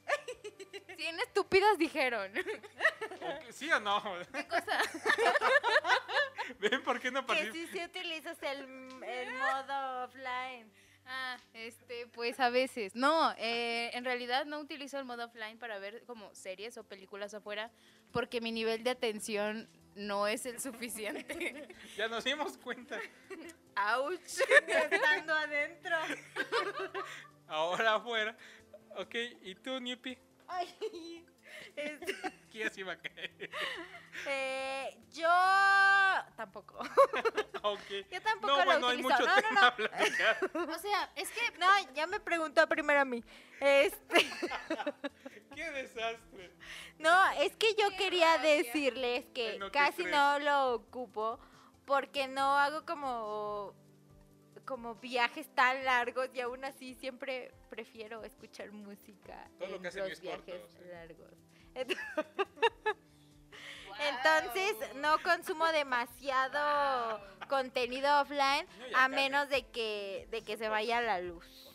Bien 0.98 1.20
estúpidas 1.20 1.78
dijeron. 1.78 2.32
¿O 2.32 3.40
qué- 3.46 3.54
¿Sí 3.54 3.72
o 3.72 3.80
no? 3.80 4.02
¿Qué 4.34 4.48
cosa? 4.48 4.80
¿Ven 6.60 6.84
por 6.84 7.00
qué 7.00 7.12
no 7.12 7.22
Que 7.22 7.28
participas? 7.28 7.72
si 7.72 7.78
sí 7.78 7.84
utilizas 7.84 8.38
el, 8.44 8.60
el 9.04 9.34
modo 9.36 10.04
offline. 10.06 10.72
Ah, 11.06 11.38
este, 11.54 12.08
pues 12.08 12.40
a 12.40 12.50
veces. 12.50 12.94
No, 12.96 13.34
eh, 13.38 13.92
en 13.94 14.04
realidad 14.04 14.46
no 14.46 14.60
utilizo 14.60 14.98
el 15.00 15.06
modo 15.06 15.26
offline 15.26 15.58
para 15.58 15.80
ver 15.80 16.04
como 16.06 16.34
series 16.36 16.78
o 16.78 16.84
películas 16.84 17.34
afuera 17.34 17.72
porque 18.12 18.42
mi 18.42 18.52
nivel 18.52 18.84
de 18.84 18.90
atención 18.90 19.70
no 19.96 20.28
es 20.28 20.46
el 20.46 20.60
suficiente. 20.60 21.68
Ya 21.98 22.08
nos 22.08 22.24
dimos 22.24 22.58
cuenta. 22.58 23.00
¡Auch! 23.76 24.22
Estando 24.22 25.34
adentro. 25.34 25.96
Ahora 27.48 27.96
afuera. 27.96 28.38
Ok, 28.98 29.16
¿y 29.42 29.56
tú, 29.56 29.80
Niupi? 29.80 30.18
Ay, 30.48 31.26
este, 31.76 32.16
¿Quién 32.52 32.72
se 32.72 32.80
iba 32.82 32.94
a 32.94 32.98
caer? 33.00 33.50
eh, 34.28 34.98
yo 35.12 35.30
tampoco. 36.36 36.80
Ok. 37.64 37.82
Yo 38.12 38.22
tampoco 38.22 38.48
No, 38.48 38.58
lo 38.60 38.66
bueno, 38.66 38.88
hay 38.88 38.98
utilizo. 38.98 39.10
mucho 39.10 39.26
No, 39.26 39.36
no, 39.36 39.42
tema 39.42 39.62
no. 39.62 39.68
a 39.68 39.76
platicar. 39.76 40.38
O 40.70 40.80
sea, 40.80 41.12
es 41.16 41.30
que 41.32 41.58
No, 41.58 41.68
ya 41.94 42.08
me 42.08 42.20
preguntó 42.20 42.68
primero 42.68 43.02
a 43.02 43.06
mí. 43.06 43.24
Este, 43.60 44.18
¡Qué 45.56 45.72
desastre! 45.72 46.52
no, 47.00 47.30
es 47.32 47.56
que 47.58 47.74
yo 47.76 47.90
Qué 47.92 47.98
quería 47.98 48.38
rabia. 48.38 48.56
decirles 48.58 49.26
que 49.34 49.58
no, 49.60 49.72
casi 49.72 50.04
no 50.06 50.40
lo 50.40 50.74
ocupo 50.74 51.40
porque 51.86 52.28
no 52.28 52.58
hago 52.58 52.86
como 52.86 53.74
como 54.68 54.96
viajes 54.96 55.48
tan 55.56 55.84
largos 55.86 56.30
y 56.36 56.42
aún 56.42 56.64
así 56.66 56.94
siempre 56.96 57.52
prefiero 57.70 58.24
escuchar 58.24 58.72
música 58.72 59.50
Todo 59.58 59.70
lo 59.70 59.76
en 59.78 59.82
que 59.82 59.88
hace 59.88 60.08
los 60.10 60.20
viajes 60.22 60.44
Cortos, 60.46 60.76
¿eh? 60.76 60.90
largos. 60.92 61.34
Ent- 61.76 61.98
Entonces 64.10 64.96
no 64.96 65.18
consumo 65.24 65.66
demasiado 65.68 67.20
contenido 67.50 68.22
offline 68.22 68.68
No, 68.92 68.98
a 68.98 69.08
menos 69.08 69.50
de 69.50 69.66
que 69.72 70.28
de 70.30 70.44
que 70.44 70.58
se 70.58 70.70
vaya 70.70 71.02
la 71.02 71.20
luz. 71.22 71.67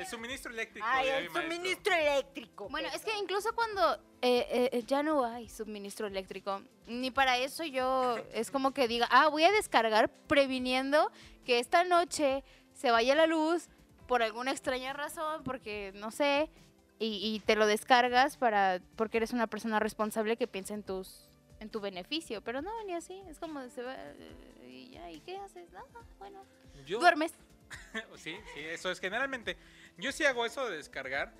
El 0.00 0.06
suministro 0.06 0.52
eléctrico. 0.52 0.86
Ay, 0.88 1.08
el 1.08 1.30
suministro 1.30 1.94
eléctrico. 1.94 2.68
Bueno, 2.68 2.88
es 2.94 3.04
que 3.04 3.16
incluso 3.18 3.54
cuando 3.54 3.94
eh, 4.22 4.70
eh, 4.72 4.82
ya 4.86 5.02
no 5.02 5.24
hay 5.24 5.48
suministro 5.48 6.06
eléctrico, 6.06 6.62
ni 6.86 7.10
para 7.10 7.36
eso 7.38 7.64
yo 7.64 8.16
es 8.32 8.50
como 8.50 8.72
que 8.72 8.88
diga, 8.88 9.06
ah, 9.10 9.28
voy 9.28 9.44
a 9.44 9.52
descargar 9.52 10.10
previniendo 10.26 11.12
que 11.44 11.58
esta 11.58 11.84
noche 11.84 12.44
se 12.72 12.90
vaya 12.90 13.14
la 13.14 13.26
luz 13.26 13.68
por 14.06 14.22
alguna 14.22 14.50
extraña 14.50 14.92
razón, 14.92 15.44
porque 15.44 15.92
no 15.94 16.10
sé, 16.10 16.50
y, 16.98 17.34
y 17.34 17.40
te 17.40 17.54
lo 17.54 17.66
descargas 17.66 18.36
para 18.36 18.80
porque 18.96 19.18
eres 19.18 19.32
una 19.32 19.46
persona 19.46 19.78
responsable 19.80 20.36
que 20.36 20.46
piensa 20.46 20.74
en 20.74 20.82
tus 20.82 21.30
en 21.60 21.68
tu 21.68 21.80
beneficio, 21.80 22.40
pero 22.40 22.62
no, 22.62 22.72
ni 22.84 22.94
así, 22.94 23.22
es 23.28 23.38
como 23.38 23.68
se 23.68 23.82
va 23.82 23.94
eh, 23.94 24.66
y 24.66 24.90
ya, 24.90 25.10
¿y 25.10 25.20
qué 25.20 25.36
haces? 25.36 25.70
Nada, 25.72 25.86
bueno, 26.18 26.42
Yo, 26.86 26.98
duermes. 26.98 27.34
Sí, 28.16 28.34
sí, 28.54 28.60
eso 28.60 28.90
es 28.90 28.98
generalmente. 28.98 29.56
Yo 29.96 30.12
sí 30.12 30.24
hago 30.24 30.46
eso 30.46 30.68
de 30.68 30.76
descargar, 30.76 31.32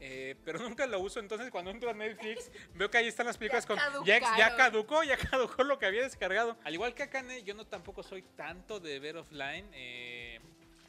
eh, 0.00 0.36
pero 0.44 0.58
nunca 0.68 0.86
lo 0.86 1.00
uso. 1.00 1.20
Entonces, 1.20 1.50
cuando 1.50 1.70
entro 1.70 1.90
a 1.90 1.94
Netflix, 1.94 2.50
veo 2.74 2.90
que 2.90 2.98
ahí 2.98 3.06
están 3.06 3.26
las 3.26 3.38
películas 3.38 3.66
con. 3.66 3.78
Ya, 4.04 4.20
ya 4.36 4.56
caducó, 4.56 5.02
ya 5.02 5.16
caducó 5.16 5.62
lo 5.64 5.78
que 5.78 5.86
había 5.86 6.02
descargado. 6.02 6.56
Al 6.64 6.74
igual 6.74 6.94
que 6.94 7.04
Akane, 7.04 7.42
yo 7.42 7.54
no 7.54 7.66
tampoco 7.66 8.02
soy 8.02 8.22
tanto 8.22 8.80
de 8.80 8.98
ver 8.98 9.16
offline 9.16 9.68
eh, 9.72 10.40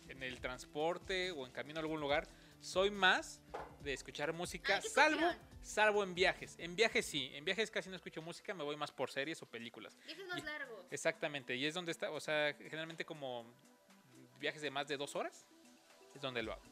en 0.10 0.24
el 0.24 0.40
transporte 0.40 1.32
o 1.32 1.46
en 1.46 1.52
camino 1.52 1.80
a 1.80 1.82
algún 1.82 2.00
lugar. 2.00 2.28
Soy 2.60 2.92
más 2.92 3.42
de 3.82 3.94
escuchar 3.94 4.32
música, 4.32 4.78
Ay, 4.78 4.90
salvo, 4.90 5.30
salvo 5.62 6.02
en 6.02 6.16
viajes. 6.16 6.56
En 6.58 6.76
viajes 6.78 7.06
sí, 7.06 7.30
en 7.34 7.44
viajes 7.44 7.70
casi 7.70 7.90
no 7.90 7.98
escucho 7.98 8.22
música, 8.22 8.54
me 8.54 8.64
voy 8.64 8.78
más 8.78 8.92
por 8.92 9.12
series 9.12 9.42
o 9.42 9.46
películas. 9.46 9.98
Viajes 10.06 10.28
más 10.28 10.44
largos. 10.44 10.86
Exactamente, 10.90 11.56
y 11.56 11.66
es 11.66 11.74
donde 11.74 11.92
está, 11.92 12.10
o 12.10 12.22
sea, 12.22 12.54
generalmente 12.54 13.04
como 13.04 13.46
viajes 14.40 14.62
de 14.62 14.72
más 14.72 14.88
de 14.88 14.96
dos 14.96 15.14
horas, 15.16 15.46
es 16.16 16.22
donde 16.22 16.42
lo 16.42 16.54
hago. 16.54 16.64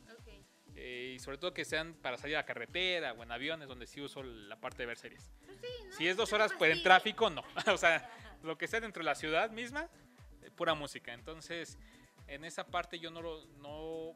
Eh, 0.76 1.14
y 1.16 1.20
sobre 1.20 1.38
todo 1.38 1.54
que 1.54 1.66
sean 1.66 1.94
para 1.96 2.18
salir 2.18 2.36
a 2.36 2.40
la 2.40 2.46
carretera 2.46 3.14
o 3.14 3.24
en 3.24 3.32
aviones, 3.32 3.68
donde 3.68 3.88
sí 3.88 4.02
uso 4.02 4.24
la 4.24 4.56
parte 4.56 4.84
de 4.84 4.88
ver 4.88 4.98
series. 4.98 5.32
si 5.98 6.08
es 6.08 6.16
dos 6.16 6.32
horas 6.34 6.52
pues, 6.58 6.76
en 6.76 6.84
tráfico, 6.84 7.30
no. 7.30 7.44
o 7.74 7.78
sea, 7.78 8.10
lo 8.44 8.58
que 8.58 8.68
sea 8.68 8.80
dentro 8.80 9.02
de 9.02 9.06
la 9.06 9.16
ciudad 9.16 9.52
misma, 9.52 9.90
eh, 10.42 10.52
pura 10.52 10.74
música. 10.74 11.14
Entonces, 11.14 11.78
en 12.28 12.46
esa 12.46 12.66
parte 12.66 13.00
yo 13.00 13.12
no 13.12 13.22
lo... 13.22 13.46
No, 13.58 14.16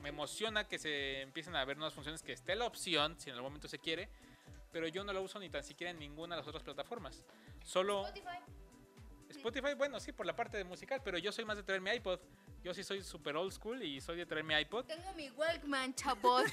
me 0.00 0.08
emociona 0.08 0.66
que 0.66 0.78
se 0.78 1.20
empiecen 1.20 1.54
a 1.56 1.64
ver 1.64 1.76
nuevas 1.76 1.94
funciones, 1.94 2.22
que 2.22 2.32
esté 2.32 2.54
la 2.54 2.66
opción, 2.66 3.18
si 3.18 3.28
en 3.28 3.36
algún 3.36 3.50
momento 3.50 3.68
se 3.68 3.78
quiere, 3.78 4.08
pero 4.72 4.88
yo 4.88 5.04
no 5.04 5.12
la 5.12 5.20
uso 5.20 5.38
ni 5.38 5.50
tan 5.50 5.62
siquiera 5.62 5.90
en 5.90 5.98
ninguna 5.98 6.36
de 6.36 6.40
las 6.40 6.48
otras 6.48 6.62
plataformas. 6.62 7.24
Solo... 7.64 8.06
Spotify, 8.06 8.38
bueno, 9.76 10.00
sí, 10.00 10.12
por 10.12 10.26
la 10.26 10.34
parte 10.34 10.56
de 10.56 10.64
musical, 10.64 11.00
pero 11.04 11.18
yo 11.18 11.32
soy 11.32 11.44
más 11.44 11.56
de 11.56 11.62
traer 11.62 11.80
mi 11.80 11.90
iPod. 11.90 12.20
Yo 12.62 12.74
sí 12.74 12.82
soy 12.84 13.02
super 13.02 13.36
old 13.36 13.52
school 13.52 13.82
y 13.82 14.00
soy 14.00 14.16
de 14.16 14.26
traer 14.26 14.44
mi 14.44 14.54
iPod. 14.54 14.86
Tengo 14.86 15.12
mi 15.14 15.30
Walkman, 15.30 15.94
chavos. 15.94 16.44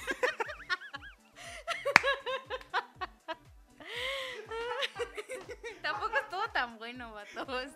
Tampoco 5.82 6.16
estuvo 6.16 6.48
tan 6.50 6.78
bueno, 6.78 7.12
vatos. 7.12 7.70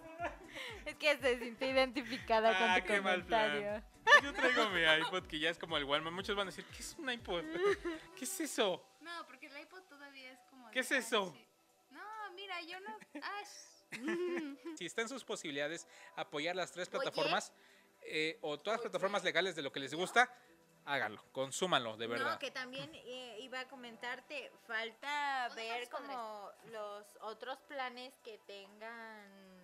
Es 0.85 0.97
que 0.97 1.17
se 1.19 1.39
sintió 1.39 1.71
identificada 1.71 2.51
Ah, 2.51 2.75
con 2.75 2.83
tu 2.83 2.87
qué 2.89 3.01
mal 3.01 3.15
comentario. 3.23 3.61
plan. 3.63 3.85
Yo 4.23 4.33
traigo 4.35 4.69
mi 4.71 4.83
iPod 4.83 5.27
que 5.27 5.39
ya 5.39 5.51
es 5.51 5.59
como 5.59 5.77
el 5.77 5.85
Walmart. 5.85 6.15
Muchos 6.15 6.37
van 6.37 6.49
a 6.49 6.51
decir, 6.51 6.65
¿qué 6.67 6.81
es 6.81 6.95
un 6.99 7.11
iPod? 7.11 7.45
¿Qué 8.17 8.25
es 8.25 8.41
eso? 8.41 8.85
No, 9.01 9.27
porque 9.27 9.47
el 9.47 9.59
iPod 9.61 9.83
todavía 9.85 10.33
es 10.33 10.41
como. 10.51 10.71
¿Qué 10.71 10.81
es 10.81 10.91
eso? 10.91 11.35
No, 11.91 12.33
mira, 12.35 12.61
yo 12.63 12.81
no. 12.81 12.97
Ay, 13.15 13.45
Si 14.79 14.87
está 14.87 15.03
en 15.03 15.09
sus 15.09 15.25
posibilidades 15.25 15.87
apoyar 16.17 16.57
las 16.57 16.73
tres 16.73 16.89
plataformas 16.89 17.53
eh, 18.03 18.39
o 18.41 18.59
todas 18.59 18.79
las 18.79 18.83
plataformas 18.83 19.23
legales 19.23 19.55
de 19.55 19.63
lo 19.63 19.71
que 19.71 19.81
les 19.81 19.95
gusta, 19.95 20.33
háganlo, 20.85 21.23
consúmanlo, 21.33 21.97
de 21.97 22.07
verdad. 22.07 22.33
No, 22.33 22.39
que 22.39 22.51
también 22.51 22.91
eh, 22.95 23.39
iba 23.41 23.61
a 23.61 23.69
comentarte, 23.69 24.51
falta 24.67 25.47
¿Dónde 25.49 25.63
ver 25.63 25.83
están 25.83 26.03
como 26.07 26.51
los 26.73 27.07
otros 27.21 27.59
planes 27.69 28.13
que 28.25 28.39
tengan 28.47 29.63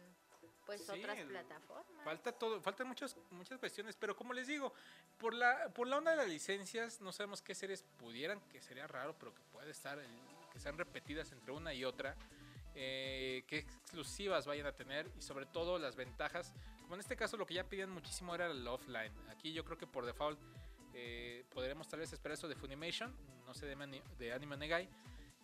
pues 0.67 0.83
Sí, 0.83 0.93
otras 1.01 1.19
plataformas. 1.21 2.05
Falta 2.05 2.31
todo, 2.31 2.61
faltan 2.61 2.87
muchas, 2.87 3.17
muchas 3.31 3.59
cuestiones, 3.59 3.97
pero 3.97 4.15
como 4.15 4.35
les 4.35 4.47
digo, 4.47 4.75
por 5.17 5.33
la, 5.33 5.71
por 5.71 5.87
la 5.89 5.97
onda 5.97 6.11
de 6.11 6.19
las 6.19 6.29
licencias, 6.29 7.01
no 7.01 7.11
sabemos 7.11 7.41
qué 7.41 7.55
series 7.55 7.83
pudieran, 7.97 8.39
que 8.51 8.61
sería 8.61 8.87
raro, 8.87 9.17
pero 9.19 9.35
que 9.35 9.41
puede 9.51 9.71
estar, 9.71 9.99
el- 9.99 10.21
que 10.53 10.61
sean 10.61 10.77
repetidas 10.77 11.33
entre 11.33 11.53
una 11.53 11.73
y 11.73 11.87
otra, 11.87 12.17
eh, 12.75 13.45
qué 13.47 13.59
exclusivas 13.59 14.47
vayan 14.47 14.67
a 14.67 14.73
tener 14.73 15.11
y 15.17 15.23
sobre 15.23 15.47
todo 15.47 15.79
las 15.79 15.97
ventajas, 15.97 16.55
como 16.81 16.95
en 16.95 17.01
este 17.01 17.17
caso 17.17 17.37
lo 17.37 17.47
que 17.47 17.55
ya 17.55 17.65
pedían 17.65 17.91
muchísimo 17.91 18.35
era 18.35 18.47
el 18.47 18.67
offline. 18.67 19.13
Aquí 19.31 19.53
yo 19.53 19.65
creo 19.65 19.79
que 19.79 19.87
por 19.87 20.07
default 20.07 20.39
eh, 20.95 21.45
podremos 21.51 21.89
tal 21.89 22.01
vez 22.01 22.13
esperar 22.13 22.35
eso 22.35 22.49
de 22.49 22.55
Funimation, 22.55 23.15
no 23.47 23.55
sé 23.55 23.67
de, 23.67 24.03
de 24.19 24.33
Anime 24.33 24.57
Negai, 24.57 24.89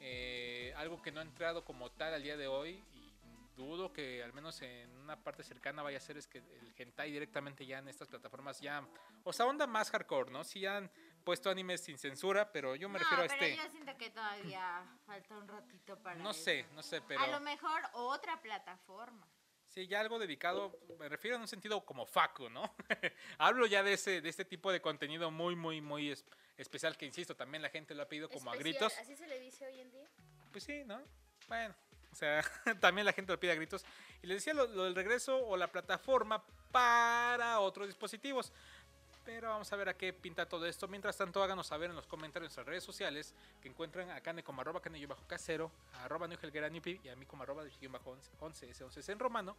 eh, 0.01 0.73
algo 0.77 1.01
que 1.01 1.13
no 1.13 1.21
ha 1.21 1.23
entrado 1.23 1.65
como 1.65 1.91
tal 1.91 2.15
al 2.15 2.23
día 2.23 2.37
de 2.37 2.47
hoy 2.47 2.83
y 2.93 3.13
dudo 3.57 3.93
que 3.93 4.23
al 4.23 4.33
menos 4.33 4.61
en 4.63 4.91
una 4.99 5.23
parte 5.23 5.43
cercana 5.43 5.83
vaya 5.83 5.99
a 5.99 6.01
ser 6.01 6.17
es 6.17 6.27
que 6.27 6.39
el 6.39 6.75
hentai 6.77 7.11
directamente 7.11 7.65
ya 7.65 7.79
en 7.79 7.89
estas 7.89 8.09
plataformas 8.09 8.61
ya, 8.61 8.87
o 9.23 9.33
sea, 9.33 9.47
onda 9.47 9.67
más 9.67 9.91
hardcore, 9.91 10.31
¿no? 10.31 10.45
Sí 10.45 10.67
han 10.67 10.91
puesto 11.25 11.51
animes 11.51 11.81
sin 11.83 11.99
censura, 11.99 12.53
pero 12.53 12.77
yo 12.77 12.89
me 12.89 12.99
refiero 12.99 13.25
a 13.25 13.27
pero 13.29 13.43
este, 13.45 13.57
yo 13.57 13.71
siento 13.71 13.97
que 13.97 14.11
todavía 14.11 14.85
falta 15.07 15.37
un 15.39 15.49
ratito 15.49 15.99
para 15.99 16.16
no 16.16 16.31
eso. 16.31 16.43
sé, 16.45 16.66
no 16.75 16.83
sé, 16.83 17.01
pero 17.03 17.20
A 17.20 17.27
lo 17.29 17.41
mejor 17.41 17.81
otra 17.95 18.41
plataforma. 18.43 19.27
sí 19.68 19.87
ya 19.87 20.01
algo 20.01 20.18
dedicado, 20.18 20.79
me 20.99 21.09
refiero 21.09 21.37
en 21.37 21.43
un 21.43 21.49
sentido 21.49 21.85
como 21.85 22.07
facu, 22.07 22.49
¿no? 22.51 22.75
Hablo 23.39 23.66
ya 23.66 23.83
de 23.83 23.95
ese 23.95 24.20
de 24.20 24.29
este 24.29 24.45
tipo 24.45 24.70
de 24.70 24.81
contenido 24.81 25.31
muy 25.31 25.57
muy 25.57 25.81
muy 25.81 26.11
es- 26.11 26.25
especial 26.57 26.97
que 26.97 27.07
insisto, 27.07 27.35
también 27.35 27.62
la 27.62 27.70
gente 27.70 27.95
lo 27.95 28.03
ha 28.03 28.09
pedido 28.09 28.29
como 28.29 28.51
a 28.53 28.57
gritos. 28.57 28.97
¿Así 28.99 29.16
se 29.16 29.27
le 29.27 29.41
dice 29.41 29.66
hoy 29.66 29.81
en 29.81 29.91
día? 29.91 30.07
Pues 30.53 30.62
sí, 30.64 30.85
¿no? 30.85 31.01
Bueno, 31.49 31.75
o 32.12 32.14
sea, 32.14 32.43
también 32.81 33.05
la 33.05 33.12
gente 33.12 33.33
lo 33.33 33.41
pide 33.41 33.53
a 33.53 33.55
gritos. 33.57 33.85
Y 34.22 34.27
les 34.29 34.39
decía 34.39 34.55
lo, 34.55 34.66
lo 34.66 34.85
del 34.85 34.95
regreso 34.95 35.37
o 35.45 35.57
la 35.57 35.66
plataforma 35.72 36.45
para 36.70 37.59
otros 37.61 37.87
dispositivos. 37.89 38.53
Pero 39.25 39.49
vamos 39.49 39.72
a 39.72 39.77
ver 39.77 39.89
a 39.89 39.95
qué 39.95 40.12
pinta 40.12 40.47
todo 40.47 40.66
esto. 40.66 40.87
Mientras 40.87 41.16
tanto, 41.16 41.43
háganos 41.43 41.66
saber 41.66 41.91
en 41.91 41.97
los 41.97 42.07
comentarios 42.07 42.45
en 42.45 42.57
nuestras 42.57 42.66
redes 42.66 42.85
sociales 42.85 43.35
que 43.62 43.68
encuentran 43.68 44.11
a 44.11 44.20
Kane 44.20 44.43
como 44.43 44.61
arroba 44.61 44.81
Kane 44.81 45.05
bajo 45.07 45.27
casero, 45.27 45.70
a 45.95 46.05
arroba 46.05 46.29
y 46.29 47.09
a 47.09 47.16
mí 47.16 47.27
como 47.27 47.43
arroba 47.43 47.64
guion 47.64 47.93
bajo 47.93 48.16
11 48.41 48.70
ese 48.70 48.85
11 48.85 49.12
en 49.12 49.18
romano. 49.18 49.57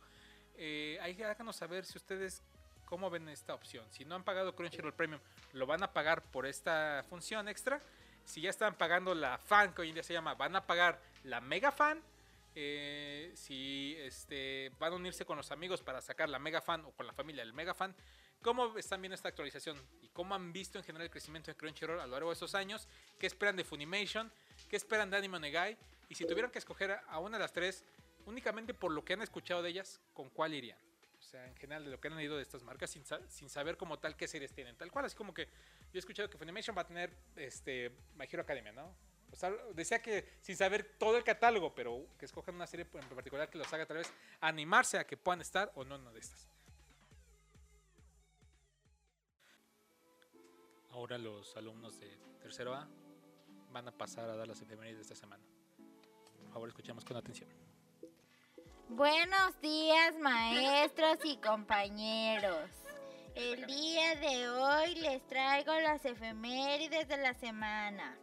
Eh, 0.57 0.99
ahí 1.01 1.21
háganos 1.23 1.55
saber 1.55 1.85
si 1.85 1.97
ustedes 1.97 2.43
cómo 2.85 3.09
ven 3.09 3.27
esta 3.29 3.53
opción. 3.53 3.85
Si 3.91 4.05
no 4.05 4.15
han 4.15 4.23
pagado 4.23 4.55
Crunchyroll 4.55 4.93
Premium, 4.93 5.19
lo 5.53 5.65
van 5.65 5.83
a 5.83 5.91
pagar 5.91 6.21
por 6.21 6.45
esta 6.45 7.03
función 7.09 7.47
extra. 7.47 7.81
Si 8.23 8.41
ya 8.41 8.49
están 8.49 8.75
pagando 8.75 9.13
la 9.15 9.37
fan, 9.37 9.73
que 9.73 9.81
hoy 9.81 9.89
en 9.89 9.95
día 9.95 10.03
se 10.03 10.13
llama, 10.13 10.35
van 10.35 10.55
a 10.55 10.65
pagar 10.65 11.01
la 11.23 11.41
mega 11.41 11.71
fan. 11.71 12.01
Eh, 12.57 13.33
si 13.35 13.95
este, 13.99 14.71
van 14.79 14.93
a 14.93 14.95
unirse 14.95 15.25
con 15.25 15.37
los 15.37 15.51
amigos 15.51 15.81
para 15.81 16.01
sacar 16.01 16.29
la 16.29 16.39
mega 16.39 16.61
fan 16.61 16.85
o 16.85 16.91
con 16.91 17.05
la 17.05 17.13
familia 17.13 17.43
del 17.43 17.53
mega 17.53 17.73
fan. 17.73 17.93
¿Cómo 18.41 18.77
están 18.77 19.01
viendo 19.01 19.15
esta 19.15 19.29
actualización? 19.29 19.77
¿Y 20.01 20.09
cómo 20.09 20.35
han 20.35 20.53
visto 20.53 20.77
en 20.77 20.83
general 20.83 21.05
el 21.05 21.11
crecimiento 21.11 21.51
de 21.51 21.57
Crunchyroll 21.57 21.99
a 21.99 22.05
lo 22.05 22.11
largo 22.11 22.29
de 22.29 22.33
estos 22.33 22.55
años? 22.55 22.87
¿Qué 23.17 23.27
esperan 23.27 23.55
de 23.55 23.63
Funimation? 23.63 24.31
¿Qué 24.69 24.75
esperan 24.75 25.09
de 25.09 25.17
Anime 25.17 25.37
Onegai? 25.37 25.77
Y 26.09 26.15
si 26.15 26.25
tuvieran 26.25 26.51
que 26.51 26.59
escoger 26.59 26.91
a 27.07 27.19
una 27.19 27.37
de 27.37 27.43
las 27.43 27.51
tres, 27.51 27.83
únicamente 28.25 28.73
por 28.73 28.91
lo 28.91 29.03
que 29.03 29.13
han 29.13 29.21
escuchado 29.21 29.63
de 29.63 29.69
ellas, 29.69 29.99
¿con 30.13 30.29
cuál 30.29 30.53
irían? 30.53 30.77
O 31.19 31.23
sea, 31.23 31.47
en 31.47 31.55
general 31.55 31.83
de 31.85 31.91
lo 31.91 31.99
que 31.99 32.07
han 32.07 32.15
leído 32.15 32.35
de 32.37 32.43
estas 32.43 32.61
marcas 32.61 32.91
sin, 32.91 33.03
sin 33.29 33.49
saber 33.49 33.77
como 33.77 33.97
tal 33.97 34.15
qué 34.15 34.27
series 34.27 34.53
tienen. 34.53 34.75
Tal 34.75 34.91
cual, 34.91 35.05
así 35.05 35.15
como 35.15 35.33
que 35.33 35.45
yo 35.45 35.95
he 35.95 35.99
escuchado 35.99 36.29
que 36.29 36.37
Funimation 36.37 36.77
va 36.77 36.81
a 36.83 36.87
tener 36.87 37.11
este, 37.35 37.91
My 38.15 38.27
Hero 38.29 38.43
Academia, 38.43 38.71
¿no? 38.71 38.95
O 39.31 39.35
sea, 39.35 39.51
decía 39.73 40.01
que 40.01 40.37
sin 40.41 40.55
saber 40.55 40.95
todo 40.97 41.17
el 41.17 41.23
catálogo, 41.23 41.73
pero 41.73 42.07
que 42.17 42.25
escojan 42.25 42.55
una 42.55 42.67
serie 42.67 42.85
en 42.93 43.09
particular 43.09 43.49
que 43.49 43.57
los 43.57 43.71
haga 43.73 43.85
tal 43.85 43.97
vez 43.97 44.11
animarse 44.39 44.97
a 44.97 45.05
que 45.05 45.17
puedan 45.17 45.41
estar 45.41 45.71
o 45.75 45.83
no 45.83 45.95
en 45.95 46.01
una 46.01 46.11
de 46.11 46.19
estas. 46.19 46.47
Ahora 50.95 51.17
los 51.17 51.55
alumnos 51.57 51.99
de 51.99 52.17
tercero 52.41 52.73
A 52.73 52.87
van 53.71 53.87
a 53.87 53.91
pasar 53.91 54.29
a 54.29 54.35
dar 54.37 54.47
las 54.47 54.61
efemérides 54.61 54.97
de 54.97 55.01
esta 55.03 55.15
semana. 55.15 55.43
Por 56.41 56.51
favor, 56.53 56.69
escuchemos 56.69 57.03
con 57.03 57.17
atención. 57.17 57.49
Buenos 58.87 59.59
días, 59.61 60.17
maestros 60.19 61.17
y 61.25 61.37
compañeros. 61.37 62.69
El 63.33 63.65
día 63.65 64.15
de 64.15 64.47
hoy 64.49 64.95
les 64.95 65.25
traigo 65.27 65.73
las 65.81 66.05
efemérides 66.05 67.07
de 67.09 67.17
la 67.17 67.33
semana. 67.33 68.17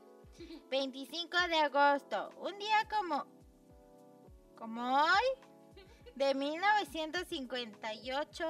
25 0.70 1.36
de 1.48 1.56
agosto, 1.58 2.30
un 2.40 2.58
día 2.58 2.88
como 2.88 3.26
como 4.56 5.02
hoy 5.02 5.24
de 6.14 6.34
1958 6.34 8.44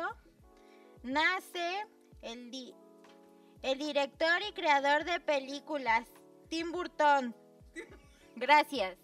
nace 1.02 1.86
el 2.20 2.50
di- 2.50 2.74
el 3.62 3.78
director 3.78 4.42
y 4.48 4.52
creador 4.52 5.04
de 5.04 5.20
películas 5.20 6.08
Tim 6.48 6.72
Burton. 6.72 7.34
Gracias. 8.36 8.96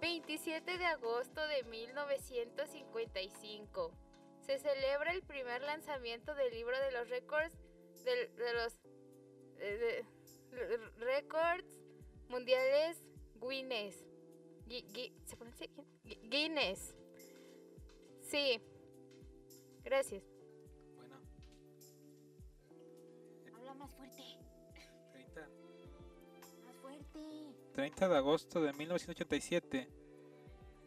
27 0.00 0.78
de 0.78 0.84
agosto 0.86 1.46
de 1.48 1.64
1955. 1.64 3.90
Se 4.40 4.58
celebra 4.58 5.12
el 5.12 5.22
primer 5.22 5.62
lanzamiento 5.62 6.34
del 6.34 6.50
libro 6.52 6.78
de 6.78 6.92
los 6.92 7.08
récords 7.08 7.52
del- 8.04 8.34
de, 8.36 8.52
los 8.54 8.76
de- 9.58 9.78
de- 9.78 10.04
de- 10.52 10.78
récords 10.98 11.66
mundiales 12.28 13.02
Guinness. 13.40 14.04
Gui- 14.66 14.84
Gui- 14.92 15.12
¿Se 15.26 15.36
pronuncia 15.36 15.66
Gui- 16.04 16.20
Guinness? 16.30 16.94
Sí. 18.22 18.60
Gracias. 19.82 20.22
Más 23.78 23.90
fuerte, 23.92 24.22
30, 25.12 25.40
más 26.64 26.76
fuerte. 26.80 27.54
30 27.74 28.08
de 28.08 28.16
agosto 28.16 28.60
de 28.60 28.72
1987 28.72 29.88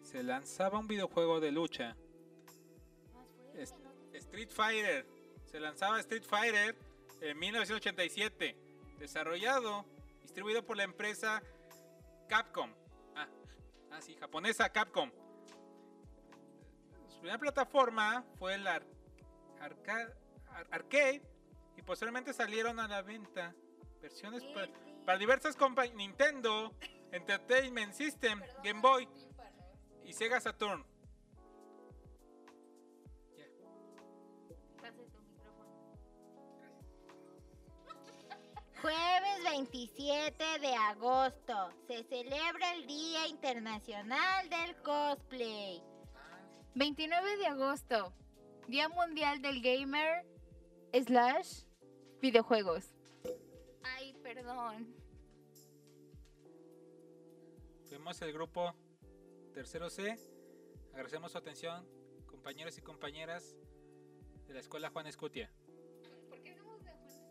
se 0.01 0.23
lanzaba 0.23 0.79
un 0.79 0.87
videojuego 0.87 1.39
de 1.39 1.51
lucha. 1.51 1.95
Más 3.13 3.27
fuerte. 3.27 3.61
Es- 3.61 3.73
Street 4.13 4.49
Fighter. 4.49 5.05
Se 5.45 5.59
lanzaba 5.59 5.99
Street 5.99 6.23
Fighter 6.23 6.75
en 7.21 7.37
1987. 7.39 8.55
Desarrollado, 8.99 9.85
distribuido 10.21 10.63
por 10.65 10.77
la 10.77 10.83
empresa 10.83 11.41
Capcom. 12.27 12.69
Ah, 13.15 13.27
ah 13.91 14.01
sí, 14.01 14.15
japonesa 14.15 14.69
Capcom. 14.69 15.11
Su 17.07 17.19
primera 17.19 17.37
plataforma 17.39 18.23
fue 18.37 18.55
el 18.55 18.67
ar- 18.67 18.85
arca- 19.59 20.13
ar- 20.51 20.67
arcade 20.71 21.21
y 21.81 21.83
posteriormente 21.83 22.31
salieron 22.33 22.79
a 22.79 22.87
la 22.87 23.01
venta 23.01 23.53
versiones 24.01 24.43
pa- 24.45 24.67
para 25.05 25.17
diversas 25.17 25.55
compañías 25.55 25.95
Nintendo, 25.95 26.73
Entertainment 27.11 27.93
System, 27.93 28.39
Game 28.63 28.79
Boy 28.81 29.07
y 30.05 30.13
Sega 30.13 30.39
Saturn. 30.39 30.85
Tu 34.83 35.21
micrófono. 35.21 35.69
Jueves 38.81 39.43
27 39.43 40.43
de 40.59 40.73
agosto 40.75 41.69
se 41.87 42.03
celebra 42.03 42.73
el 42.75 42.87
Día 42.87 43.27
Internacional 43.27 44.49
del 44.49 44.75
Cosplay. 44.81 45.81
29 46.75 47.37
de 47.37 47.47
agosto. 47.47 48.13
Día 48.67 48.87
Mundial 48.89 49.41
del 49.41 49.61
Gamer 49.61 50.25
slash 50.93 51.63
videojuegos. 52.21 52.85
Ay, 53.83 54.13
perdón. 54.23 54.95
Fuimos 57.87 58.21
el 58.21 58.31
grupo 58.31 58.73
Tercero 59.53 59.89
C. 59.89 60.17
Agradecemos 60.91 61.31
su 61.31 61.37
atención, 61.37 61.85
compañeros 62.25 62.77
y 62.77 62.81
compañeras 62.81 63.55
de 64.47 64.53
la 64.53 64.59
escuela 64.59 64.89
Juan 64.89 65.07
Escutia. 65.07 65.51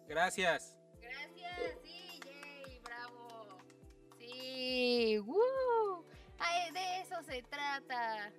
Gracias. 0.06 0.76
Gracias, 1.00 1.78
sí, 1.84 2.20
yay, 2.24 2.80
bravo. 2.80 3.58
Sí, 4.18 5.18
¡woo! 5.18 6.04
Ay, 6.38 6.72
de 6.72 7.00
eso 7.00 7.22
se 7.22 7.42
trata. 7.42 8.32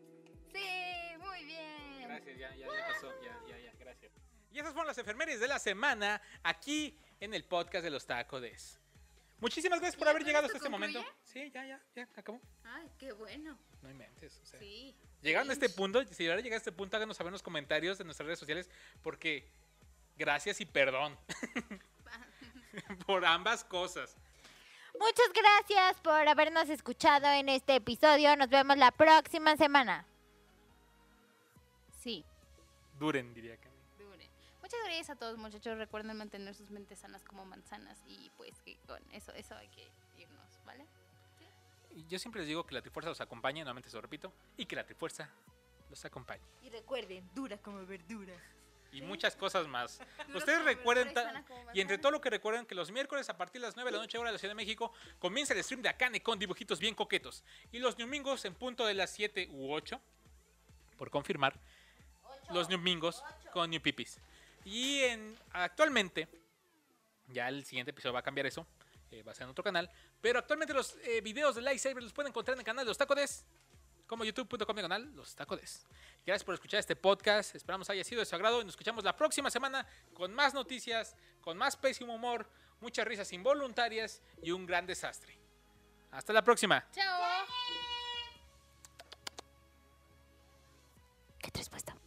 Sí, 0.53 1.17
muy 1.19 1.45
bien. 1.45 2.03
Gracias, 2.03 2.37
ya, 2.37 2.55
ya, 2.55 2.67
ya 2.67 2.87
pasó. 2.87 3.09
Ya, 3.21 3.41
ya, 3.47 3.59
ya, 3.59 3.73
gracias. 3.79 4.20
Y 4.51 4.59
esas 4.59 4.73
fueron 4.73 4.87
las 4.87 4.97
enfermerías 4.97 5.39
de 5.39 5.47
la 5.47 5.59
semana 5.59 6.21
aquí 6.43 6.97
en 7.19 7.33
el 7.33 7.43
podcast 7.43 7.83
de 7.83 7.89
los 7.89 8.05
tacodes. 8.05 8.79
Muchísimas 9.39 9.79
gracias 9.79 9.97
por 9.97 10.05
¿Ya 10.05 10.11
haber 10.11 10.23
llegado 10.23 10.45
hasta 10.45 10.57
este 10.57 10.69
momento. 10.69 11.03
Sí, 11.23 11.49
ya, 11.51 11.65
ya, 11.65 11.81
ya, 11.95 12.07
acabó. 12.15 12.39
Ay, 12.63 12.87
qué 12.99 13.11
bueno. 13.11 13.57
No 13.81 13.89
inventes, 13.89 14.39
o 14.39 14.45
sea. 14.45 14.59
Sí. 14.59 14.95
Llegaron 15.21 15.49
a 15.49 15.53
este 15.53 15.69
punto, 15.69 16.03
si 16.05 16.27
ahora 16.27 16.41
llega 16.41 16.55
a 16.55 16.57
este 16.57 16.71
punto, 16.71 16.97
háganos 16.97 17.17
saber 17.17 17.29
en 17.29 17.33
los 17.33 17.41
comentarios 17.41 17.97
de 17.97 18.03
nuestras 18.03 18.27
redes 18.27 18.39
sociales, 18.39 18.69
porque 19.01 19.49
gracias 20.17 20.61
y 20.61 20.65
perdón 20.65 21.17
por 23.07 23.25
ambas 23.25 23.63
cosas. 23.63 24.15
Muchas 24.99 25.31
gracias 25.33 25.99
por 26.01 26.27
habernos 26.27 26.69
escuchado 26.69 27.25
en 27.27 27.49
este 27.49 27.75
episodio. 27.75 28.35
Nos 28.35 28.49
vemos 28.49 28.77
la 28.77 28.91
próxima 28.91 29.55
semana. 29.57 30.05
Sí. 32.03 32.23
Duren, 32.99 33.33
diría 33.33 33.57
que. 33.57 33.70
Muchas 34.71 34.85
gracias 34.85 35.09
a 35.09 35.15
todos 35.17 35.37
muchachos. 35.37 35.77
Recuerden 35.77 36.15
mantener 36.15 36.55
sus 36.55 36.71
mentes 36.71 36.99
sanas 36.99 37.25
como 37.25 37.43
manzanas 37.43 38.01
y 38.07 38.31
pues 38.37 38.61
que 38.61 38.77
con 38.87 39.01
eso, 39.11 39.33
eso 39.33 39.53
hay 39.55 39.67
que 39.67 39.85
irnos, 40.17 40.47
¿vale? 40.65 40.85
Y 41.89 42.05
Yo 42.07 42.17
siempre 42.17 42.39
les 42.39 42.47
digo 42.47 42.65
que 42.65 42.75
la 42.75 42.81
Trifuerza 42.81 43.09
los 43.09 43.19
acompañe, 43.19 43.59
nuevamente 43.59 43.89
se 43.89 43.97
lo 43.97 44.01
repito, 44.01 44.31
y 44.55 44.65
que 44.65 44.77
la 44.77 44.85
Trifuerza 44.85 45.29
los 45.89 46.05
acompañe. 46.05 46.41
Y 46.61 46.69
recuerden, 46.69 47.29
dura 47.35 47.57
como 47.57 47.85
verdura. 47.85 48.33
Y 48.93 49.01
muchas 49.01 49.35
cosas 49.35 49.67
más. 49.67 49.99
Ustedes 50.33 50.63
recuerden, 50.63 51.13
y 51.73 51.81
entre 51.81 51.97
todo 51.97 52.13
lo 52.13 52.21
que 52.21 52.29
recuerden, 52.29 52.65
que 52.65 52.73
los 52.73 52.93
miércoles 52.93 53.27
a 53.27 53.35
partir 53.35 53.59
de 53.59 53.67
las 53.67 53.75
9 53.75 53.91
de 53.91 53.97
la 53.97 54.03
noche, 54.03 54.17
hora 54.19 54.29
de 54.29 54.35
la 54.35 54.39
Ciudad 54.39 54.51
de 54.51 54.55
México, 54.55 54.93
comienza 55.19 55.53
el 55.53 55.61
stream 55.65 55.81
de 55.81 55.89
Akane 55.89 56.23
con 56.23 56.39
dibujitos 56.39 56.79
bien 56.79 56.95
coquetos. 56.95 57.43
Y 57.73 57.79
los 57.79 57.97
domingos 57.97 58.45
en 58.45 58.53
punto 58.53 58.85
de 58.85 58.93
las 58.93 59.09
7 59.09 59.49
u 59.51 59.73
8, 59.73 59.99
por 60.97 61.09
confirmar, 61.09 61.59
los 62.51 62.69
domingos 62.69 63.21
con 63.51 63.69
New 63.69 63.81
Pipis. 63.81 64.21
Y 64.65 64.99
en, 65.01 65.37
actualmente, 65.51 66.27
ya 67.27 67.47
el 67.47 67.65
siguiente 67.65 67.91
episodio 67.91 68.13
va 68.13 68.19
a 68.19 68.23
cambiar 68.23 68.45
eso, 68.45 68.67
eh, 69.11 69.23
va 69.23 69.31
a 69.31 69.35
ser 69.35 69.43
en 69.45 69.49
otro 69.49 69.63
canal. 69.63 69.89
Pero 70.21 70.39
actualmente 70.39 70.73
los 70.73 70.95
eh, 71.03 71.21
videos 71.21 71.55
de 71.55 71.61
Lightsaber 71.61 72.03
los 72.03 72.13
pueden 72.13 72.29
encontrar 72.29 72.55
en 72.55 72.59
el 72.59 72.65
canal 72.65 72.85
de 72.85 72.89
los 72.89 72.97
Tacodes, 72.97 73.45
como 74.07 74.25
youtube.com 74.25 74.75
canal 74.75 75.15
Los 75.15 75.35
Tacodes. 75.35 75.85
Gracias 76.25 76.43
por 76.43 76.53
escuchar 76.53 76.79
este 76.79 76.95
podcast, 76.95 77.55
esperamos 77.55 77.89
haya 77.89 78.03
sido 78.03 78.19
de 78.19 78.25
su 78.25 78.35
agrado 78.35 78.61
y 78.61 78.65
nos 78.65 78.73
escuchamos 78.73 79.03
la 79.03 79.15
próxima 79.15 79.49
semana 79.49 79.87
con 80.13 80.33
más 80.33 80.53
noticias, 80.53 81.15
con 81.39 81.57
más 81.57 81.77
pésimo 81.77 82.15
humor, 82.15 82.49
muchas 82.81 83.07
risas 83.07 83.31
involuntarias 83.31 84.21
y 84.41 84.51
un 84.51 84.65
gran 84.65 84.85
desastre. 84.85 85.39
Hasta 86.11 86.33
la 86.33 86.43
próxima. 86.43 86.85
Chao. 86.91 87.21
¿Qué 91.39 91.49
te 91.49 91.61
has? 91.61 92.00